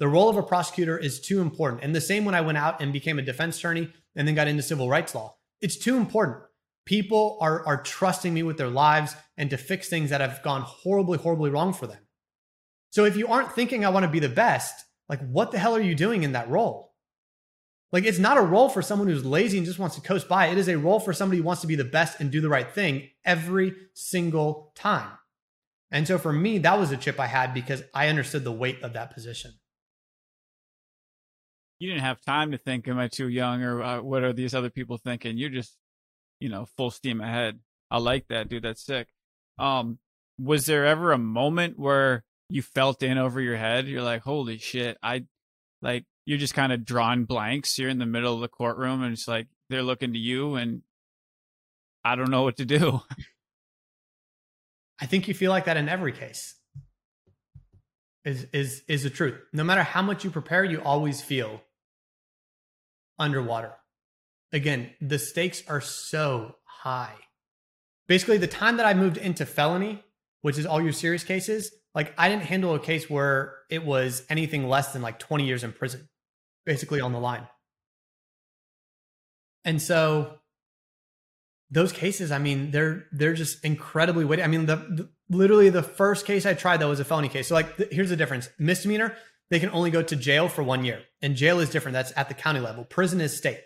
The 0.00 0.08
role 0.08 0.28
of 0.28 0.36
a 0.36 0.42
prosecutor 0.42 0.98
is 0.98 1.20
too 1.20 1.40
important. 1.40 1.84
And 1.84 1.94
the 1.94 2.00
same 2.00 2.24
when 2.24 2.34
I 2.34 2.40
went 2.40 2.58
out 2.58 2.82
and 2.82 2.92
became 2.92 3.20
a 3.20 3.22
defense 3.22 3.58
attorney 3.58 3.88
and 4.16 4.26
then 4.26 4.34
got 4.34 4.48
into 4.48 4.62
civil 4.62 4.88
rights 4.88 5.14
law. 5.14 5.36
It's 5.60 5.76
too 5.76 5.96
important 5.96 6.42
people 6.86 7.38
are 7.40 7.64
are 7.66 7.82
trusting 7.82 8.34
me 8.34 8.42
with 8.42 8.56
their 8.56 8.68
lives 8.68 9.14
and 9.36 9.50
to 9.50 9.56
fix 9.56 9.88
things 9.88 10.10
that 10.10 10.20
have 10.20 10.42
gone 10.42 10.62
horribly 10.62 11.18
horribly 11.18 11.50
wrong 11.50 11.72
for 11.74 11.86
them 11.86 12.00
so 12.90 13.04
if 13.04 13.16
you 13.16 13.28
aren't 13.28 13.52
thinking 13.52 13.84
i 13.84 13.88
want 13.90 14.02
to 14.02 14.10
be 14.10 14.18
the 14.18 14.28
best 14.30 14.86
like 15.08 15.20
what 15.28 15.52
the 15.52 15.58
hell 15.58 15.76
are 15.76 15.80
you 15.82 15.94
doing 15.94 16.22
in 16.22 16.32
that 16.32 16.48
role 16.48 16.90
Like 17.92 18.04
it's 18.04 18.18
not 18.18 18.38
a 18.38 18.42
role 18.42 18.68
for 18.68 18.82
someone 18.82 19.08
who's 19.08 19.24
lazy 19.24 19.58
and 19.58 19.66
just 19.66 19.78
wants 19.78 19.96
to 19.96 20.02
coast 20.02 20.28
by. 20.28 20.46
It 20.46 20.58
is 20.58 20.68
a 20.68 20.78
role 20.78 21.00
for 21.00 21.12
somebody 21.12 21.38
who 21.38 21.44
wants 21.44 21.62
to 21.62 21.68
be 21.68 21.76
the 21.76 21.84
best 21.84 22.20
and 22.20 22.30
do 22.30 22.40
the 22.40 22.48
right 22.48 22.70
thing 22.72 23.10
every 23.24 23.74
single 23.94 24.72
time. 24.76 25.10
And 25.90 26.06
so 26.06 26.18
for 26.18 26.32
me, 26.32 26.58
that 26.58 26.78
was 26.78 26.92
a 26.92 26.96
chip 26.96 27.18
I 27.18 27.26
had 27.26 27.52
because 27.52 27.82
I 27.92 28.06
understood 28.08 28.44
the 28.44 28.52
weight 28.52 28.82
of 28.82 28.92
that 28.92 29.12
position. 29.12 29.59
You 31.80 31.88
didn't 31.88 32.04
have 32.04 32.20
time 32.20 32.52
to 32.52 32.58
think, 32.58 32.86
am 32.86 32.98
I 32.98 33.08
too 33.08 33.28
young 33.28 33.62
or 33.62 33.82
uh, 33.82 34.02
what 34.02 34.22
are 34.22 34.32
these 34.32 34.54
other 34.54 34.70
people 34.70 34.98
thinking? 34.98 35.36
You're 35.36 35.50
just, 35.50 35.76
you 36.38 36.48
know, 36.48 36.66
full 36.76 36.90
steam 36.90 37.20
ahead. 37.20 37.58
I 37.90 37.98
like 37.98 38.28
that, 38.28 38.48
dude. 38.48 38.62
That's 38.62 38.84
sick. 38.84 39.08
Um, 39.58 39.98
was 40.38 40.66
there 40.66 40.86
ever 40.86 41.12
a 41.12 41.18
moment 41.18 41.78
where 41.78 42.24
you 42.48 42.62
felt 42.62 43.02
in 43.02 43.18
over 43.18 43.40
your 43.40 43.56
head? 43.56 43.88
You're 43.88 44.02
like, 44.02 44.22
holy 44.22 44.58
shit, 44.58 44.98
I 45.02 45.24
like 45.82 46.04
you're 46.26 46.38
just 46.38 46.54
kind 46.54 46.72
of 46.72 46.84
drawing 46.84 47.24
blanks. 47.24 47.78
You're 47.78 47.88
in 47.88 47.98
the 47.98 48.06
middle 48.06 48.34
of 48.34 48.40
the 48.40 48.48
courtroom 48.48 49.02
and 49.02 49.12
it's 49.12 49.26
like 49.26 49.48
they're 49.68 49.82
looking 49.82 50.12
to 50.12 50.18
you 50.18 50.54
and 50.54 50.82
I 52.04 52.14
don't 52.14 52.30
know 52.30 52.42
what 52.42 52.58
to 52.58 52.64
do. 52.64 53.00
I 55.00 55.06
think 55.06 55.28
you 55.28 55.34
feel 55.34 55.50
like 55.50 55.64
that 55.64 55.76
in 55.76 55.88
every 55.88 56.12
case. 56.12 56.56
Is 58.22 58.46
is 58.52 58.82
is 58.86 59.02
the 59.02 59.10
truth. 59.10 59.40
No 59.52 59.64
matter 59.64 59.82
how 59.82 60.02
much 60.02 60.24
you 60.24 60.30
prepare, 60.30 60.62
you 60.62 60.82
always 60.82 61.22
feel 61.22 61.62
underwater. 63.20 63.74
Again, 64.52 64.90
the 65.00 65.18
stakes 65.18 65.62
are 65.68 65.80
so 65.80 66.56
high. 66.64 67.14
Basically, 68.08 68.38
the 68.38 68.48
time 68.48 68.78
that 68.78 68.86
I 68.86 68.94
moved 68.94 69.16
into 69.16 69.46
felony, 69.46 70.02
which 70.42 70.58
is 70.58 70.66
all 70.66 70.82
your 70.82 70.92
serious 70.92 71.22
cases, 71.22 71.70
like 71.94 72.12
I 72.18 72.28
didn't 72.28 72.42
handle 72.42 72.74
a 72.74 72.80
case 72.80 73.08
where 73.08 73.58
it 73.70 73.84
was 73.84 74.24
anything 74.28 74.68
less 74.68 74.92
than 74.92 75.02
like 75.02 75.18
20 75.20 75.46
years 75.46 75.62
in 75.62 75.72
prison, 75.72 76.08
basically 76.66 77.00
on 77.00 77.12
the 77.12 77.20
line. 77.20 77.46
And 79.64 79.80
so 79.80 80.40
those 81.70 81.92
cases, 81.92 82.32
I 82.32 82.38
mean, 82.38 82.70
they're 82.70 83.06
they're 83.12 83.34
just 83.34 83.64
incredibly 83.64 84.24
weighty. 84.24 84.42
I 84.42 84.48
mean, 84.48 84.66
the, 84.66 84.76
the 84.76 85.08
literally 85.28 85.70
the 85.70 85.82
first 85.82 86.26
case 86.26 86.46
I 86.46 86.54
tried 86.54 86.78
that 86.78 86.88
was 86.88 86.98
a 86.98 87.04
felony 87.04 87.28
case. 87.28 87.48
So 87.48 87.54
like, 87.54 87.76
the, 87.76 87.88
here's 87.92 88.10
the 88.10 88.16
difference: 88.16 88.48
misdemeanor, 88.58 89.16
they 89.50 89.60
can 89.60 89.70
only 89.70 89.90
go 89.90 90.02
to 90.02 90.16
jail 90.16 90.48
for 90.48 90.62
one 90.62 90.84
year, 90.84 91.02
and 91.20 91.36
jail 91.36 91.60
is 91.60 91.70
different. 91.70 91.94
That's 91.94 92.12
at 92.16 92.28
the 92.28 92.34
county 92.34 92.60
level. 92.60 92.84
Prison 92.84 93.20
is 93.20 93.36
state. 93.36 93.60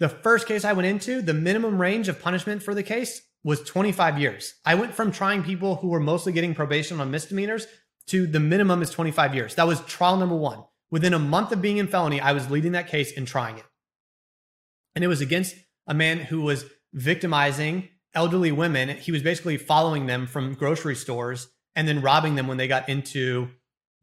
The 0.00 0.08
first 0.08 0.48
case 0.48 0.64
I 0.64 0.72
went 0.72 0.86
into, 0.86 1.22
the 1.22 1.34
minimum 1.34 1.80
range 1.80 2.08
of 2.08 2.20
punishment 2.20 2.62
for 2.62 2.74
the 2.74 2.82
case 2.82 3.22
was 3.44 3.62
25 3.62 4.18
years. 4.18 4.54
I 4.64 4.74
went 4.74 4.94
from 4.94 5.12
trying 5.12 5.44
people 5.44 5.76
who 5.76 5.88
were 5.88 6.00
mostly 6.00 6.32
getting 6.32 6.54
probation 6.54 7.00
on 7.00 7.10
misdemeanors 7.10 7.66
to 8.08 8.26
the 8.26 8.40
minimum 8.40 8.82
is 8.82 8.90
25 8.90 9.34
years. 9.34 9.54
That 9.54 9.66
was 9.66 9.80
trial 9.82 10.16
number 10.16 10.34
one. 10.34 10.64
Within 10.90 11.14
a 11.14 11.18
month 11.18 11.52
of 11.52 11.62
being 11.62 11.78
in 11.78 11.86
felony, 11.86 12.20
I 12.20 12.32
was 12.32 12.50
leading 12.50 12.72
that 12.72 12.88
case 12.88 13.16
and 13.16 13.26
trying 13.26 13.58
it. 13.58 13.64
And 14.94 15.04
it 15.04 15.08
was 15.08 15.20
against 15.20 15.54
a 15.86 15.94
man 15.94 16.18
who 16.18 16.40
was 16.40 16.64
victimizing 16.92 17.88
elderly 18.14 18.52
women. 18.52 18.88
He 18.90 19.12
was 19.12 19.22
basically 19.22 19.56
following 19.56 20.06
them 20.06 20.26
from 20.26 20.54
grocery 20.54 20.94
stores 20.94 21.48
and 21.74 21.88
then 21.88 22.02
robbing 22.02 22.34
them 22.34 22.46
when 22.46 22.56
they 22.56 22.68
got 22.68 22.88
into 22.88 23.50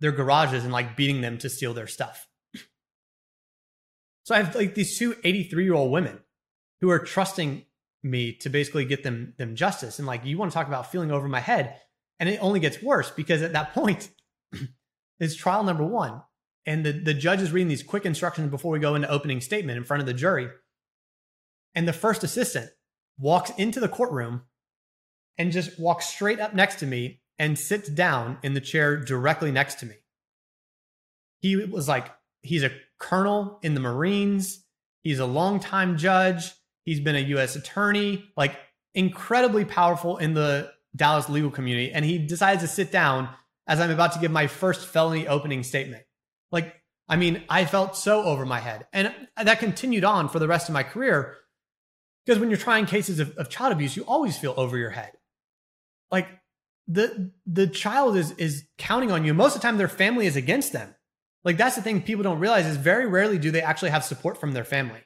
their 0.01 0.11
garages 0.11 0.63
and 0.63 0.73
like 0.73 0.97
beating 0.97 1.21
them 1.21 1.37
to 1.37 1.49
steal 1.49 1.73
their 1.73 1.87
stuff. 1.87 2.27
So 4.23 4.35
I 4.35 4.41
have 4.41 4.55
like 4.55 4.75
these 4.75 4.97
two 4.97 5.15
83 5.23 5.63
year 5.63 5.73
old 5.73 5.91
women 5.91 6.19
who 6.81 6.89
are 6.89 6.99
trusting 6.99 7.65
me 8.03 8.33
to 8.33 8.49
basically 8.49 8.83
get 8.83 9.03
them 9.03 9.33
them 9.37 9.55
justice. 9.55 9.99
And 9.99 10.07
like 10.07 10.25
you 10.25 10.37
want 10.37 10.51
to 10.51 10.55
talk 10.55 10.67
about 10.67 10.91
feeling 10.91 11.11
over 11.11 11.27
my 11.27 11.39
head. 11.39 11.79
And 12.19 12.29
it 12.29 12.39
only 12.41 12.59
gets 12.59 12.81
worse 12.83 13.09
because 13.09 13.41
at 13.41 13.53
that 13.53 13.73
point 13.73 14.09
it's 15.19 15.35
trial 15.35 15.63
number 15.63 15.85
one. 15.85 16.21
And 16.65 16.85
the, 16.85 16.91
the 16.91 17.15
judge 17.15 17.41
is 17.41 17.51
reading 17.51 17.69
these 17.69 17.81
quick 17.81 18.05
instructions 18.05 18.51
before 18.51 18.71
we 18.71 18.79
go 18.79 18.93
into 18.93 19.09
opening 19.09 19.41
statement 19.41 19.77
in 19.77 19.83
front 19.83 20.01
of 20.01 20.07
the 20.07 20.13
jury. 20.13 20.47
And 21.73 21.87
the 21.87 21.93
first 21.93 22.23
assistant 22.23 22.69
walks 23.17 23.51
into 23.57 23.79
the 23.79 23.87
courtroom 23.87 24.43
and 25.37 25.51
just 25.51 25.79
walks 25.79 26.05
straight 26.05 26.39
up 26.39 26.53
next 26.53 26.75
to 26.79 26.85
me 26.85 27.20
and 27.39 27.57
sits 27.57 27.89
down 27.89 28.37
in 28.43 28.53
the 28.53 28.61
chair 28.61 28.97
directly 28.97 29.51
next 29.51 29.75
to 29.79 29.85
me. 29.85 29.95
He 31.39 31.55
was 31.55 31.87
like, 31.87 32.07
he's 32.41 32.63
a 32.63 32.71
colonel 32.99 33.59
in 33.63 33.73
the 33.73 33.79
Marines. 33.79 34.63
He's 35.03 35.19
a 35.19 35.25
longtime 35.25 35.97
judge. 35.97 36.53
He's 36.85 36.99
been 36.99 37.15
a 37.15 37.19
U.S. 37.19 37.55
attorney, 37.55 38.31
like 38.37 38.57
incredibly 38.93 39.65
powerful 39.65 40.17
in 40.17 40.33
the 40.33 40.71
Dallas 40.95 41.29
legal 41.29 41.51
community. 41.51 41.91
And 41.91 42.05
he 42.05 42.17
decides 42.19 42.61
to 42.61 42.67
sit 42.67 42.91
down 42.91 43.29
as 43.67 43.79
I'm 43.79 43.91
about 43.91 44.13
to 44.13 44.19
give 44.19 44.31
my 44.31 44.47
first 44.47 44.85
felony 44.87 45.27
opening 45.27 45.63
statement. 45.63 46.03
Like, 46.51 46.75
I 47.07 47.15
mean, 47.15 47.43
I 47.49 47.65
felt 47.65 47.95
so 47.95 48.23
over 48.23 48.45
my 48.45 48.59
head. 48.59 48.87
And 48.93 49.13
that 49.41 49.59
continued 49.59 50.03
on 50.03 50.29
for 50.29 50.39
the 50.39 50.47
rest 50.47 50.69
of 50.69 50.73
my 50.73 50.83
career 50.83 51.37
because 52.25 52.39
when 52.39 52.49
you're 52.49 52.57
trying 52.57 52.85
cases 52.85 53.19
of, 53.19 53.35
of 53.37 53.49
child 53.49 53.73
abuse, 53.73 53.95
you 53.95 54.03
always 54.03 54.37
feel 54.37 54.53
over 54.57 54.77
your 54.77 54.91
head. 54.91 55.11
Like 56.11 56.27
the 56.87 57.31
the 57.45 57.67
child 57.67 58.17
is 58.17 58.31
is 58.33 58.65
counting 58.77 59.11
on 59.11 59.25
you. 59.25 59.33
Most 59.33 59.55
of 59.55 59.61
the 59.61 59.67
time, 59.67 59.77
their 59.77 59.87
family 59.87 60.25
is 60.25 60.35
against 60.35 60.73
them. 60.73 60.95
Like 61.43 61.57
that's 61.57 61.75
the 61.75 61.81
thing 61.81 62.01
people 62.01 62.23
don't 62.23 62.39
realize 62.39 62.65
is 62.65 62.77
very 62.77 63.07
rarely 63.07 63.37
do 63.37 63.51
they 63.51 63.61
actually 63.61 63.91
have 63.91 64.03
support 64.03 64.39
from 64.39 64.53
their 64.53 64.63
family. 64.63 64.99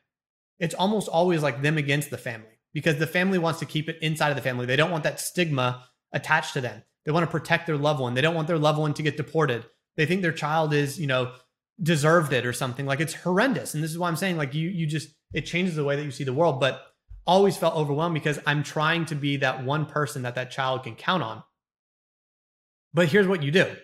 It's 0.59 0.75
almost 0.75 1.07
always 1.07 1.43
like 1.43 1.61
them 1.61 1.77
against 1.77 2.09
the 2.09 2.17
family 2.17 2.59
because 2.73 2.97
the 2.97 3.07
family 3.07 3.37
wants 3.37 3.59
to 3.59 3.65
keep 3.65 3.87
it 3.89 3.97
inside 4.01 4.29
of 4.29 4.35
the 4.35 4.41
family. 4.41 4.65
They 4.65 4.75
don't 4.75 4.91
want 4.91 5.03
that 5.03 5.19
stigma 5.19 5.85
attached 6.11 6.53
to 6.53 6.61
them. 6.61 6.83
They 7.05 7.11
want 7.11 7.25
to 7.25 7.31
protect 7.31 7.67
their 7.67 7.77
loved 7.77 7.99
one. 7.99 8.13
They 8.13 8.21
don't 8.21 8.35
want 8.35 8.47
their 8.47 8.57
loved 8.57 8.79
one 8.79 8.93
to 8.95 9.03
get 9.03 9.17
deported. 9.17 9.65
They 9.95 10.05
think 10.05 10.21
their 10.21 10.31
child 10.31 10.73
is, 10.73 10.99
you 10.99 11.07
know, 11.07 11.33
deserved 11.81 12.33
it 12.33 12.45
or 12.45 12.53
something. 12.53 12.85
Like 12.85 12.99
it's 12.99 13.13
horrendous. 13.13 13.73
And 13.73 13.83
this 13.83 13.91
is 13.91 13.99
why 13.99 14.07
I'm 14.07 14.15
saying 14.15 14.37
like 14.37 14.53
you 14.53 14.69
you 14.69 14.87
just 14.87 15.09
it 15.33 15.45
changes 15.45 15.75
the 15.75 15.83
way 15.83 15.95
that 15.95 16.03
you 16.03 16.11
see 16.11 16.23
the 16.23 16.33
world, 16.33 16.59
but 16.59 16.81
always 17.27 17.57
felt 17.57 17.75
overwhelmed 17.75 18.13
because 18.13 18.39
I'm 18.45 18.63
trying 18.63 19.05
to 19.05 19.15
be 19.15 19.37
that 19.37 19.63
one 19.63 19.85
person 19.85 20.23
that 20.23 20.35
that 20.35 20.51
child 20.51 20.83
can 20.83 20.95
count 20.95 21.23
on. 21.23 21.43
But 22.95 23.09
here's 23.09 23.27
what 23.27 23.43
you 23.43 23.51
do. 23.51 23.75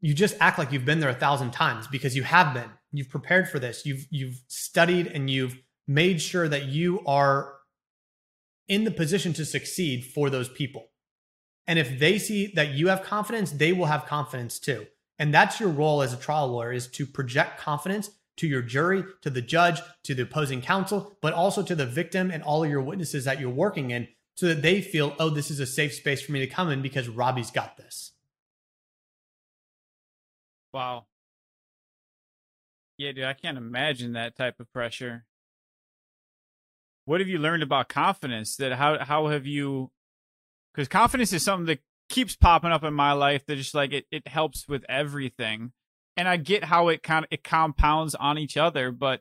You 0.00 0.14
just 0.14 0.36
act 0.38 0.58
like 0.58 0.70
you've 0.70 0.84
been 0.84 1.00
there 1.00 1.10
a 1.10 1.14
thousand 1.14 1.50
times 1.50 1.88
because 1.88 2.14
you 2.14 2.22
have 2.22 2.54
been. 2.54 2.70
You've 2.92 3.10
prepared 3.10 3.48
for 3.48 3.58
this. 3.58 3.84
You've 3.84 4.06
you've 4.08 4.40
studied 4.46 5.08
and 5.08 5.28
you've 5.28 5.58
made 5.88 6.22
sure 6.22 6.48
that 6.48 6.66
you 6.66 7.00
are 7.06 7.54
in 8.68 8.84
the 8.84 8.92
position 8.92 9.32
to 9.34 9.44
succeed 9.44 10.04
for 10.04 10.30
those 10.30 10.48
people. 10.48 10.90
And 11.66 11.78
if 11.78 11.98
they 11.98 12.18
see 12.18 12.52
that 12.54 12.70
you 12.70 12.88
have 12.88 13.02
confidence, 13.02 13.50
they 13.50 13.72
will 13.72 13.86
have 13.86 14.06
confidence 14.06 14.60
too. 14.60 14.86
And 15.18 15.34
that's 15.34 15.58
your 15.58 15.70
role 15.70 16.00
as 16.00 16.12
a 16.12 16.16
trial 16.16 16.48
lawyer 16.48 16.72
is 16.72 16.86
to 16.88 17.06
project 17.06 17.58
confidence 17.58 18.10
to 18.36 18.46
your 18.46 18.62
jury, 18.62 19.02
to 19.22 19.30
the 19.30 19.42
judge, 19.42 19.80
to 20.04 20.14
the 20.14 20.22
opposing 20.22 20.60
counsel, 20.60 21.16
but 21.20 21.32
also 21.32 21.62
to 21.62 21.74
the 21.74 21.86
victim 21.86 22.30
and 22.30 22.42
all 22.42 22.62
of 22.62 22.70
your 22.70 22.80
witnesses 22.80 23.24
that 23.24 23.40
you're 23.40 23.50
working 23.50 23.90
in 23.90 24.06
so 24.34 24.46
that 24.46 24.62
they 24.62 24.80
feel, 24.80 25.14
oh, 25.18 25.30
this 25.30 25.50
is 25.50 25.60
a 25.60 25.66
safe 25.66 25.94
space 25.94 26.22
for 26.22 26.32
me 26.32 26.40
to 26.40 26.46
come 26.46 26.70
in 26.70 26.82
because 26.82 27.08
Robbie's 27.08 27.50
got 27.50 27.76
this. 27.76 28.12
Wow. 30.72 31.06
Yeah, 32.98 33.12
dude, 33.12 33.24
I 33.24 33.32
can't 33.32 33.58
imagine 33.58 34.12
that 34.12 34.36
type 34.36 34.60
of 34.60 34.72
pressure. 34.72 35.24
What 37.04 37.20
have 37.20 37.28
you 37.28 37.38
learned 37.38 37.62
about 37.62 37.88
confidence? 37.88 38.56
That 38.56 38.72
how 38.72 38.98
how 39.04 39.28
have 39.28 39.46
you 39.46 39.90
because 40.72 40.88
confidence 40.88 41.32
is 41.32 41.44
something 41.44 41.66
that 41.66 41.80
keeps 42.08 42.34
popping 42.34 42.72
up 42.72 42.82
in 42.82 42.94
my 42.94 43.12
life 43.12 43.44
that 43.46 43.56
just 43.56 43.74
like 43.74 43.92
it, 43.92 44.06
it 44.10 44.26
helps 44.26 44.66
with 44.68 44.84
everything 44.88 45.72
and 46.16 46.28
I 46.28 46.36
get 46.36 46.64
how 46.64 46.88
it 46.88 47.02
kind 47.02 47.24
of 47.24 47.28
it 47.32 47.44
compounds 47.44 48.14
on 48.14 48.38
each 48.38 48.56
other, 48.56 48.90
but 48.90 49.20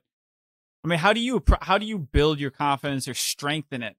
I 0.83 0.87
mean, 0.87 0.99
how 0.99 1.13
do 1.13 1.19
you 1.19 1.43
how 1.61 1.77
do 1.77 1.85
you 1.85 1.97
build 1.97 2.39
your 2.39 2.51
confidence 2.51 3.07
or 3.07 3.13
strengthen 3.13 3.81
it? 3.83 3.95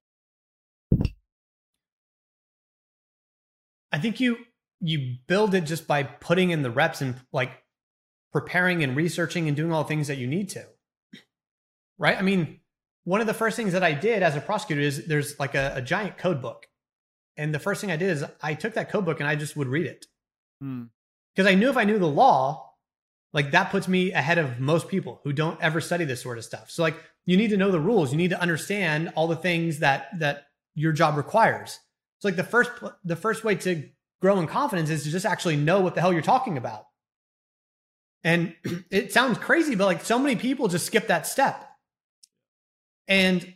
I 3.95 3.97
think 3.97 4.19
you 4.19 4.37
you 4.81 5.15
build 5.25 5.55
it 5.55 5.61
just 5.61 5.87
by 5.87 6.03
putting 6.03 6.49
in 6.49 6.63
the 6.63 6.69
reps 6.69 6.99
and 6.99 7.15
like 7.31 7.51
preparing 8.33 8.83
and 8.83 8.93
researching 8.93 9.47
and 9.47 9.55
doing 9.55 9.71
all 9.71 9.83
the 9.83 9.87
things 9.87 10.09
that 10.09 10.17
you 10.17 10.27
need 10.27 10.49
to. 10.49 10.65
Right? 11.97 12.17
I 12.17 12.21
mean, 12.21 12.59
one 13.05 13.21
of 13.21 13.27
the 13.27 13.33
first 13.33 13.55
things 13.55 13.71
that 13.71 13.83
I 13.83 13.93
did 13.93 14.21
as 14.21 14.35
a 14.35 14.41
prosecutor 14.41 14.81
is 14.81 15.05
there's 15.07 15.39
like 15.39 15.55
a, 15.55 15.75
a 15.77 15.81
giant 15.81 16.17
code 16.17 16.41
book. 16.41 16.67
And 17.37 17.55
the 17.55 17.59
first 17.59 17.79
thing 17.79 17.89
I 17.89 17.95
did 17.95 18.09
is 18.09 18.25
I 18.43 18.53
took 18.53 18.73
that 18.73 18.89
code 18.89 19.05
book 19.05 19.21
and 19.21 19.29
I 19.29 19.37
just 19.37 19.55
would 19.55 19.69
read 19.69 19.85
it. 19.85 20.05
Because 20.59 21.45
hmm. 21.45 21.47
I 21.47 21.55
knew 21.55 21.69
if 21.69 21.77
I 21.77 21.85
knew 21.85 21.97
the 21.97 22.05
law, 22.05 22.73
like 23.31 23.51
that 23.51 23.71
puts 23.71 23.87
me 23.87 24.11
ahead 24.11 24.39
of 24.39 24.59
most 24.59 24.89
people 24.89 25.21
who 25.23 25.31
don't 25.31 25.61
ever 25.61 25.79
study 25.79 26.03
this 26.03 26.21
sort 26.21 26.37
of 26.37 26.43
stuff. 26.43 26.69
So 26.69 26.83
like 26.83 26.97
you 27.25 27.37
need 27.37 27.51
to 27.51 27.57
know 27.57 27.71
the 27.71 27.79
rules. 27.79 28.11
You 28.11 28.17
need 28.17 28.31
to 28.31 28.41
understand 28.41 29.13
all 29.15 29.29
the 29.29 29.37
things 29.37 29.79
that 29.79 30.19
that 30.19 30.47
your 30.73 30.91
job 30.91 31.15
requires. 31.15 31.79
So 32.19 32.27
like 32.27 32.35
the 32.35 32.43
first 32.43 32.71
the 33.05 33.15
first 33.15 33.45
way 33.45 33.55
to 33.55 33.89
grow 34.21 34.39
in 34.39 34.47
confidence 34.47 34.89
is 34.89 35.03
to 35.03 35.09
just 35.09 35.25
actually 35.25 35.55
know 35.55 35.81
what 35.81 35.95
the 35.95 36.01
hell 36.01 36.13
you're 36.13 36.21
talking 36.21 36.57
about. 36.57 36.85
And 38.23 38.55
it 38.91 39.13
sounds 39.13 39.37
crazy, 39.37 39.75
but 39.75 39.85
like 39.85 40.03
so 40.03 40.19
many 40.19 40.35
people 40.35 40.67
just 40.67 40.85
skip 40.85 41.07
that 41.07 41.27
step. 41.27 41.63
And 43.07 43.55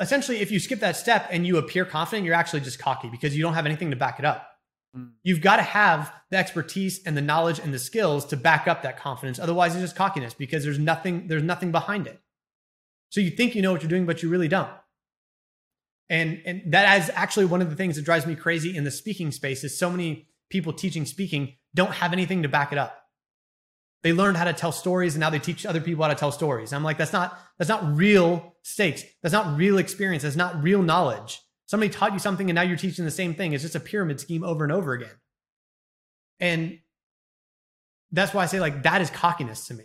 essentially, 0.00 0.38
if 0.38 0.50
you 0.50 0.58
skip 0.58 0.80
that 0.80 0.96
step 0.96 1.28
and 1.30 1.46
you 1.46 1.56
appear 1.56 1.84
confident, 1.84 2.26
you're 2.26 2.34
actually 2.34 2.60
just 2.60 2.78
cocky 2.78 3.08
because 3.08 3.36
you 3.36 3.42
don't 3.42 3.54
have 3.54 3.66
anything 3.66 3.90
to 3.90 3.96
back 3.96 4.18
it 4.18 4.24
up. 4.24 4.48
Mm. 4.96 5.12
You've 5.22 5.40
got 5.40 5.56
to 5.56 5.62
have 5.62 6.12
the 6.30 6.36
expertise 6.36 7.00
and 7.04 7.16
the 7.16 7.22
knowledge 7.22 7.58
and 7.58 7.72
the 7.72 7.78
skills 7.78 8.26
to 8.26 8.36
back 8.36 8.66
up 8.66 8.82
that 8.82 8.98
confidence. 8.98 9.38
Otherwise, 9.38 9.74
it's 9.74 9.82
just 9.82 9.96
cockiness 9.96 10.34
because 10.34 10.64
there's 10.64 10.78
nothing, 10.78 11.28
there's 11.28 11.42
nothing 11.42 11.70
behind 11.70 12.06
it. 12.06 12.20
So 13.10 13.20
you 13.20 13.30
think 13.30 13.54
you 13.54 13.62
know 13.62 13.72
what 13.72 13.82
you're 13.82 13.88
doing, 13.88 14.06
but 14.06 14.22
you 14.22 14.28
really 14.28 14.48
don't. 14.48 14.70
And 16.08 16.40
and 16.44 16.72
that 16.72 17.02
is 17.02 17.10
actually 17.14 17.46
one 17.46 17.62
of 17.62 17.70
the 17.70 17.76
things 17.76 17.96
that 17.96 18.04
drives 18.04 18.26
me 18.26 18.36
crazy 18.36 18.76
in 18.76 18.84
the 18.84 18.90
speaking 18.90 19.32
space 19.32 19.64
is 19.64 19.78
so 19.78 19.90
many 19.90 20.28
people 20.50 20.72
teaching 20.72 21.04
speaking 21.04 21.56
don't 21.74 21.92
have 21.92 22.12
anything 22.12 22.42
to 22.42 22.48
back 22.48 22.72
it 22.72 22.78
up. 22.78 23.02
They 24.02 24.12
learned 24.12 24.36
how 24.36 24.44
to 24.44 24.52
tell 24.52 24.70
stories 24.70 25.14
and 25.14 25.20
now 25.20 25.30
they 25.30 25.40
teach 25.40 25.66
other 25.66 25.80
people 25.80 26.04
how 26.04 26.10
to 26.10 26.14
tell 26.14 26.30
stories. 26.30 26.72
I'm 26.72 26.84
like, 26.84 26.96
that's 26.96 27.12
not 27.12 27.38
that's 27.58 27.68
not 27.68 27.96
real 27.96 28.54
stakes. 28.62 29.02
That's 29.22 29.32
not 29.32 29.56
real 29.56 29.78
experience. 29.78 30.22
That's 30.22 30.36
not 30.36 30.62
real 30.62 30.82
knowledge. 30.82 31.40
Somebody 31.66 31.90
taught 31.90 32.12
you 32.12 32.20
something 32.20 32.48
and 32.48 32.54
now 32.54 32.62
you're 32.62 32.76
teaching 32.76 33.04
the 33.04 33.10
same 33.10 33.34
thing. 33.34 33.52
It's 33.52 33.62
just 33.62 33.74
a 33.74 33.80
pyramid 33.80 34.20
scheme 34.20 34.44
over 34.44 34.62
and 34.62 34.72
over 34.72 34.92
again. 34.92 35.14
And 36.38 36.78
that's 38.12 38.32
why 38.32 38.44
I 38.44 38.46
say 38.46 38.60
like 38.60 38.84
that 38.84 39.00
is 39.00 39.10
cockiness 39.10 39.66
to 39.66 39.74
me. 39.74 39.84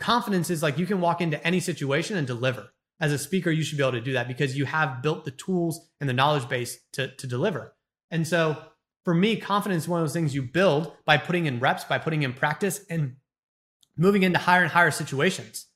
Confidence 0.00 0.50
is 0.50 0.62
like 0.62 0.78
you 0.78 0.86
can 0.86 1.00
walk 1.00 1.20
into 1.20 1.44
any 1.46 1.60
situation 1.60 2.16
and 2.16 2.26
deliver. 2.26 2.72
As 3.00 3.12
a 3.12 3.18
speaker, 3.18 3.50
you 3.50 3.62
should 3.62 3.78
be 3.78 3.82
able 3.82 3.92
to 3.92 4.00
do 4.00 4.12
that 4.12 4.28
because 4.28 4.56
you 4.56 4.66
have 4.66 5.02
built 5.02 5.24
the 5.24 5.30
tools 5.30 5.88
and 6.00 6.08
the 6.08 6.14
knowledge 6.14 6.48
base 6.48 6.78
to, 6.92 7.08
to 7.16 7.26
deliver. 7.26 7.74
And 8.10 8.26
so 8.26 8.56
for 9.04 9.14
me, 9.14 9.36
confidence 9.36 9.84
is 9.84 9.88
one 9.88 10.00
of 10.00 10.06
those 10.06 10.12
things 10.12 10.34
you 10.34 10.42
build 10.42 10.92
by 11.04 11.16
putting 11.16 11.46
in 11.46 11.60
reps, 11.60 11.84
by 11.84 11.98
putting 11.98 12.22
in 12.22 12.34
practice 12.34 12.84
and 12.90 13.16
moving 13.96 14.22
into 14.22 14.38
higher 14.38 14.62
and 14.62 14.70
higher 14.70 14.90
situations, 14.90 15.66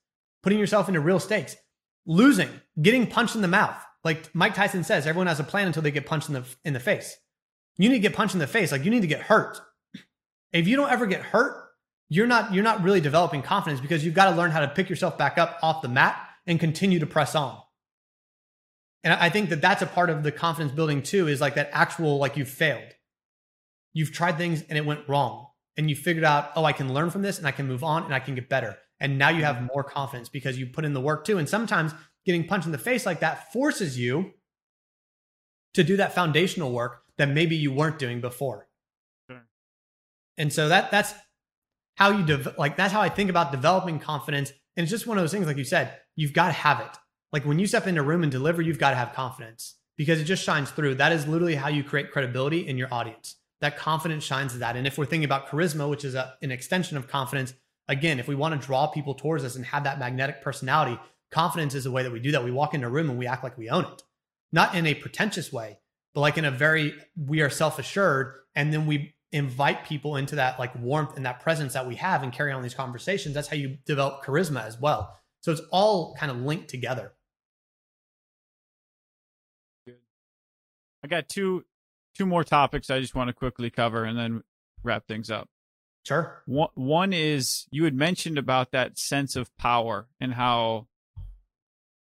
putting 0.42 0.58
yourself 0.58 0.88
into 0.88 1.00
real 1.00 1.18
stakes, 1.18 1.56
losing, 2.06 2.50
getting 2.80 3.06
punched 3.06 3.34
in 3.34 3.42
the 3.42 3.48
mouth. 3.48 3.76
Like 4.02 4.34
Mike 4.34 4.54
Tyson 4.54 4.84
says, 4.84 5.06
everyone 5.06 5.26
has 5.28 5.40
a 5.40 5.44
plan 5.44 5.66
until 5.66 5.82
they 5.82 5.90
get 5.90 6.04
punched 6.04 6.28
in 6.28 6.34
the 6.34 6.44
in 6.64 6.74
the 6.74 6.80
face. 6.80 7.16
You 7.78 7.88
need 7.88 7.96
to 7.96 8.00
get 8.00 8.14
punched 8.14 8.34
in 8.34 8.40
the 8.40 8.46
face. 8.46 8.70
Like 8.70 8.84
you 8.84 8.90
need 8.90 9.00
to 9.00 9.06
get 9.06 9.22
hurt. 9.22 9.58
If 10.52 10.68
you 10.68 10.76
don't 10.76 10.92
ever 10.92 11.06
get 11.06 11.22
hurt, 11.22 11.70
you're 12.10 12.26
not 12.26 12.52
you're 12.52 12.62
not 12.62 12.82
really 12.82 13.00
developing 13.00 13.40
confidence 13.40 13.80
because 13.80 14.04
you've 14.04 14.14
got 14.14 14.30
to 14.30 14.36
learn 14.36 14.50
how 14.50 14.60
to 14.60 14.68
pick 14.68 14.90
yourself 14.90 15.16
back 15.16 15.38
up 15.38 15.58
off 15.62 15.80
the 15.80 15.88
mat 15.88 16.16
and 16.46 16.60
continue 16.60 16.98
to 16.98 17.06
press 17.06 17.34
on. 17.34 17.58
And 19.02 19.12
I 19.12 19.28
think 19.28 19.50
that 19.50 19.60
that's 19.60 19.82
a 19.82 19.86
part 19.86 20.10
of 20.10 20.22
the 20.22 20.32
confidence 20.32 20.74
building 20.74 21.02
too 21.02 21.28
is 21.28 21.40
like 21.40 21.56
that 21.56 21.70
actual 21.72 22.18
like 22.18 22.36
you've 22.36 22.48
failed. 22.48 22.92
You've 23.92 24.12
tried 24.12 24.38
things 24.38 24.64
and 24.68 24.78
it 24.78 24.86
went 24.86 25.08
wrong 25.08 25.48
and 25.76 25.90
you 25.90 25.96
figured 25.96 26.24
out, 26.24 26.50
oh, 26.56 26.64
I 26.64 26.72
can 26.72 26.92
learn 26.92 27.10
from 27.10 27.22
this 27.22 27.38
and 27.38 27.46
I 27.46 27.52
can 27.52 27.66
move 27.66 27.84
on 27.84 28.04
and 28.04 28.14
I 28.14 28.20
can 28.20 28.34
get 28.34 28.48
better. 28.48 28.78
And 29.00 29.18
now 29.18 29.28
you 29.28 29.44
have 29.44 29.68
more 29.74 29.84
confidence 29.84 30.28
because 30.28 30.58
you 30.58 30.66
put 30.66 30.84
in 30.84 30.94
the 30.94 31.00
work 31.00 31.24
too. 31.24 31.38
And 31.38 31.48
sometimes 31.48 31.92
getting 32.24 32.46
punched 32.46 32.66
in 32.66 32.72
the 32.72 32.78
face 32.78 33.04
like 33.04 33.20
that 33.20 33.52
forces 33.52 33.98
you 33.98 34.32
to 35.74 35.84
do 35.84 35.96
that 35.96 36.14
foundational 36.14 36.72
work 36.72 37.02
that 37.18 37.28
maybe 37.28 37.56
you 37.56 37.72
weren't 37.72 37.98
doing 37.98 38.20
before. 38.20 38.68
Sure. 39.28 39.42
And 40.38 40.52
so 40.52 40.68
that 40.68 40.90
that's 40.90 41.12
how 41.96 42.10
you 42.10 42.24
dev- 42.24 42.54
like 42.58 42.76
that's 42.76 42.92
how 42.92 43.00
I 43.00 43.08
think 43.08 43.30
about 43.30 43.52
developing 43.52 43.98
confidence. 43.98 44.52
And 44.76 44.84
it's 44.84 44.90
just 44.90 45.06
one 45.06 45.18
of 45.18 45.22
those 45.22 45.32
things, 45.32 45.46
like 45.46 45.56
you 45.56 45.64
said, 45.64 45.98
you've 46.16 46.32
got 46.32 46.46
to 46.46 46.52
have 46.52 46.80
it. 46.80 46.96
Like 47.32 47.44
when 47.44 47.58
you 47.58 47.66
step 47.66 47.86
into 47.86 48.00
a 48.00 48.04
room 48.04 48.22
and 48.22 48.32
deliver, 48.32 48.62
you've 48.62 48.78
got 48.78 48.90
to 48.90 48.96
have 48.96 49.12
confidence 49.12 49.76
because 49.96 50.20
it 50.20 50.24
just 50.24 50.44
shines 50.44 50.70
through. 50.70 50.96
That 50.96 51.12
is 51.12 51.26
literally 51.26 51.54
how 51.54 51.68
you 51.68 51.84
create 51.84 52.10
credibility 52.10 52.66
in 52.66 52.76
your 52.76 52.92
audience. 52.92 53.36
That 53.60 53.76
confidence 53.76 54.24
shines 54.24 54.58
that. 54.58 54.76
And 54.76 54.86
if 54.86 54.98
we're 54.98 55.06
thinking 55.06 55.24
about 55.24 55.48
charisma, 55.48 55.88
which 55.88 56.04
is 56.04 56.14
a, 56.14 56.34
an 56.42 56.50
extension 56.50 56.96
of 56.96 57.08
confidence, 57.08 57.54
again, 57.88 58.18
if 58.18 58.28
we 58.28 58.34
want 58.34 58.60
to 58.60 58.66
draw 58.66 58.86
people 58.86 59.14
towards 59.14 59.44
us 59.44 59.56
and 59.56 59.64
have 59.66 59.84
that 59.84 59.98
magnetic 59.98 60.42
personality, 60.42 60.98
confidence 61.30 61.74
is 61.74 61.84
the 61.84 61.90
way 61.90 62.02
that 62.02 62.12
we 62.12 62.20
do 62.20 62.32
that. 62.32 62.44
We 62.44 62.50
walk 62.50 62.74
into 62.74 62.86
a 62.86 62.90
room 62.90 63.08
and 63.10 63.18
we 63.18 63.26
act 63.26 63.42
like 63.42 63.56
we 63.56 63.70
own 63.70 63.84
it, 63.84 64.02
not 64.52 64.74
in 64.74 64.86
a 64.86 64.94
pretentious 64.94 65.52
way, 65.52 65.78
but 66.14 66.20
like 66.20 66.38
in 66.38 66.44
a 66.44 66.50
very, 66.50 66.94
we 67.16 67.40
are 67.40 67.50
self 67.50 67.78
assured. 67.78 68.34
And 68.54 68.72
then 68.72 68.86
we 68.86 69.13
invite 69.34 69.84
people 69.84 70.14
into 70.14 70.36
that 70.36 70.60
like 70.60 70.72
warmth 70.76 71.16
and 71.16 71.26
that 71.26 71.40
presence 71.40 71.72
that 71.72 71.88
we 71.88 71.96
have 71.96 72.22
and 72.22 72.32
carry 72.32 72.52
on 72.52 72.62
these 72.62 72.72
conversations. 72.72 73.34
That's 73.34 73.48
how 73.48 73.56
you 73.56 73.78
develop 73.84 74.24
charisma 74.24 74.64
as 74.64 74.80
well. 74.80 75.18
So 75.42 75.50
it's 75.50 75.60
all 75.72 76.14
kind 76.14 76.30
of 76.30 76.38
linked 76.38 76.68
together. 76.68 77.12
Good. 79.86 79.96
I 81.02 81.08
got 81.08 81.28
two 81.28 81.64
two 82.16 82.26
more 82.26 82.44
topics 82.44 82.90
I 82.90 83.00
just 83.00 83.16
want 83.16 83.26
to 83.26 83.34
quickly 83.34 83.70
cover 83.70 84.04
and 84.04 84.16
then 84.16 84.44
wrap 84.84 85.08
things 85.08 85.32
up. 85.32 85.48
Sure. 86.06 86.42
One, 86.46 86.68
one 86.74 87.12
is 87.12 87.66
you 87.72 87.84
had 87.84 87.94
mentioned 87.94 88.38
about 88.38 88.70
that 88.70 88.98
sense 88.98 89.34
of 89.34 89.54
power 89.56 90.06
and 90.20 90.34
how 90.34 90.86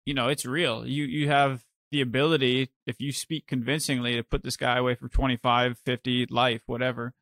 you 0.06 0.14
know 0.14 0.28
it's 0.28 0.46
real. 0.46 0.86
You 0.86 1.06
you 1.06 1.30
have 1.30 1.66
the 1.90 2.02
ability 2.02 2.70
if 2.86 3.02
you 3.02 3.12
speak 3.12 3.48
convincingly 3.48 4.18
to 4.18 4.24
put 4.24 4.44
this 4.44 4.58
guy 4.58 4.78
away 4.78 4.94
for 4.94 5.08
25, 5.08 5.80
50 5.80 6.28
life, 6.28 6.62
whatever. 6.68 7.16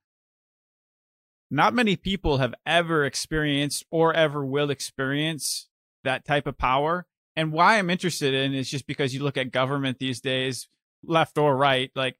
Not 1.53 1.73
many 1.73 1.97
people 1.97 2.37
have 2.37 2.55
ever 2.65 3.03
experienced 3.03 3.83
or 3.91 4.13
ever 4.13 4.45
will 4.45 4.69
experience 4.69 5.67
that 6.05 6.25
type 6.25 6.47
of 6.47 6.57
power. 6.57 7.05
And 7.35 7.51
why 7.51 7.77
I'm 7.77 7.89
interested 7.89 8.33
in 8.33 8.53
is 8.53 8.69
just 8.69 8.87
because 8.87 9.13
you 9.13 9.21
look 9.21 9.35
at 9.35 9.51
government 9.51 9.99
these 9.99 10.21
days, 10.21 10.69
left 11.03 11.37
or 11.37 11.55
right, 11.57 11.91
like 11.93 12.15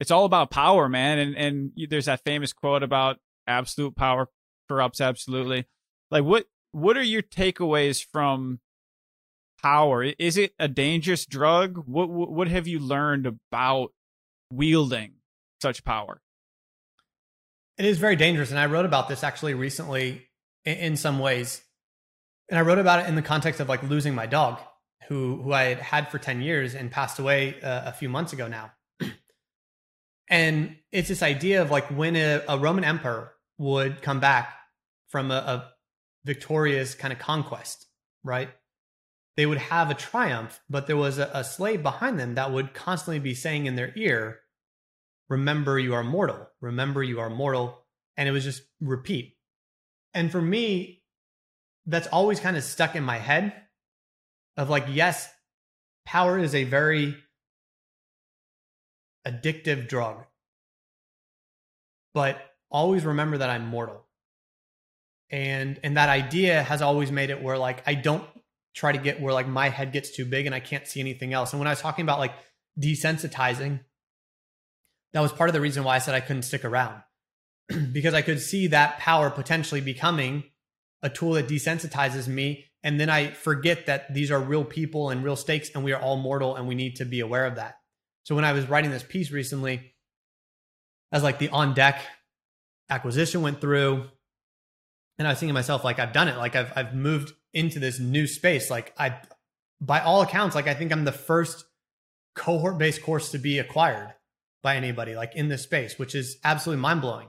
it's 0.00 0.10
all 0.10 0.26
about 0.26 0.50
power, 0.50 0.88
man. 0.88 1.18
And 1.18 1.34
and 1.34 1.70
there's 1.88 2.04
that 2.06 2.24
famous 2.24 2.52
quote 2.52 2.82
about 2.82 3.18
absolute 3.46 3.96
power 3.96 4.28
corrupts 4.68 5.00
absolutely. 5.00 5.64
Like 6.10 6.24
what 6.24 6.44
what 6.72 6.98
are 6.98 7.02
your 7.02 7.22
takeaways 7.22 8.04
from 8.04 8.60
power? 9.62 10.02
Is 10.02 10.36
it 10.36 10.52
a 10.58 10.68
dangerous 10.68 11.24
drug? 11.24 11.82
What 11.86 12.10
what 12.10 12.48
have 12.48 12.68
you 12.68 12.78
learned 12.78 13.26
about 13.26 13.92
wielding 14.50 15.14
such 15.62 15.84
power? 15.84 16.20
It 17.76 17.84
is 17.84 17.98
very 17.98 18.16
dangerous, 18.16 18.50
and 18.50 18.58
I 18.58 18.66
wrote 18.66 18.84
about 18.84 19.08
this 19.08 19.24
actually 19.24 19.54
recently 19.54 20.26
in, 20.64 20.76
in 20.76 20.96
some 20.96 21.18
ways, 21.18 21.60
and 22.48 22.58
I 22.58 22.62
wrote 22.62 22.78
about 22.78 23.00
it 23.00 23.08
in 23.08 23.14
the 23.14 23.22
context 23.22 23.60
of 23.60 23.68
like 23.68 23.82
losing 23.82 24.14
my 24.14 24.26
dog, 24.26 24.60
who 25.08 25.42
who 25.42 25.52
I 25.52 25.64
had 25.64 25.78
had 25.78 26.08
for 26.10 26.18
ten 26.18 26.40
years 26.40 26.74
and 26.74 26.90
passed 26.90 27.18
away 27.18 27.60
uh, 27.60 27.82
a 27.86 27.92
few 27.92 28.08
months 28.08 28.32
ago 28.32 28.46
now. 28.48 28.72
and 30.28 30.76
it's 30.92 31.08
this 31.08 31.22
idea 31.22 31.62
of 31.62 31.70
like 31.70 31.86
when 31.88 32.16
a, 32.16 32.42
a 32.48 32.58
Roman 32.58 32.84
emperor 32.84 33.32
would 33.58 34.02
come 34.02 34.20
back 34.20 34.54
from 35.08 35.30
a, 35.30 35.34
a 35.34 35.72
victorious 36.24 36.94
kind 36.94 37.12
of 37.12 37.18
conquest, 37.18 37.86
right? 38.22 38.50
They 39.36 39.46
would 39.46 39.58
have 39.58 39.90
a 39.90 39.94
triumph, 39.94 40.60
but 40.70 40.86
there 40.86 40.96
was 40.96 41.18
a, 41.18 41.30
a 41.34 41.44
slave 41.44 41.82
behind 41.82 42.18
them 42.20 42.36
that 42.36 42.52
would 42.52 42.72
constantly 42.72 43.18
be 43.18 43.34
saying 43.34 43.66
in 43.66 43.74
their 43.74 43.92
ear, 43.96 44.40
Remember, 45.28 45.78
you 45.78 45.94
are 45.94 46.04
mortal. 46.04 46.48
Remember, 46.60 47.02
you 47.02 47.20
are 47.20 47.30
mortal. 47.30 47.84
And 48.16 48.28
it 48.28 48.32
was 48.32 48.44
just 48.44 48.62
repeat. 48.80 49.36
And 50.12 50.30
for 50.30 50.40
me, 50.40 51.02
that's 51.86 52.06
always 52.08 52.40
kind 52.40 52.56
of 52.56 52.62
stuck 52.62 52.94
in 52.94 53.02
my 53.02 53.18
head 53.18 53.52
of 54.56 54.70
like, 54.70 54.86
yes, 54.88 55.28
power 56.04 56.38
is 56.38 56.54
a 56.54 56.64
very 56.64 57.16
addictive 59.26 59.88
drug. 59.88 60.24
But 62.12 62.40
always 62.70 63.04
remember 63.04 63.38
that 63.38 63.50
I'm 63.50 63.66
mortal. 63.66 64.06
And 65.30 65.80
and 65.82 65.96
that 65.96 66.08
idea 66.08 66.62
has 66.62 66.82
always 66.82 67.10
made 67.10 67.30
it 67.30 67.42
where 67.42 67.58
like 67.58 67.82
I 67.88 67.94
don't 67.94 68.24
try 68.74 68.92
to 68.92 68.98
get 68.98 69.20
where 69.20 69.32
like 69.32 69.48
my 69.48 69.68
head 69.68 69.92
gets 69.92 70.10
too 70.10 70.24
big 70.24 70.46
and 70.46 70.54
I 70.54 70.60
can't 70.60 70.86
see 70.86 71.00
anything 71.00 71.32
else. 71.32 71.52
And 71.52 71.60
when 71.60 71.66
I 71.66 71.72
was 71.72 71.80
talking 71.80 72.02
about 72.04 72.18
like 72.18 72.34
desensitizing, 72.78 73.80
that 75.14 75.20
was 75.20 75.32
part 75.32 75.48
of 75.48 75.54
the 75.54 75.60
reason 75.60 75.84
why 75.84 75.94
I 75.94 75.98
said 75.98 76.14
I 76.14 76.20
couldn't 76.20 76.42
stick 76.42 76.64
around. 76.64 77.00
because 77.92 78.12
I 78.12 78.20
could 78.20 78.40
see 78.40 78.66
that 78.66 78.98
power 78.98 79.30
potentially 79.30 79.80
becoming 79.80 80.44
a 81.02 81.08
tool 81.08 81.32
that 81.34 81.48
desensitizes 81.48 82.28
me 82.28 82.66
and 82.82 83.00
then 83.00 83.08
I 83.08 83.30
forget 83.30 83.86
that 83.86 84.12
these 84.12 84.30
are 84.30 84.38
real 84.38 84.64
people 84.64 85.08
and 85.08 85.24
real 85.24 85.36
stakes 85.36 85.70
and 85.74 85.82
we 85.82 85.92
are 85.92 86.00
all 86.00 86.16
mortal 86.16 86.56
and 86.56 86.68
we 86.68 86.74
need 86.74 86.96
to 86.96 87.06
be 87.06 87.20
aware 87.20 87.46
of 87.46 87.54
that. 87.56 87.76
So 88.24 88.34
when 88.34 88.44
I 88.44 88.52
was 88.52 88.68
writing 88.68 88.90
this 88.90 89.02
piece 89.02 89.30
recently, 89.30 89.94
as 91.10 91.22
like 91.22 91.38
the 91.38 91.48
on 91.48 91.72
deck 91.72 92.02
acquisition 92.90 93.40
went 93.40 93.60
through, 93.60 94.04
and 95.18 95.28
I 95.28 95.30
was 95.30 95.38
thinking 95.38 95.50
to 95.50 95.54
myself, 95.54 95.84
like 95.84 95.98
I've 95.98 96.12
done 96.12 96.28
it, 96.28 96.36
like 96.36 96.56
I've 96.56 96.72
I've 96.76 96.94
moved 96.94 97.32
into 97.54 97.78
this 97.78 97.98
new 98.00 98.26
space. 98.26 98.70
Like 98.70 98.92
I, 98.98 99.16
by 99.80 100.00
all 100.00 100.22
accounts, 100.22 100.54
like 100.54 100.66
I 100.66 100.74
think 100.74 100.92
I'm 100.92 101.04
the 101.04 101.12
first 101.12 101.64
cohort 102.34 102.78
based 102.78 103.02
course 103.02 103.30
to 103.30 103.38
be 103.38 103.58
acquired 103.58 104.12
by 104.64 104.74
anybody, 104.74 105.14
like 105.14 105.36
in 105.36 105.48
this 105.48 105.62
space, 105.62 105.98
which 105.98 106.16
is 106.16 106.38
absolutely 106.42 106.82
mind 106.82 107.02
blowing. 107.02 107.28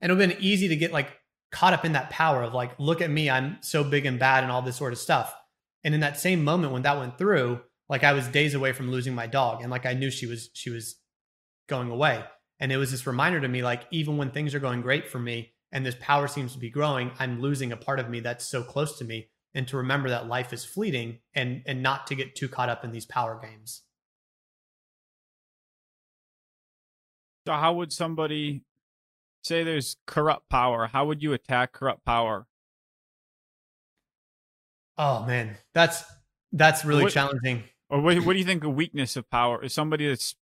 And 0.00 0.10
it 0.10 0.14
would 0.14 0.20
have 0.20 0.30
been 0.30 0.44
easy 0.44 0.68
to 0.68 0.76
get 0.76 0.92
like 0.92 1.08
caught 1.50 1.72
up 1.72 1.84
in 1.84 1.92
that 1.92 2.10
power 2.10 2.42
of 2.42 2.54
like, 2.54 2.78
look 2.78 3.00
at 3.00 3.10
me, 3.10 3.28
I'm 3.28 3.56
so 3.62 3.82
big 3.82 4.06
and 4.06 4.18
bad 4.18 4.44
and 4.44 4.52
all 4.52 4.62
this 4.62 4.76
sort 4.76 4.92
of 4.92 4.98
stuff. 4.98 5.34
And 5.82 5.94
in 5.94 6.00
that 6.00 6.20
same 6.20 6.44
moment 6.44 6.72
when 6.72 6.82
that 6.82 6.98
went 6.98 7.18
through, 7.18 7.60
like 7.88 8.04
I 8.04 8.12
was 8.12 8.28
days 8.28 8.54
away 8.54 8.72
from 8.72 8.90
losing 8.90 9.14
my 9.14 9.26
dog, 9.26 9.62
and 9.62 9.70
like 9.70 9.86
I 9.86 9.94
knew 9.94 10.10
she 10.10 10.26
was 10.26 10.50
she 10.54 10.70
was 10.70 10.96
going 11.68 11.90
away. 11.90 12.22
And 12.60 12.70
it 12.70 12.76
was 12.76 12.90
this 12.90 13.06
reminder 13.06 13.40
to 13.40 13.48
me, 13.48 13.62
like 13.62 13.84
even 13.90 14.16
when 14.16 14.30
things 14.30 14.54
are 14.54 14.60
going 14.60 14.82
great 14.82 15.08
for 15.08 15.18
me, 15.18 15.52
and 15.72 15.84
this 15.84 15.96
power 16.00 16.28
seems 16.28 16.52
to 16.52 16.58
be 16.58 16.70
growing, 16.70 17.10
I'm 17.18 17.40
losing 17.40 17.72
a 17.72 17.76
part 17.76 17.98
of 17.98 18.08
me 18.08 18.20
that's 18.20 18.46
so 18.46 18.62
close 18.62 18.98
to 18.98 19.04
me. 19.04 19.30
And 19.54 19.66
to 19.68 19.76
remember 19.76 20.08
that 20.10 20.28
life 20.28 20.52
is 20.52 20.64
fleeting 20.64 21.18
and 21.34 21.62
and 21.66 21.82
not 21.82 22.06
to 22.06 22.14
get 22.14 22.34
too 22.34 22.48
caught 22.48 22.68
up 22.68 22.84
in 22.84 22.92
these 22.92 23.06
power 23.06 23.40
games. 23.42 23.82
So 27.46 27.52
how 27.52 27.74
would 27.74 27.92
somebody 27.92 28.62
say 29.44 29.64
there's 29.64 29.96
corrupt 30.06 30.48
power. 30.48 30.86
How 30.86 31.06
would 31.06 31.22
you 31.22 31.32
attack 31.32 31.72
corrupt 31.72 32.04
power? 32.04 32.46
Oh 34.98 35.24
man, 35.24 35.56
that's 35.74 36.04
that's 36.52 36.84
really 36.84 37.04
What- 37.04 37.12
challenging. 37.12 37.64
Or 37.88 38.00
what, 38.00 38.16
what 38.24 38.32
do 38.32 38.38
you 38.38 38.44
think 38.44 38.62
the 38.62 38.70
weakness 38.70 39.16
of 39.16 39.28
power 39.28 39.62
is? 39.62 39.74
Somebody 39.74 40.08
that's, 40.08 40.34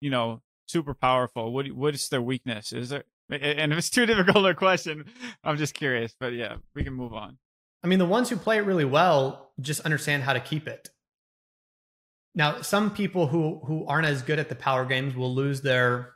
you 0.00 0.10
know, 0.10 0.42
super 0.68 0.94
powerful. 0.94 1.52
What 1.52 1.66
what 1.72 1.94
is 1.94 2.08
their 2.08 2.22
weakness? 2.22 2.72
Is 2.72 2.90
there? 2.90 3.04
And 3.30 3.72
if 3.72 3.78
it's 3.78 3.90
too 3.90 4.06
difficult 4.06 4.46
a 4.46 4.54
question, 4.54 5.06
I'm 5.42 5.56
just 5.56 5.74
curious. 5.74 6.14
But 6.18 6.34
yeah, 6.34 6.56
we 6.74 6.84
can 6.84 6.92
move 6.92 7.12
on. 7.12 7.38
I 7.82 7.88
mean, 7.88 7.98
the 7.98 8.06
ones 8.06 8.30
who 8.30 8.36
play 8.36 8.58
it 8.58 8.60
really 8.64 8.84
well 8.84 9.50
just 9.60 9.80
understand 9.80 10.22
how 10.22 10.34
to 10.34 10.40
keep 10.40 10.68
it. 10.68 10.90
Now, 12.36 12.60
some 12.60 12.92
people 12.94 13.26
who 13.26 13.60
who 13.64 13.86
aren't 13.86 14.06
as 14.06 14.22
good 14.22 14.38
at 14.38 14.48
the 14.48 14.54
power 14.54 14.84
games 14.84 15.16
will 15.16 15.34
lose 15.34 15.62
their 15.62 16.13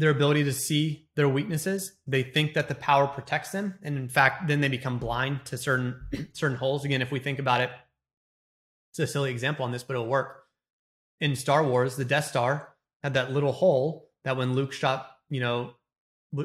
their 0.00 0.10
ability 0.10 0.44
to 0.44 0.52
see 0.52 1.06
their 1.14 1.28
weaknesses. 1.28 1.92
They 2.06 2.22
think 2.22 2.54
that 2.54 2.68
the 2.68 2.74
power 2.74 3.06
protects 3.06 3.50
them, 3.50 3.74
and 3.82 3.98
in 3.98 4.08
fact, 4.08 4.48
then 4.48 4.62
they 4.62 4.68
become 4.68 4.98
blind 4.98 5.44
to 5.46 5.58
certain 5.58 6.00
certain 6.32 6.56
holes. 6.56 6.84
Again, 6.84 7.02
if 7.02 7.12
we 7.12 7.20
think 7.20 7.38
about 7.38 7.60
it, 7.60 7.70
it's 8.90 8.98
a 8.98 9.06
silly 9.06 9.30
example 9.30 9.64
on 9.64 9.72
this, 9.72 9.82
but 9.82 9.94
it'll 9.94 10.06
work. 10.06 10.44
In 11.20 11.36
Star 11.36 11.62
Wars, 11.62 11.96
the 11.96 12.06
Death 12.06 12.24
Star 12.24 12.70
had 13.02 13.12
that 13.12 13.30
little 13.30 13.52
hole 13.52 14.08
that 14.24 14.38
when 14.38 14.54
Luke 14.54 14.72
shot, 14.72 15.06
you 15.28 15.40
know, 15.40 15.74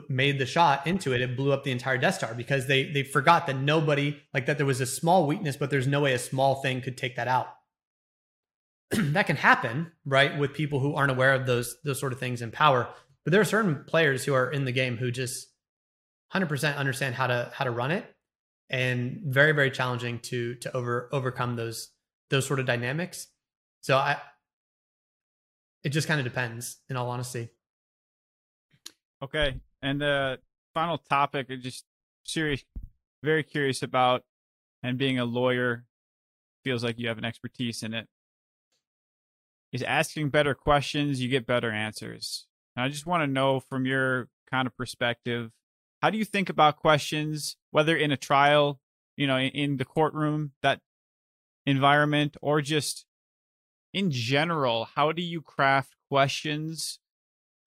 made 0.09 0.37
the 0.37 0.45
shot 0.45 0.85
into 0.85 1.13
it, 1.13 1.21
it 1.21 1.37
blew 1.37 1.53
up 1.53 1.63
the 1.63 1.71
entire 1.71 1.97
Death 1.97 2.15
Star 2.15 2.35
because 2.35 2.67
they 2.67 2.91
they 2.91 3.03
forgot 3.03 3.47
that 3.47 3.57
nobody 3.57 4.19
like 4.33 4.47
that 4.47 4.57
there 4.57 4.65
was 4.65 4.81
a 4.81 4.85
small 4.85 5.25
weakness, 5.25 5.55
but 5.55 5.69
there's 5.69 5.87
no 5.87 6.01
way 6.01 6.11
a 6.11 6.19
small 6.19 6.61
thing 6.61 6.81
could 6.81 6.97
take 6.97 7.15
that 7.15 7.29
out. 7.29 7.47
that 8.91 9.27
can 9.27 9.37
happen, 9.37 9.91
right, 10.05 10.37
with 10.37 10.53
people 10.53 10.79
who 10.79 10.93
aren't 10.93 11.11
aware 11.11 11.33
of 11.33 11.45
those 11.45 11.77
those 11.85 12.01
sort 12.01 12.11
of 12.11 12.19
things 12.19 12.41
in 12.41 12.51
power. 12.51 12.89
But 13.25 13.31
there 13.31 13.41
are 13.41 13.45
certain 13.45 13.83
players 13.85 14.23
who 14.23 14.33
are 14.33 14.49
in 14.49 14.65
the 14.65 14.71
game 14.71 14.97
who 14.97 15.11
just 15.11 15.47
100% 16.33 16.77
understand 16.77 17.15
how 17.15 17.27
to 17.27 17.51
how 17.53 17.65
to 17.65 17.71
run 17.71 17.91
it, 17.91 18.05
and 18.69 19.21
very 19.25 19.51
very 19.51 19.71
challenging 19.71 20.19
to 20.19 20.55
to 20.55 20.75
over 20.75 21.09
overcome 21.11 21.55
those 21.55 21.89
those 22.29 22.45
sort 22.45 22.59
of 22.59 22.65
dynamics. 22.65 23.27
So 23.81 23.97
I, 23.97 24.17
it 25.83 25.89
just 25.89 26.07
kind 26.07 26.19
of 26.19 26.23
depends, 26.23 26.77
in 26.89 26.97
all 26.97 27.09
honesty. 27.09 27.49
Okay, 29.21 29.59
and 29.81 30.01
the 30.01 30.39
final 30.73 30.97
topic, 30.97 31.47
I'm 31.49 31.61
just 31.61 31.85
serious, 32.23 32.63
very 33.23 33.43
curious 33.43 33.83
about, 33.83 34.23
and 34.81 34.97
being 34.97 35.19
a 35.19 35.25
lawyer 35.25 35.85
feels 36.63 36.83
like 36.83 36.97
you 36.97 37.07
have 37.07 37.19
an 37.19 37.25
expertise 37.25 37.83
in 37.83 37.93
it. 37.93 38.07
Is 39.71 39.83
asking 39.83 40.29
better 40.29 40.55
questions, 40.55 41.21
you 41.21 41.29
get 41.29 41.45
better 41.45 41.71
answers. 41.71 42.47
And 42.75 42.85
I 42.85 42.89
just 42.89 43.05
want 43.05 43.23
to 43.23 43.27
know 43.27 43.59
from 43.59 43.85
your 43.85 44.29
kind 44.49 44.67
of 44.67 44.75
perspective, 44.75 45.51
how 46.01 46.09
do 46.09 46.17
you 46.17 46.25
think 46.25 46.49
about 46.49 46.77
questions, 46.77 47.55
whether 47.71 47.95
in 47.95 48.11
a 48.11 48.17
trial, 48.17 48.79
you 49.17 49.27
know, 49.27 49.37
in, 49.37 49.49
in 49.49 49.77
the 49.77 49.85
courtroom, 49.85 50.51
that 50.61 50.81
environment, 51.65 52.37
or 52.41 52.61
just 52.61 53.05
in 53.93 54.11
general? 54.11 54.89
How 54.95 55.11
do 55.11 55.21
you 55.21 55.41
craft 55.41 55.95
questions 56.09 56.99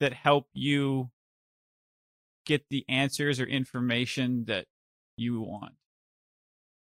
that 0.01 0.13
help 0.13 0.47
you 0.53 1.11
get 2.49 2.65
the 2.71 2.85
answers 2.89 3.39
or 3.39 3.45
information 3.45 4.47
that 4.47 4.67
you 5.17 5.41
want. 5.41 5.75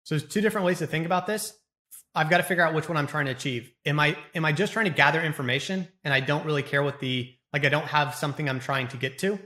So 0.03 0.17
there's 0.17 0.27
two 0.27 0.41
different 0.41 0.65
ways 0.65 0.79
to 0.79 0.87
think 0.87 1.05
about 1.05 1.27
this. 1.27 1.53
I've 2.15 2.29
got 2.29 2.37
to 2.37 2.43
figure 2.43 2.65
out 2.65 2.73
which 2.73 2.89
one 2.89 2.97
I'm 2.97 3.07
trying 3.07 3.25
to 3.25 3.31
achieve. 3.31 3.71
Am 3.85 3.99
I 3.99 4.17
am 4.33 4.43
I 4.43 4.51
just 4.51 4.73
trying 4.73 4.85
to 4.85 4.91
gather 4.91 5.21
information 5.21 5.87
and 6.03 6.13
I 6.13 6.19
don't 6.19 6.45
really 6.45 6.63
care 6.63 6.83
what 6.83 6.99
the 6.99 7.33
like 7.53 7.65
I 7.65 7.69
don't 7.69 7.87
have 7.87 8.15
something 8.15 8.49
I'm 8.49 8.59
trying 8.59 8.87
to 8.89 8.97
get 8.97 9.17
to? 9.19 9.39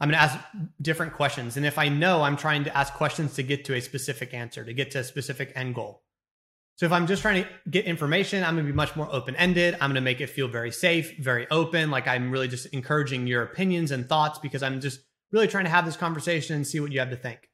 I'm 0.00 0.08
going 0.10 0.18
to 0.18 0.22
ask 0.22 0.38
different 0.80 1.14
questions. 1.14 1.56
And 1.56 1.66
if 1.66 1.76
I 1.76 1.88
know 1.88 2.22
I'm 2.22 2.36
trying 2.36 2.64
to 2.64 2.76
ask 2.76 2.94
questions 2.94 3.34
to 3.34 3.42
get 3.42 3.64
to 3.64 3.74
a 3.74 3.80
specific 3.80 4.32
answer, 4.32 4.64
to 4.64 4.72
get 4.72 4.92
to 4.92 5.00
a 5.00 5.04
specific 5.04 5.52
end 5.56 5.74
goal. 5.74 6.02
So 6.76 6.86
if 6.86 6.92
I'm 6.92 7.08
just 7.08 7.22
trying 7.22 7.42
to 7.42 7.48
get 7.68 7.86
information, 7.86 8.44
I'm 8.44 8.54
going 8.54 8.64
to 8.64 8.72
be 8.72 8.76
much 8.76 8.94
more 8.94 9.08
open-ended. 9.10 9.74
I'm 9.74 9.90
going 9.90 9.96
to 9.96 10.00
make 10.00 10.20
it 10.20 10.28
feel 10.28 10.46
very 10.46 10.70
safe, 10.70 11.16
very 11.18 11.48
open, 11.50 11.90
like 11.90 12.06
I'm 12.06 12.30
really 12.30 12.46
just 12.46 12.66
encouraging 12.66 13.26
your 13.26 13.42
opinions 13.42 13.90
and 13.90 14.08
thoughts 14.08 14.38
because 14.38 14.62
I'm 14.62 14.80
just 14.80 15.00
really 15.32 15.48
trying 15.48 15.64
to 15.64 15.70
have 15.70 15.84
this 15.84 15.96
conversation 15.96 16.54
and 16.54 16.64
see 16.64 16.78
what 16.78 16.92
you 16.92 17.00
have 17.00 17.10
to 17.10 17.16
think. 17.16 17.48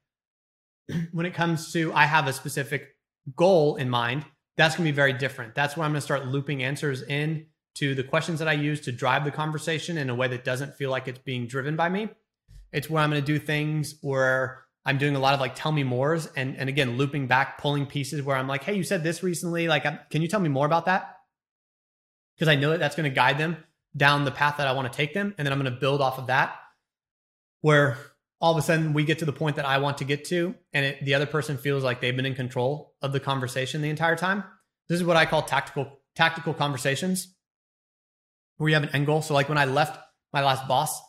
when 1.12 1.24
it 1.24 1.32
comes 1.32 1.72
to 1.72 1.92
I 1.94 2.04
have 2.04 2.26
a 2.26 2.34
specific 2.34 2.88
goal 3.34 3.76
in 3.76 3.88
mind, 3.88 4.26
that's 4.58 4.76
going 4.76 4.86
to 4.86 4.92
be 4.92 4.96
very 4.96 5.14
different. 5.14 5.54
That's 5.54 5.74
where 5.74 5.86
I'm 5.86 5.92
going 5.92 6.00
to 6.00 6.04
start 6.04 6.26
looping 6.26 6.62
answers 6.62 7.02
in 7.02 7.46
to 7.74 7.94
the 7.94 8.04
questions 8.04 8.38
that 8.38 8.48
I 8.48 8.52
use 8.52 8.80
to 8.82 8.92
drive 8.92 9.24
the 9.24 9.30
conversation 9.30 9.98
in 9.98 10.10
a 10.10 10.14
way 10.14 10.28
that 10.28 10.44
doesn't 10.44 10.76
feel 10.76 10.90
like 10.90 11.08
it's 11.08 11.18
being 11.18 11.46
driven 11.46 11.76
by 11.76 11.88
me. 11.88 12.08
It's 12.72 12.88
where 12.88 13.02
I'm 13.02 13.10
going 13.10 13.22
to 13.22 13.26
do 13.26 13.38
things 13.38 13.96
where 14.00 14.64
I'm 14.84 14.98
doing 14.98 15.16
a 15.16 15.18
lot 15.18 15.34
of 15.34 15.40
like 15.40 15.54
tell 15.54 15.72
me 15.72 15.82
mores 15.82 16.28
and 16.36 16.56
and 16.56 16.68
again 16.68 16.96
looping 16.96 17.26
back, 17.26 17.58
pulling 17.58 17.86
pieces 17.86 18.22
where 18.22 18.36
I'm 18.36 18.48
like, 18.48 18.64
hey, 18.64 18.74
you 18.74 18.82
said 18.82 19.02
this 19.02 19.22
recently. 19.22 19.68
Like, 19.68 20.10
can 20.10 20.22
you 20.22 20.28
tell 20.28 20.40
me 20.40 20.48
more 20.48 20.66
about 20.66 20.86
that? 20.86 21.18
Because 22.36 22.48
I 22.48 22.56
know 22.56 22.70
that 22.70 22.80
that's 22.80 22.96
going 22.96 23.08
to 23.08 23.14
guide 23.14 23.38
them 23.38 23.56
down 23.96 24.24
the 24.24 24.30
path 24.30 24.56
that 24.58 24.66
I 24.66 24.72
want 24.72 24.92
to 24.92 24.96
take 24.96 25.14
them, 25.14 25.34
and 25.38 25.46
then 25.46 25.52
I'm 25.52 25.60
going 25.60 25.72
to 25.72 25.80
build 25.80 26.00
off 26.00 26.18
of 26.18 26.26
that. 26.26 26.56
Where 27.60 27.96
all 28.40 28.52
of 28.52 28.58
a 28.58 28.62
sudden 28.62 28.92
we 28.92 29.04
get 29.04 29.20
to 29.20 29.24
the 29.24 29.32
point 29.32 29.56
that 29.56 29.64
I 29.64 29.78
want 29.78 29.98
to 29.98 30.04
get 30.04 30.26
to, 30.26 30.54
and 30.72 30.84
it, 30.84 31.04
the 31.04 31.14
other 31.14 31.26
person 31.26 31.56
feels 31.56 31.82
like 31.82 32.00
they've 32.00 32.14
been 32.14 32.26
in 32.26 32.34
control 32.34 32.94
of 33.00 33.12
the 33.12 33.20
conversation 33.20 33.80
the 33.80 33.88
entire 33.88 34.16
time. 34.16 34.44
This 34.88 35.00
is 35.00 35.06
what 35.06 35.16
I 35.16 35.24
call 35.24 35.42
tactical 35.42 36.00
tactical 36.14 36.54
conversations, 36.54 37.33
where 38.56 38.68
you 38.68 38.74
have 38.74 38.84
an 38.84 38.90
end 38.90 39.06
goal. 39.06 39.22
So, 39.22 39.34
like 39.34 39.48
when 39.48 39.58
I 39.58 39.64
left 39.64 39.98
my 40.32 40.42
last 40.42 40.66
boss, 40.68 41.00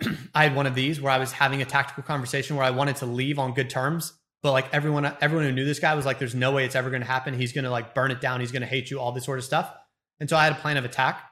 I 0.34 0.44
had 0.44 0.54
one 0.54 0.66
of 0.66 0.74
these 0.74 1.00
where 1.00 1.12
I 1.12 1.18
was 1.18 1.32
having 1.32 1.62
a 1.62 1.64
tactical 1.64 2.02
conversation 2.02 2.56
where 2.56 2.64
I 2.64 2.70
wanted 2.70 2.96
to 2.96 3.06
leave 3.06 3.38
on 3.38 3.54
good 3.54 3.70
terms, 3.70 4.12
but 4.42 4.52
like 4.52 4.72
everyone 4.72 5.04
everyone 5.20 5.46
who 5.46 5.52
knew 5.52 5.64
this 5.64 5.80
guy 5.80 5.94
was 5.94 6.06
like, 6.06 6.18
"There's 6.18 6.34
no 6.34 6.52
way 6.52 6.64
it's 6.64 6.76
ever 6.76 6.90
going 6.90 7.02
to 7.02 7.08
happen. 7.08 7.34
He's 7.34 7.52
going 7.52 7.64
to 7.64 7.70
like 7.70 7.94
burn 7.94 8.10
it 8.10 8.20
down. 8.20 8.40
He's 8.40 8.52
going 8.52 8.62
to 8.62 8.68
hate 8.68 8.90
you. 8.90 9.00
All 9.00 9.12
this 9.12 9.24
sort 9.24 9.38
of 9.38 9.44
stuff." 9.44 9.72
And 10.20 10.28
so 10.28 10.36
I 10.36 10.44
had 10.44 10.52
a 10.52 10.56
plan 10.56 10.76
of 10.76 10.84
attack. 10.84 11.22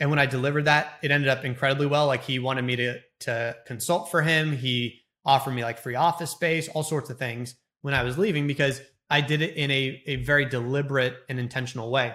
And 0.00 0.10
when 0.10 0.18
I 0.18 0.26
delivered 0.26 0.66
that, 0.66 0.98
it 1.02 1.10
ended 1.10 1.28
up 1.28 1.44
incredibly 1.44 1.86
well. 1.86 2.06
Like 2.06 2.24
he 2.24 2.38
wanted 2.38 2.62
me 2.62 2.76
to 2.76 3.00
to 3.20 3.56
consult 3.66 4.10
for 4.10 4.22
him. 4.22 4.56
He 4.56 5.00
offered 5.24 5.52
me 5.52 5.62
like 5.62 5.78
free 5.78 5.94
office 5.94 6.30
space, 6.30 6.68
all 6.68 6.82
sorts 6.82 7.10
of 7.10 7.18
things 7.18 7.54
when 7.82 7.94
I 7.94 8.02
was 8.02 8.18
leaving 8.18 8.46
because 8.46 8.80
I 9.10 9.20
did 9.20 9.42
it 9.42 9.56
in 9.56 9.70
a, 9.70 10.02
a 10.06 10.16
very 10.16 10.44
deliberate 10.44 11.16
and 11.28 11.38
intentional 11.38 11.90
way. 11.90 12.14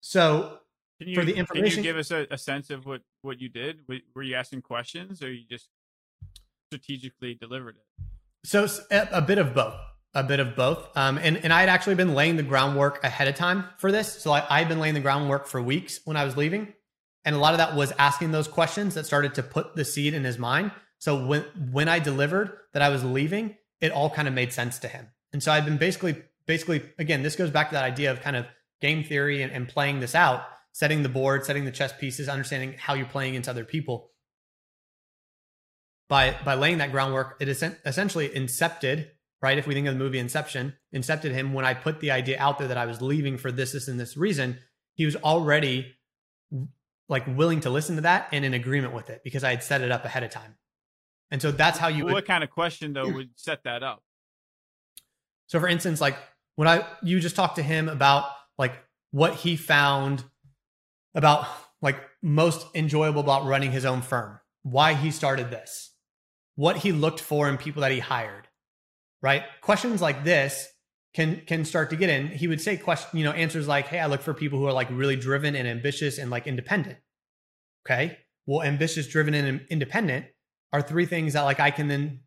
So 0.00 0.58
Can 0.98 1.08
you, 1.08 1.14
For 1.16 1.24
the 1.24 1.34
information. 1.34 1.76
Can 1.76 1.84
you 1.84 1.90
give 1.90 1.96
us 1.96 2.10
a, 2.10 2.26
a 2.30 2.38
sense 2.38 2.70
of 2.70 2.86
what, 2.86 3.02
what 3.22 3.40
you 3.40 3.48
did? 3.48 3.80
Were, 4.14 4.22
you 4.22 4.36
asking 4.36 4.62
questions 4.62 5.22
or 5.22 5.32
you 5.32 5.44
just 5.48 5.68
strategically 6.68 7.34
delivered 7.34 7.76
it? 7.76 8.04
So 8.44 8.68
a 8.90 9.22
bit 9.22 9.38
of 9.38 9.54
both, 9.54 9.74
a 10.12 10.22
bit 10.22 10.38
of 10.38 10.54
both. 10.54 10.96
Um, 10.96 11.18
and 11.18 11.38
and 11.38 11.52
I 11.52 11.60
had 11.60 11.68
actually 11.68 11.94
been 11.94 12.14
laying 12.14 12.36
the 12.36 12.42
groundwork 12.42 13.02
ahead 13.02 13.26
of 13.26 13.34
time 13.34 13.64
for 13.78 13.90
this. 13.90 14.22
So 14.22 14.32
I, 14.32 14.44
I 14.48 14.58
had 14.58 14.68
been 14.68 14.78
laying 14.78 14.94
the 14.94 15.00
groundwork 15.00 15.46
for 15.46 15.62
weeks 15.62 16.00
when 16.04 16.16
I 16.16 16.24
was 16.24 16.36
leaving, 16.36 16.74
and 17.24 17.34
a 17.34 17.38
lot 17.38 17.54
of 17.54 17.58
that 17.58 17.74
was 17.74 17.92
asking 17.98 18.32
those 18.32 18.46
questions 18.46 18.94
that 18.94 19.06
started 19.06 19.34
to 19.36 19.42
put 19.42 19.74
the 19.76 19.84
seed 19.84 20.12
in 20.12 20.24
his 20.24 20.38
mind. 20.38 20.72
So 20.98 21.26
when 21.26 21.42
when 21.72 21.88
I 21.88 21.98
delivered 21.98 22.52
that 22.74 22.82
I 22.82 22.90
was 22.90 23.02
leaving, 23.02 23.56
it 23.80 23.92
all 23.92 24.10
kind 24.10 24.28
of 24.28 24.34
made 24.34 24.52
sense 24.52 24.78
to 24.80 24.88
him. 24.88 25.08
And 25.32 25.42
so 25.42 25.50
I've 25.50 25.64
been 25.64 25.78
basically 25.78 26.22
basically 26.46 26.82
again, 26.98 27.22
this 27.22 27.36
goes 27.36 27.50
back 27.50 27.70
to 27.70 27.74
that 27.74 27.84
idea 27.84 28.12
of 28.12 28.20
kind 28.20 28.36
of 28.36 28.46
game 28.82 29.04
theory 29.04 29.42
and, 29.42 29.50
and 29.52 29.66
playing 29.66 30.00
this 30.00 30.14
out, 30.14 30.42
setting 30.74 31.04
the 31.04 31.08
board, 31.08 31.46
setting 31.46 31.64
the 31.64 31.70
chess 31.70 31.92
pieces, 31.92 32.28
understanding 32.28 32.74
how 32.76 32.94
you're 32.94 33.06
playing 33.06 33.34
into 33.34 33.48
other 33.48 33.64
people 33.64 34.10
by 36.08 36.36
by 36.44 36.54
laying 36.54 36.78
that 36.78 36.90
groundwork, 36.90 37.36
it 37.40 37.48
is 37.48 37.62
essentially 37.86 38.28
incepted, 38.28 39.08
right? 39.40 39.56
If 39.56 39.66
we 39.66 39.72
think 39.72 39.86
of 39.86 39.94
the 39.94 39.98
movie 39.98 40.18
Inception, 40.18 40.74
incepted 40.94 41.30
him 41.30 41.54
when 41.54 41.64
I 41.64 41.74
put 41.74 42.00
the 42.00 42.10
idea 42.10 42.36
out 42.38 42.58
there 42.58 42.68
that 42.68 42.76
I 42.76 42.86
was 42.86 43.00
leaving 43.00 43.38
for 43.38 43.50
this, 43.50 43.72
this, 43.72 43.88
and 43.88 43.98
this 43.98 44.16
reason. 44.16 44.58
He 44.96 45.06
was 45.06 45.16
already 45.16 45.94
like 47.08 47.26
willing 47.26 47.60
to 47.60 47.70
listen 47.70 47.96
to 47.96 48.02
that 48.02 48.28
and 48.32 48.44
in 48.44 48.54
agreement 48.54 48.94
with 48.94 49.10
it 49.10 49.22
because 49.24 49.44
I 49.44 49.50
had 49.50 49.62
set 49.62 49.80
it 49.80 49.90
up 49.90 50.04
ahead 50.04 50.22
of 50.22 50.30
time. 50.30 50.56
And 51.30 51.40
so 51.40 51.50
that's 51.50 51.78
how 51.78 51.88
you 51.88 52.04
what 52.04 52.14
would. 52.14 52.26
kind 52.26 52.44
of 52.44 52.50
question 52.50 52.92
though 52.92 53.08
would 53.08 53.30
set 53.36 53.64
that 53.64 53.82
up? 53.82 54.02
So 55.46 55.58
for 55.58 55.68
instance, 55.68 56.00
like 56.00 56.16
when 56.56 56.68
I 56.68 56.84
you 57.02 57.20
just 57.20 57.36
talked 57.36 57.56
to 57.56 57.62
him 57.62 57.88
about 57.88 58.26
like 58.58 58.74
what 59.10 59.34
he 59.34 59.56
found 59.56 60.22
about 61.14 61.46
like 61.82 61.96
most 62.22 62.66
enjoyable 62.74 63.20
about 63.20 63.44
running 63.44 63.72
his 63.72 63.84
own 63.84 64.02
firm, 64.02 64.40
why 64.62 64.94
he 64.94 65.10
started 65.10 65.50
this, 65.50 65.92
what 66.56 66.78
he 66.78 66.92
looked 66.92 67.20
for 67.20 67.48
in 67.48 67.56
people 67.56 67.82
that 67.82 67.92
he 67.92 68.00
hired, 68.00 68.48
right? 69.22 69.44
Questions 69.60 70.00
like 70.00 70.24
this 70.24 70.68
can 71.14 71.42
can 71.46 71.64
start 71.64 71.90
to 71.90 71.96
get 71.96 72.10
in. 72.10 72.28
He 72.28 72.48
would 72.48 72.60
say 72.60 72.76
question, 72.76 73.18
you 73.18 73.24
know, 73.24 73.32
answers 73.32 73.68
like, 73.68 73.86
"Hey, 73.86 74.00
I 74.00 74.06
look 74.06 74.22
for 74.22 74.34
people 74.34 74.58
who 74.58 74.66
are 74.66 74.72
like 74.72 74.88
really 74.90 75.16
driven 75.16 75.54
and 75.54 75.68
ambitious 75.68 76.18
and 76.18 76.30
like 76.30 76.46
independent." 76.46 76.98
Okay? 77.86 78.18
Well, 78.46 78.62
ambitious, 78.62 79.06
driven 79.06 79.34
and 79.34 79.60
independent 79.70 80.26
are 80.72 80.82
three 80.82 81.06
things 81.06 81.34
that 81.34 81.42
like 81.42 81.60
I 81.60 81.70
can 81.70 81.88
then 81.88 82.20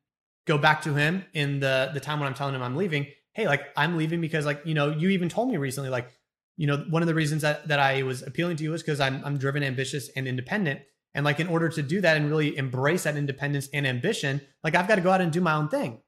go 0.45 0.57
back 0.57 0.81
to 0.83 0.93
him 0.93 1.25
in 1.33 1.59
the 1.59 1.91
the 1.93 1.99
time 1.99 2.19
when 2.19 2.27
I'm 2.27 2.33
telling 2.33 2.55
him 2.55 2.63
I'm 2.63 2.75
leaving. 2.75 3.07
Hey, 3.33 3.45
like 3.45 3.67
I'm 3.75 3.97
leaving 3.97 4.21
because 4.21 4.45
like, 4.45 4.61
you 4.65 4.73
know, 4.73 4.89
you 4.89 5.09
even 5.09 5.29
told 5.29 5.49
me 5.51 5.57
recently 5.57 5.89
like, 5.89 6.09
you 6.57 6.65
know, 6.65 6.77
one 6.89 7.03
of 7.03 7.07
the 7.07 7.15
reasons 7.15 7.43
that 7.43 7.67
that 7.67 7.79
I 7.79 8.03
was 8.03 8.23
appealing 8.23 8.57
to 8.57 8.63
you 8.63 8.73
is 8.73 8.81
because 8.81 8.99
I'm 8.99 9.23
I'm 9.23 9.37
driven, 9.37 9.63
ambitious 9.63 10.09
and 10.15 10.27
independent 10.27 10.81
And 11.13 11.23
like 11.23 11.39
in 11.39 11.47
order 11.47 11.69
to 11.69 11.81
do 11.81 12.01
that 12.01 12.17
and 12.17 12.29
really 12.29 12.57
embrace 12.57 13.03
that 13.03 13.15
independence 13.15 13.69
and 13.73 13.87
ambition, 13.87 14.41
like 14.63 14.75
I've 14.75 14.87
got 14.87 14.95
to 14.95 15.01
go 15.01 15.11
out 15.11 15.21
and 15.21 15.31
do 15.31 15.41
my 15.41 15.53
own 15.53 15.69
thing. 15.69 16.01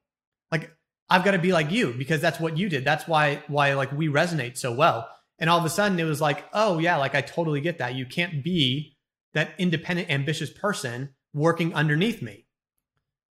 Like 0.50 0.72
I've 1.08 1.24
got 1.24 1.32
to 1.32 1.38
be 1.38 1.52
like 1.52 1.70
you 1.70 1.92
because 1.92 2.20
that's 2.20 2.40
what 2.40 2.58
you 2.58 2.68
did. 2.68 2.84
That's 2.84 3.06
why 3.08 3.42
why 3.46 3.74
like 3.74 3.92
we 3.92 4.08
resonate 4.08 4.56
so 4.58 4.72
well. 4.72 5.08
And 5.38 5.48
all 5.48 5.58
of 5.58 5.64
a 5.64 5.70
sudden 5.70 5.98
it 5.98 6.04
was 6.04 6.20
like, 6.20 6.44
oh 6.52 6.78
yeah, 6.78 6.96
like 6.96 7.14
I 7.14 7.22
totally 7.22 7.60
get 7.60 7.78
that. 7.78 7.94
You 7.94 8.04
can't 8.04 8.44
be 8.44 8.96
that 9.34 9.52
independent, 9.58 10.10
ambitious 10.10 10.50
person 10.50 11.10
working 11.32 11.72
underneath 11.74 12.20
me. 12.20 12.46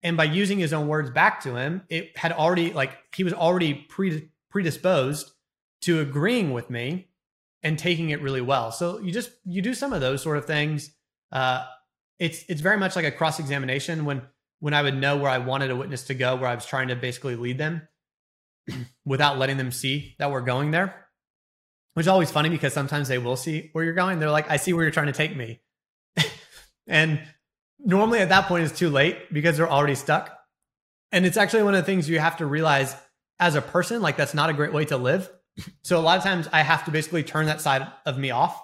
And 0.04 0.16
by 0.16 0.26
using 0.26 0.60
his 0.60 0.74
own 0.74 0.88
words 0.88 1.10
back 1.10 1.42
to 1.42 1.56
him, 1.56 1.82
it 1.90 2.16
had 2.16 2.32
already 2.32 2.72
like 2.72 2.92
he 3.16 3.24
was 3.24 3.34
already 3.34 3.74
pre- 3.74 4.30
predisposed 4.52 5.32
to 5.82 6.00
agreeing 6.00 6.54
with 6.54 6.70
me 6.70 7.07
and 7.64 7.78
taking 7.78 8.10
it 8.12 8.22
really 8.22 8.42
well. 8.42 8.72
So 8.72 9.00
you 9.00 9.12
just 9.12 9.32
you 9.46 9.62
do 9.62 9.74
some 9.74 9.94
of 9.94 10.02
those 10.02 10.22
sort 10.22 10.38
of 10.38 10.46
things. 10.46 10.92
Uh, 11.32 11.66
it's 12.20 12.44
it's 12.48 12.62
very 12.62 12.78
much 12.78 12.96
like 12.96 13.06
a 13.06 13.12
cross 13.12 13.40
examination 13.40 14.06
when 14.06 14.22
when 14.60 14.74
I 14.74 14.82
would 14.82 14.96
know 14.96 15.18
where 15.18 15.30
I 15.30 15.38
wanted 15.38 15.72
a 15.72 15.76
witness 15.76 16.04
to 16.06 16.14
go, 16.14 16.36
where 16.36 16.50
I 16.50 16.56
was 16.56 16.66
trying 16.66 16.88
to 16.88 16.96
basically 16.96 17.36
lead 17.36 17.58
them 17.58 17.88
without 19.06 19.38
letting 19.38 19.58
them 19.58 19.72
see 19.72 20.16
that 20.20 20.32
we're 20.32 20.42
going 20.42 20.72
there. 20.72 21.08
Which 21.94 22.04
is 22.04 22.08
always 22.10 22.30
funny 22.30 22.50
because 22.50 22.74
sometimes 22.74 23.08
they 23.08 23.18
will 23.18 23.36
see 23.36 23.70
where 23.74 23.84
you're 23.84 23.94
going. 23.96 24.20
They're 24.20 24.30
like, 24.30 24.52
I 24.52 24.58
see 24.58 24.72
where 24.72 24.84
you're 24.84 24.92
trying 24.92 25.08
to 25.08 25.14
take 25.14 25.36
me. 25.36 25.62
and 26.88 27.20
normally 27.80 28.20
at 28.20 28.30
that 28.30 28.46
point 28.46 28.66
it's 28.66 28.78
too 28.78 28.90
late 28.90 29.34
because 29.34 29.58
they're 29.58 29.70
already 29.70 29.96
stuck. 29.96 30.38
And 31.12 31.26
it's 31.26 31.38
actually 31.38 31.64
one 31.64 31.74
of 31.74 31.82
the 31.82 31.86
things 31.86 32.08
you 32.08 32.20
have 32.20 32.38
to 32.38 32.46
realize 32.46 32.96
as 33.40 33.56
a 33.56 33.62
person, 33.62 34.02
like 34.02 34.18
that's 34.18 34.34
not 34.34 34.50
a 34.50 34.54
great 34.54 34.74
way 34.74 34.86
to 34.86 34.98
live. 34.98 35.30
So 35.84 36.00
a 36.00 36.02
lot 36.02 36.18
of 36.18 36.24
times 36.24 36.48
I 36.52 36.62
have 36.62 36.86
to 36.86 36.92
basically 36.92 37.24
turn 37.24 37.48
that 37.48 37.62
side 37.62 37.88
of 38.06 38.18
me 38.18 38.32
off. 38.32 38.62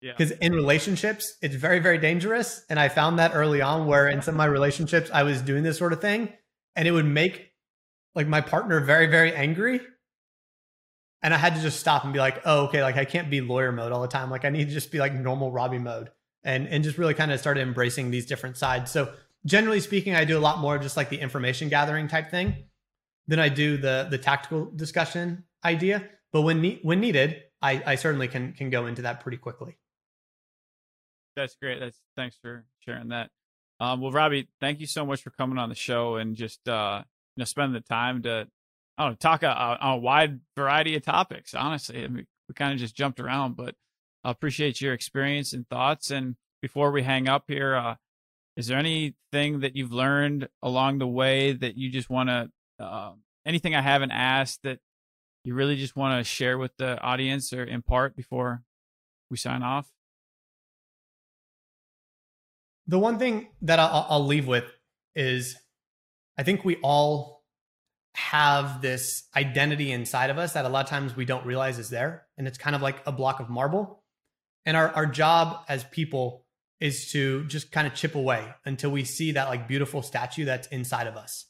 Yeah. 0.00 0.12
Because 0.16 0.32
in 0.32 0.52
relationships, 0.52 1.36
it's 1.42 1.56
very, 1.56 1.80
very 1.80 1.98
dangerous. 1.98 2.64
And 2.70 2.78
I 2.78 2.88
found 2.88 3.18
that 3.18 3.32
early 3.34 3.60
on 3.60 3.86
where 3.86 4.08
in 4.08 4.22
some 4.22 4.34
of 4.34 4.38
my 4.38 4.44
relationships, 4.44 5.10
I 5.12 5.24
was 5.24 5.42
doing 5.42 5.62
this 5.62 5.78
sort 5.78 5.92
of 5.92 6.00
thing 6.00 6.32
and 6.76 6.86
it 6.86 6.92
would 6.92 7.06
make 7.06 7.52
like 8.14 8.28
my 8.28 8.40
partner 8.40 8.80
very, 8.80 9.06
very 9.06 9.34
angry. 9.34 9.80
And 11.20 11.34
I 11.34 11.36
had 11.36 11.56
to 11.56 11.60
just 11.60 11.80
stop 11.80 12.04
and 12.04 12.12
be 12.12 12.20
like, 12.20 12.42
oh, 12.44 12.66
okay, 12.66 12.82
like 12.82 12.96
I 12.96 13.04
can't 13.04 13.28
be 13.28 13.40
lawyer 13.40 13.72
mode 13.72 13.90
all 13.90 14.02
the 14.02 14.08
time. 14.08 14.30
Like 14.30 14.44
I 14.44 14.50
need 14.50 14.68
to 14.68 14.74
just 14.74 14.92
be 14.92 14.98
like 14.98 15.12
normal 15.12 15.50
Robbie 15.50 15.78
mode 15.78 16.10
and, 16.44 16.68
and 16.68 16.84
just 16.84 16.96
really 16.96 17.14
kind 17.14 17.32
of 17.32 17.40
started 17.40 17.62
embracing 17.62 18.12
these 18.12 18.26
different 18.26 18.56
sides. 18.56 18.92
So 18.92 19.12
generally 19.44 19.80
speaking, 19.80 20.14
I 20.14 20.24
do 20.24 20.38
a 20.38 20.40
lot 20.40 20.58
more 20.60 20.78
just 20.78 20.96
like 20.96 21.08
the 21.08 21.18
information 21.18 21.68
gathering 21.68 22.06
type 22.06 22.30
thing 22.30 22.68
than 23.26 23.38
I 23.38 23.48
do 23.48 23.76
the 23.76 24.06
the 24.10 24.18
tactical 24.18 24.70
discussion 24.74 25.44
idea. 25.64 26.08
But 26.32 26.42
when 26.42 26.60
ne- 26.60 26.80
when 26.82 27.00
needed, 27.00 27.42
I, 27.62 27.82
I 27.84 27.94
certainly 27.96 28.28
can 28.28 28.52
can 28.52 28.70
go 28.70 28.86
into 28.86 29.02
that 29.02 29.20
pretty 29.20 29.38
quickly. 29.38 29.78
That's 31.36 31.56
great. 31.60 31.80
That's 31.80 32.00
thanks 32.16 32.36
for 32.40 32.64
sharing 32.80 33.08
that. 33.08 33.30
Um, 33.80 34.00
well, 34.00 34.10
Robbie, 34.10 34.48
thank 34.60 34.80
you 34.80 34.86
so 34.86 35.06
much 35.06 35.22
for 35.22 35.30
coming 35.30 35.58
on 35.58 35.68
the 35.68 35.74
show 35.74 36.16
and 36.16 36.34
just 36.34 36.68
uh, 36.68 37.02
you 37.36 37.40
know 37.40 37.44
spending 37.44 37.74
the 37.74 37.80
time 37.80 38.22
to 38.22 38.48
I 38.98 39.04
don't 39.04 39.12
know, 39.12 39.16
talk 39.16 39.44
on 39.44 39.50
a, 39.50 39.86
a, 39.90 39.96
wide 39.96 40.40
variety 40.56 40.96
of 40.96 41.04
topics. 41.04 41.54
Honestly, 41.54 42.02
I 42.02 42.08
mean, 42.08 42.26
we 42.48 42.54
kind 42.54 42.72
of 42.72 42.80
just 42.80 42.96
jumped 42.96 43.20
around, 43.20 43.56
but 43.56 43.76
I 44.24 44.30
appreciate 44.32 44.80
your 44.80 44.92
experience 44.92 45.52
and 45.52 45.68
thoughts. 45.68 46.10
And 46.10 46.34
before 46.60 46.90
we 46.90 47.04
hang 47.04 47.28
up 47.28 47.44
here, 47.46 47.76
uh, 47.76 47.94
is 48.56 48.66
there 48.66 48.78
anything 48.78 49.60
that 49.60 49.76
you've 49.76 49.92
learned 49.92 50.48
along 50.62 50.98
the 50.98 51.06
way 51.06 51.52
that 51.52 51.76
you 51.76 51.90
just 51.90 52.10
want 52.10 52.28
to, 52.28 52.50
uh, 52.80 53.12
anything 53.46 53.76
I 53.76 53.82
haven't 53.82 54.10
asked 54.10 54.64
that 54.64 54.80
you 55.48 55.54
really 55.54 55.76
just 55.76 55.96
want 55.96 56.20
to 56.20 56.24
share 56.24 56.58
with 56.58 56.76
the 56.76 57.00
audience 57.00 57.54
or 57.54 57.64
impart 57.64 58.14
before 58.14 58.62
we 59.30 59.38
sign 59.38 59.62
off? 59.62 59.90
The 62.86 62.98
one 62.98 63.18
thing 63.18 63.48
that 63.62 63.78
I'll, 63.78 64.06
I'll 64.10 64.26
leave 64.26 64.46
with 64.46 64.64
is 65.16 65.56
I 66.36 66.42
think 66.42 66.66
we 66.66 66.76
all 66.76 67.44
have 68.14 68.82
this 68.82 69.24
identity 69.34 69.90
inside 69.90 70.28
of 70.28 70.36
us 70.36 70.52
that 70.52 70.66
a 70.66 70.68
lot 70.68 70.84
of 70.84 70.90
times 70.90 71.16
we 71.16 71.24
don't 71.24 71.46
realize 71.46 71.78
is 71.78 71.88
there. 71.88 72.26
And 72.36 72.46
it's 72.46 72.58
kind 72.58 72.76
of 72.76 72.82
like 72.82 72.98
a 73.06 73.12
block 73.12 73.40
of 73.40 73.48
marble. 73.48 74.02
And 74.66 74.76
our, 74.76 74.90
our 74.90 75.06
job 75.06 75.64
as 75.66 75.82
people 75.84 76.44
is 76.78 77.10
to 77.12 77.44
just 77.46 77.72
kind 77.72 77.86
of 77.86 77.94
chip 77.94 78.14
away 78.14 78.46
until 78.66 78.90
we 78.90 79.04
see 79.04 79.32
that 79.32 79.48
like 79.48 79.66
beautiful 79.66 80.02
statue 80.02 80.44
that's 80.44 80.68
inside 80.68 81.06
of 81.06 81.16
us. 81.16 81.46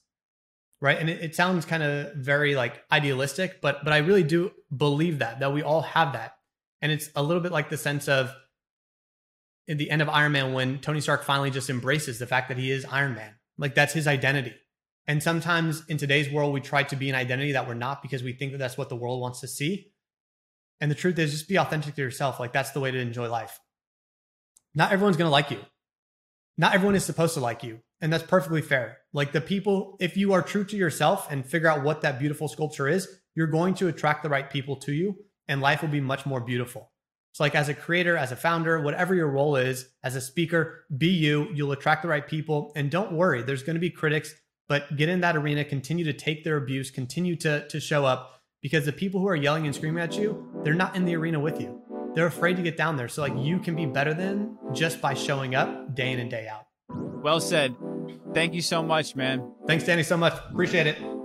Right. 0.81 0.99
And 0.99 1.11
it, 1.11 1.21
it 1.21 1.35
sounds 1.35 1.65
kind 1.65 1.83
of 1.83 2.15
very 2.15 2.55
like 2.55 2.85
idealistic, 2.93 3.61
but 3.61 3.85
but 3.85 3.93
I 3.93 3.99
really 3.99 4.23
do 4.23 4.53
believe 4.75 5.19
that, 5.19 5.41
that 5.41 5.53
we 5.53 5.63
all 5.63 5.83
have 5.83 6.13
that. 6.13 6.35
And 6.81 6.93
it's 6.93 7.11
a 7.17 7.23
little 7.23 7.43
bit 7.43 7.51
like 7.51 7.69
the 7.69 7.77
sense 7.77 8.09
of 8.09 8.31
the 9.67 9.91
end 9.91 10.01
of 10.01 10.09
Iron 10.09 10.33
Man 10.33 10.53
when 10.53 10.79
Tony 10.79 11.01
Stark 11.01 11.25
finally 11.25 11.51
just 11.51 11.69
embraces 11.69 12.19
the 12.19 12.27
fact 12.27 12.49
that 12.49 12.59
he 12.59 12.71
is 12.71 12.85
Iron 12.85 13.15
Man. 13.15 13.35
Like 13.59 13.75
that's 13.75 13.93
his 13.93 14.07
identity. 14.07 14.55
And 15.07 15.23
sometimes 15.23 15.83
in 15.89 15.97
today's 15.97 16.31
world, 16.31 16.53
we 16.53 16.61
try 16.61 16.83
to 16.85 16.97
be 16.97 17.09
an 17.09 17.15
identity 17.15 17.53
that 17.53 17.67
we're 17.67 17.75
not 17.75 18.03
because 18.03 18.23
we 18.23 18.33
think 18.33 18.53
that 18.53 18.59
that's 18.59 18.79
what 18.79 18.89
the 18.89 18.97
world 18.97 19.21
wants 19.21 19.41
to 19.41 19.49
see. 19.49 19.91
And 20.81 20.91
the 20.91 20.95
truth 20.95 21.19
is, 21.19 21.33
just 21.33 21.49
be 21.49 21.59
authentic 21.59 21.97
to 21.97 22.03
yourself. 22.03 22.39
Like 22.39 22.53
that's 22.53 22.71
the 22.71 22.81
way 22.81 22.91
to 22.91 22.99
enjoy 22.99 23.29
life. 23.29 23.59
Not 24.75 24.93
everyone's 24.93 25.17
going 25.17 25.27
to 25.27 25.33
like 25.33 25.51
you. 25.51 25.59
Not 26.57 26.75
everyone 26.75 26.95
is 26.95 27.05
supposed 27.05 27.35
to 27.35 27.41
like 27.41 27.65
you. 27.65 27.81
And 28.01 28.13
that's 28.13 28.23
perfectly 28.23 28.63
fair. 28.63 28.99
Like 29.13 29.33
the 29.33 29.41
people, 29.41 29.97
if 30.01 30.17
you 30.17 30.33
are 30.33 30.43
true 30.43 30.65
to 30.65 30.77
yourself 30.77 31.31
and 31.31 31.45
figure 31.45 31.69
out 31.69 31.83
what 31.83 32.03
that 32.03 32.19
beautiful 32.19 32.49
sculpture 32.49 32.89
is, 32.89 33.09
you're 33.35 33.47
going 33.49 33.75
to 33.75 33.89
attract 33.89 34.23
the 34.23 34.29
right 34.29 34.49
people 34.49 34.77
to 34.77 34.93
you 34.93 35.17
and 35.49 35.61
life 35.61 35.83
will 35.83 35.89
be 35.89 36.01
much 36.01 36.27
more 36.27 36.41
beautiful. 36.41 36.93
So, 37.33 37.45
like 37.45 37.55
as 37.55 37.69
a 37.69 37.75
creator, 37.75 38.17
as 38.17 38.33
a 38.33 38.37
founder, 38.37 38.81
whatever 38.81 39.15
your 39.15 39.29
role 39.29 39.57
is, 39.57 39.89
as 40.03 40.17
a 40.17 40.21
speaker, 40.21 40.85
be 40.97 41.09
you. 41.09 41.49
You'll 41.55 41.73
attract 41.73 42.03
the 42.03 42.09
right 42.09 42.27
people. 42.27 42.73
And 42.77 42.91
don't 42.91 43.13
worry, 43.13 43.43
there's 43.43 43.63
going 43.63 43.75
to 43.75 43.81
be 43.81 43.91
critics, 43.91 44.35
but 44.69 44.97
get 44.97 45.09
in 45.09 45.21
that 45.21 45.37
arena, 45.37 45.65
continue 45.65 46.05
to 46.05 46.13
take 46.13 46.45
their 46.45 46.57
abuse, 46.57 46.91
continue 46.91 47.37
to, 47.37 47.67
to 47.69 47.81
show 47.81 48.05
up 48.05 48.43
because 48.61 48.85
the 48.85 48.93
people 48.93 49.21
who 49.21 49.29
are 49.29 49.37
yelling 49.37 49.67
and 49.67 49.75
screaming 49.75 50.03
at 50.03 50.17
you, 50.17 50.51
they're 50.65 50.75
not 50.75 50.97
in 50.97 51.05
the 51.05 51.17
arena 51.17 51.39
with 51.39 51.61
you. 51.61 51.81
They're 52.15 52.27
afraid 52.27 52.57
to 52.57 52.63
get 52.63 52.77
down 52.77 52.97
there. 52.97 53.09
So, 53.09 53.23
like, 53.23 53.37
you 53.37 53.59
can 53.59 53.77
be 53.77 53.87
better 53.87 54.15
than 54.15 54.59
just 54.73 55.01
by 55.01 55.15
showing 55.15 55.55
up 55.55 55.95
day 55.95 56.13
in 56.13 56.19
and 56.19 56.31
day 56.31 56.49
out. 56.49 56.68
Well 57.23 57.41
said. 57.41 57.75
Thank 58.35 58.55
you 58.55 58.63
so 58.63 58.83
much, 58.83 59.17
man. 59.17 59.53
Thanks, 59.67 59.85
Danny, 59.85 60.03
so 60.03 60.17
much. 60.17 60.35
Appreciate 60.51 60.87
it. 60.87 61.18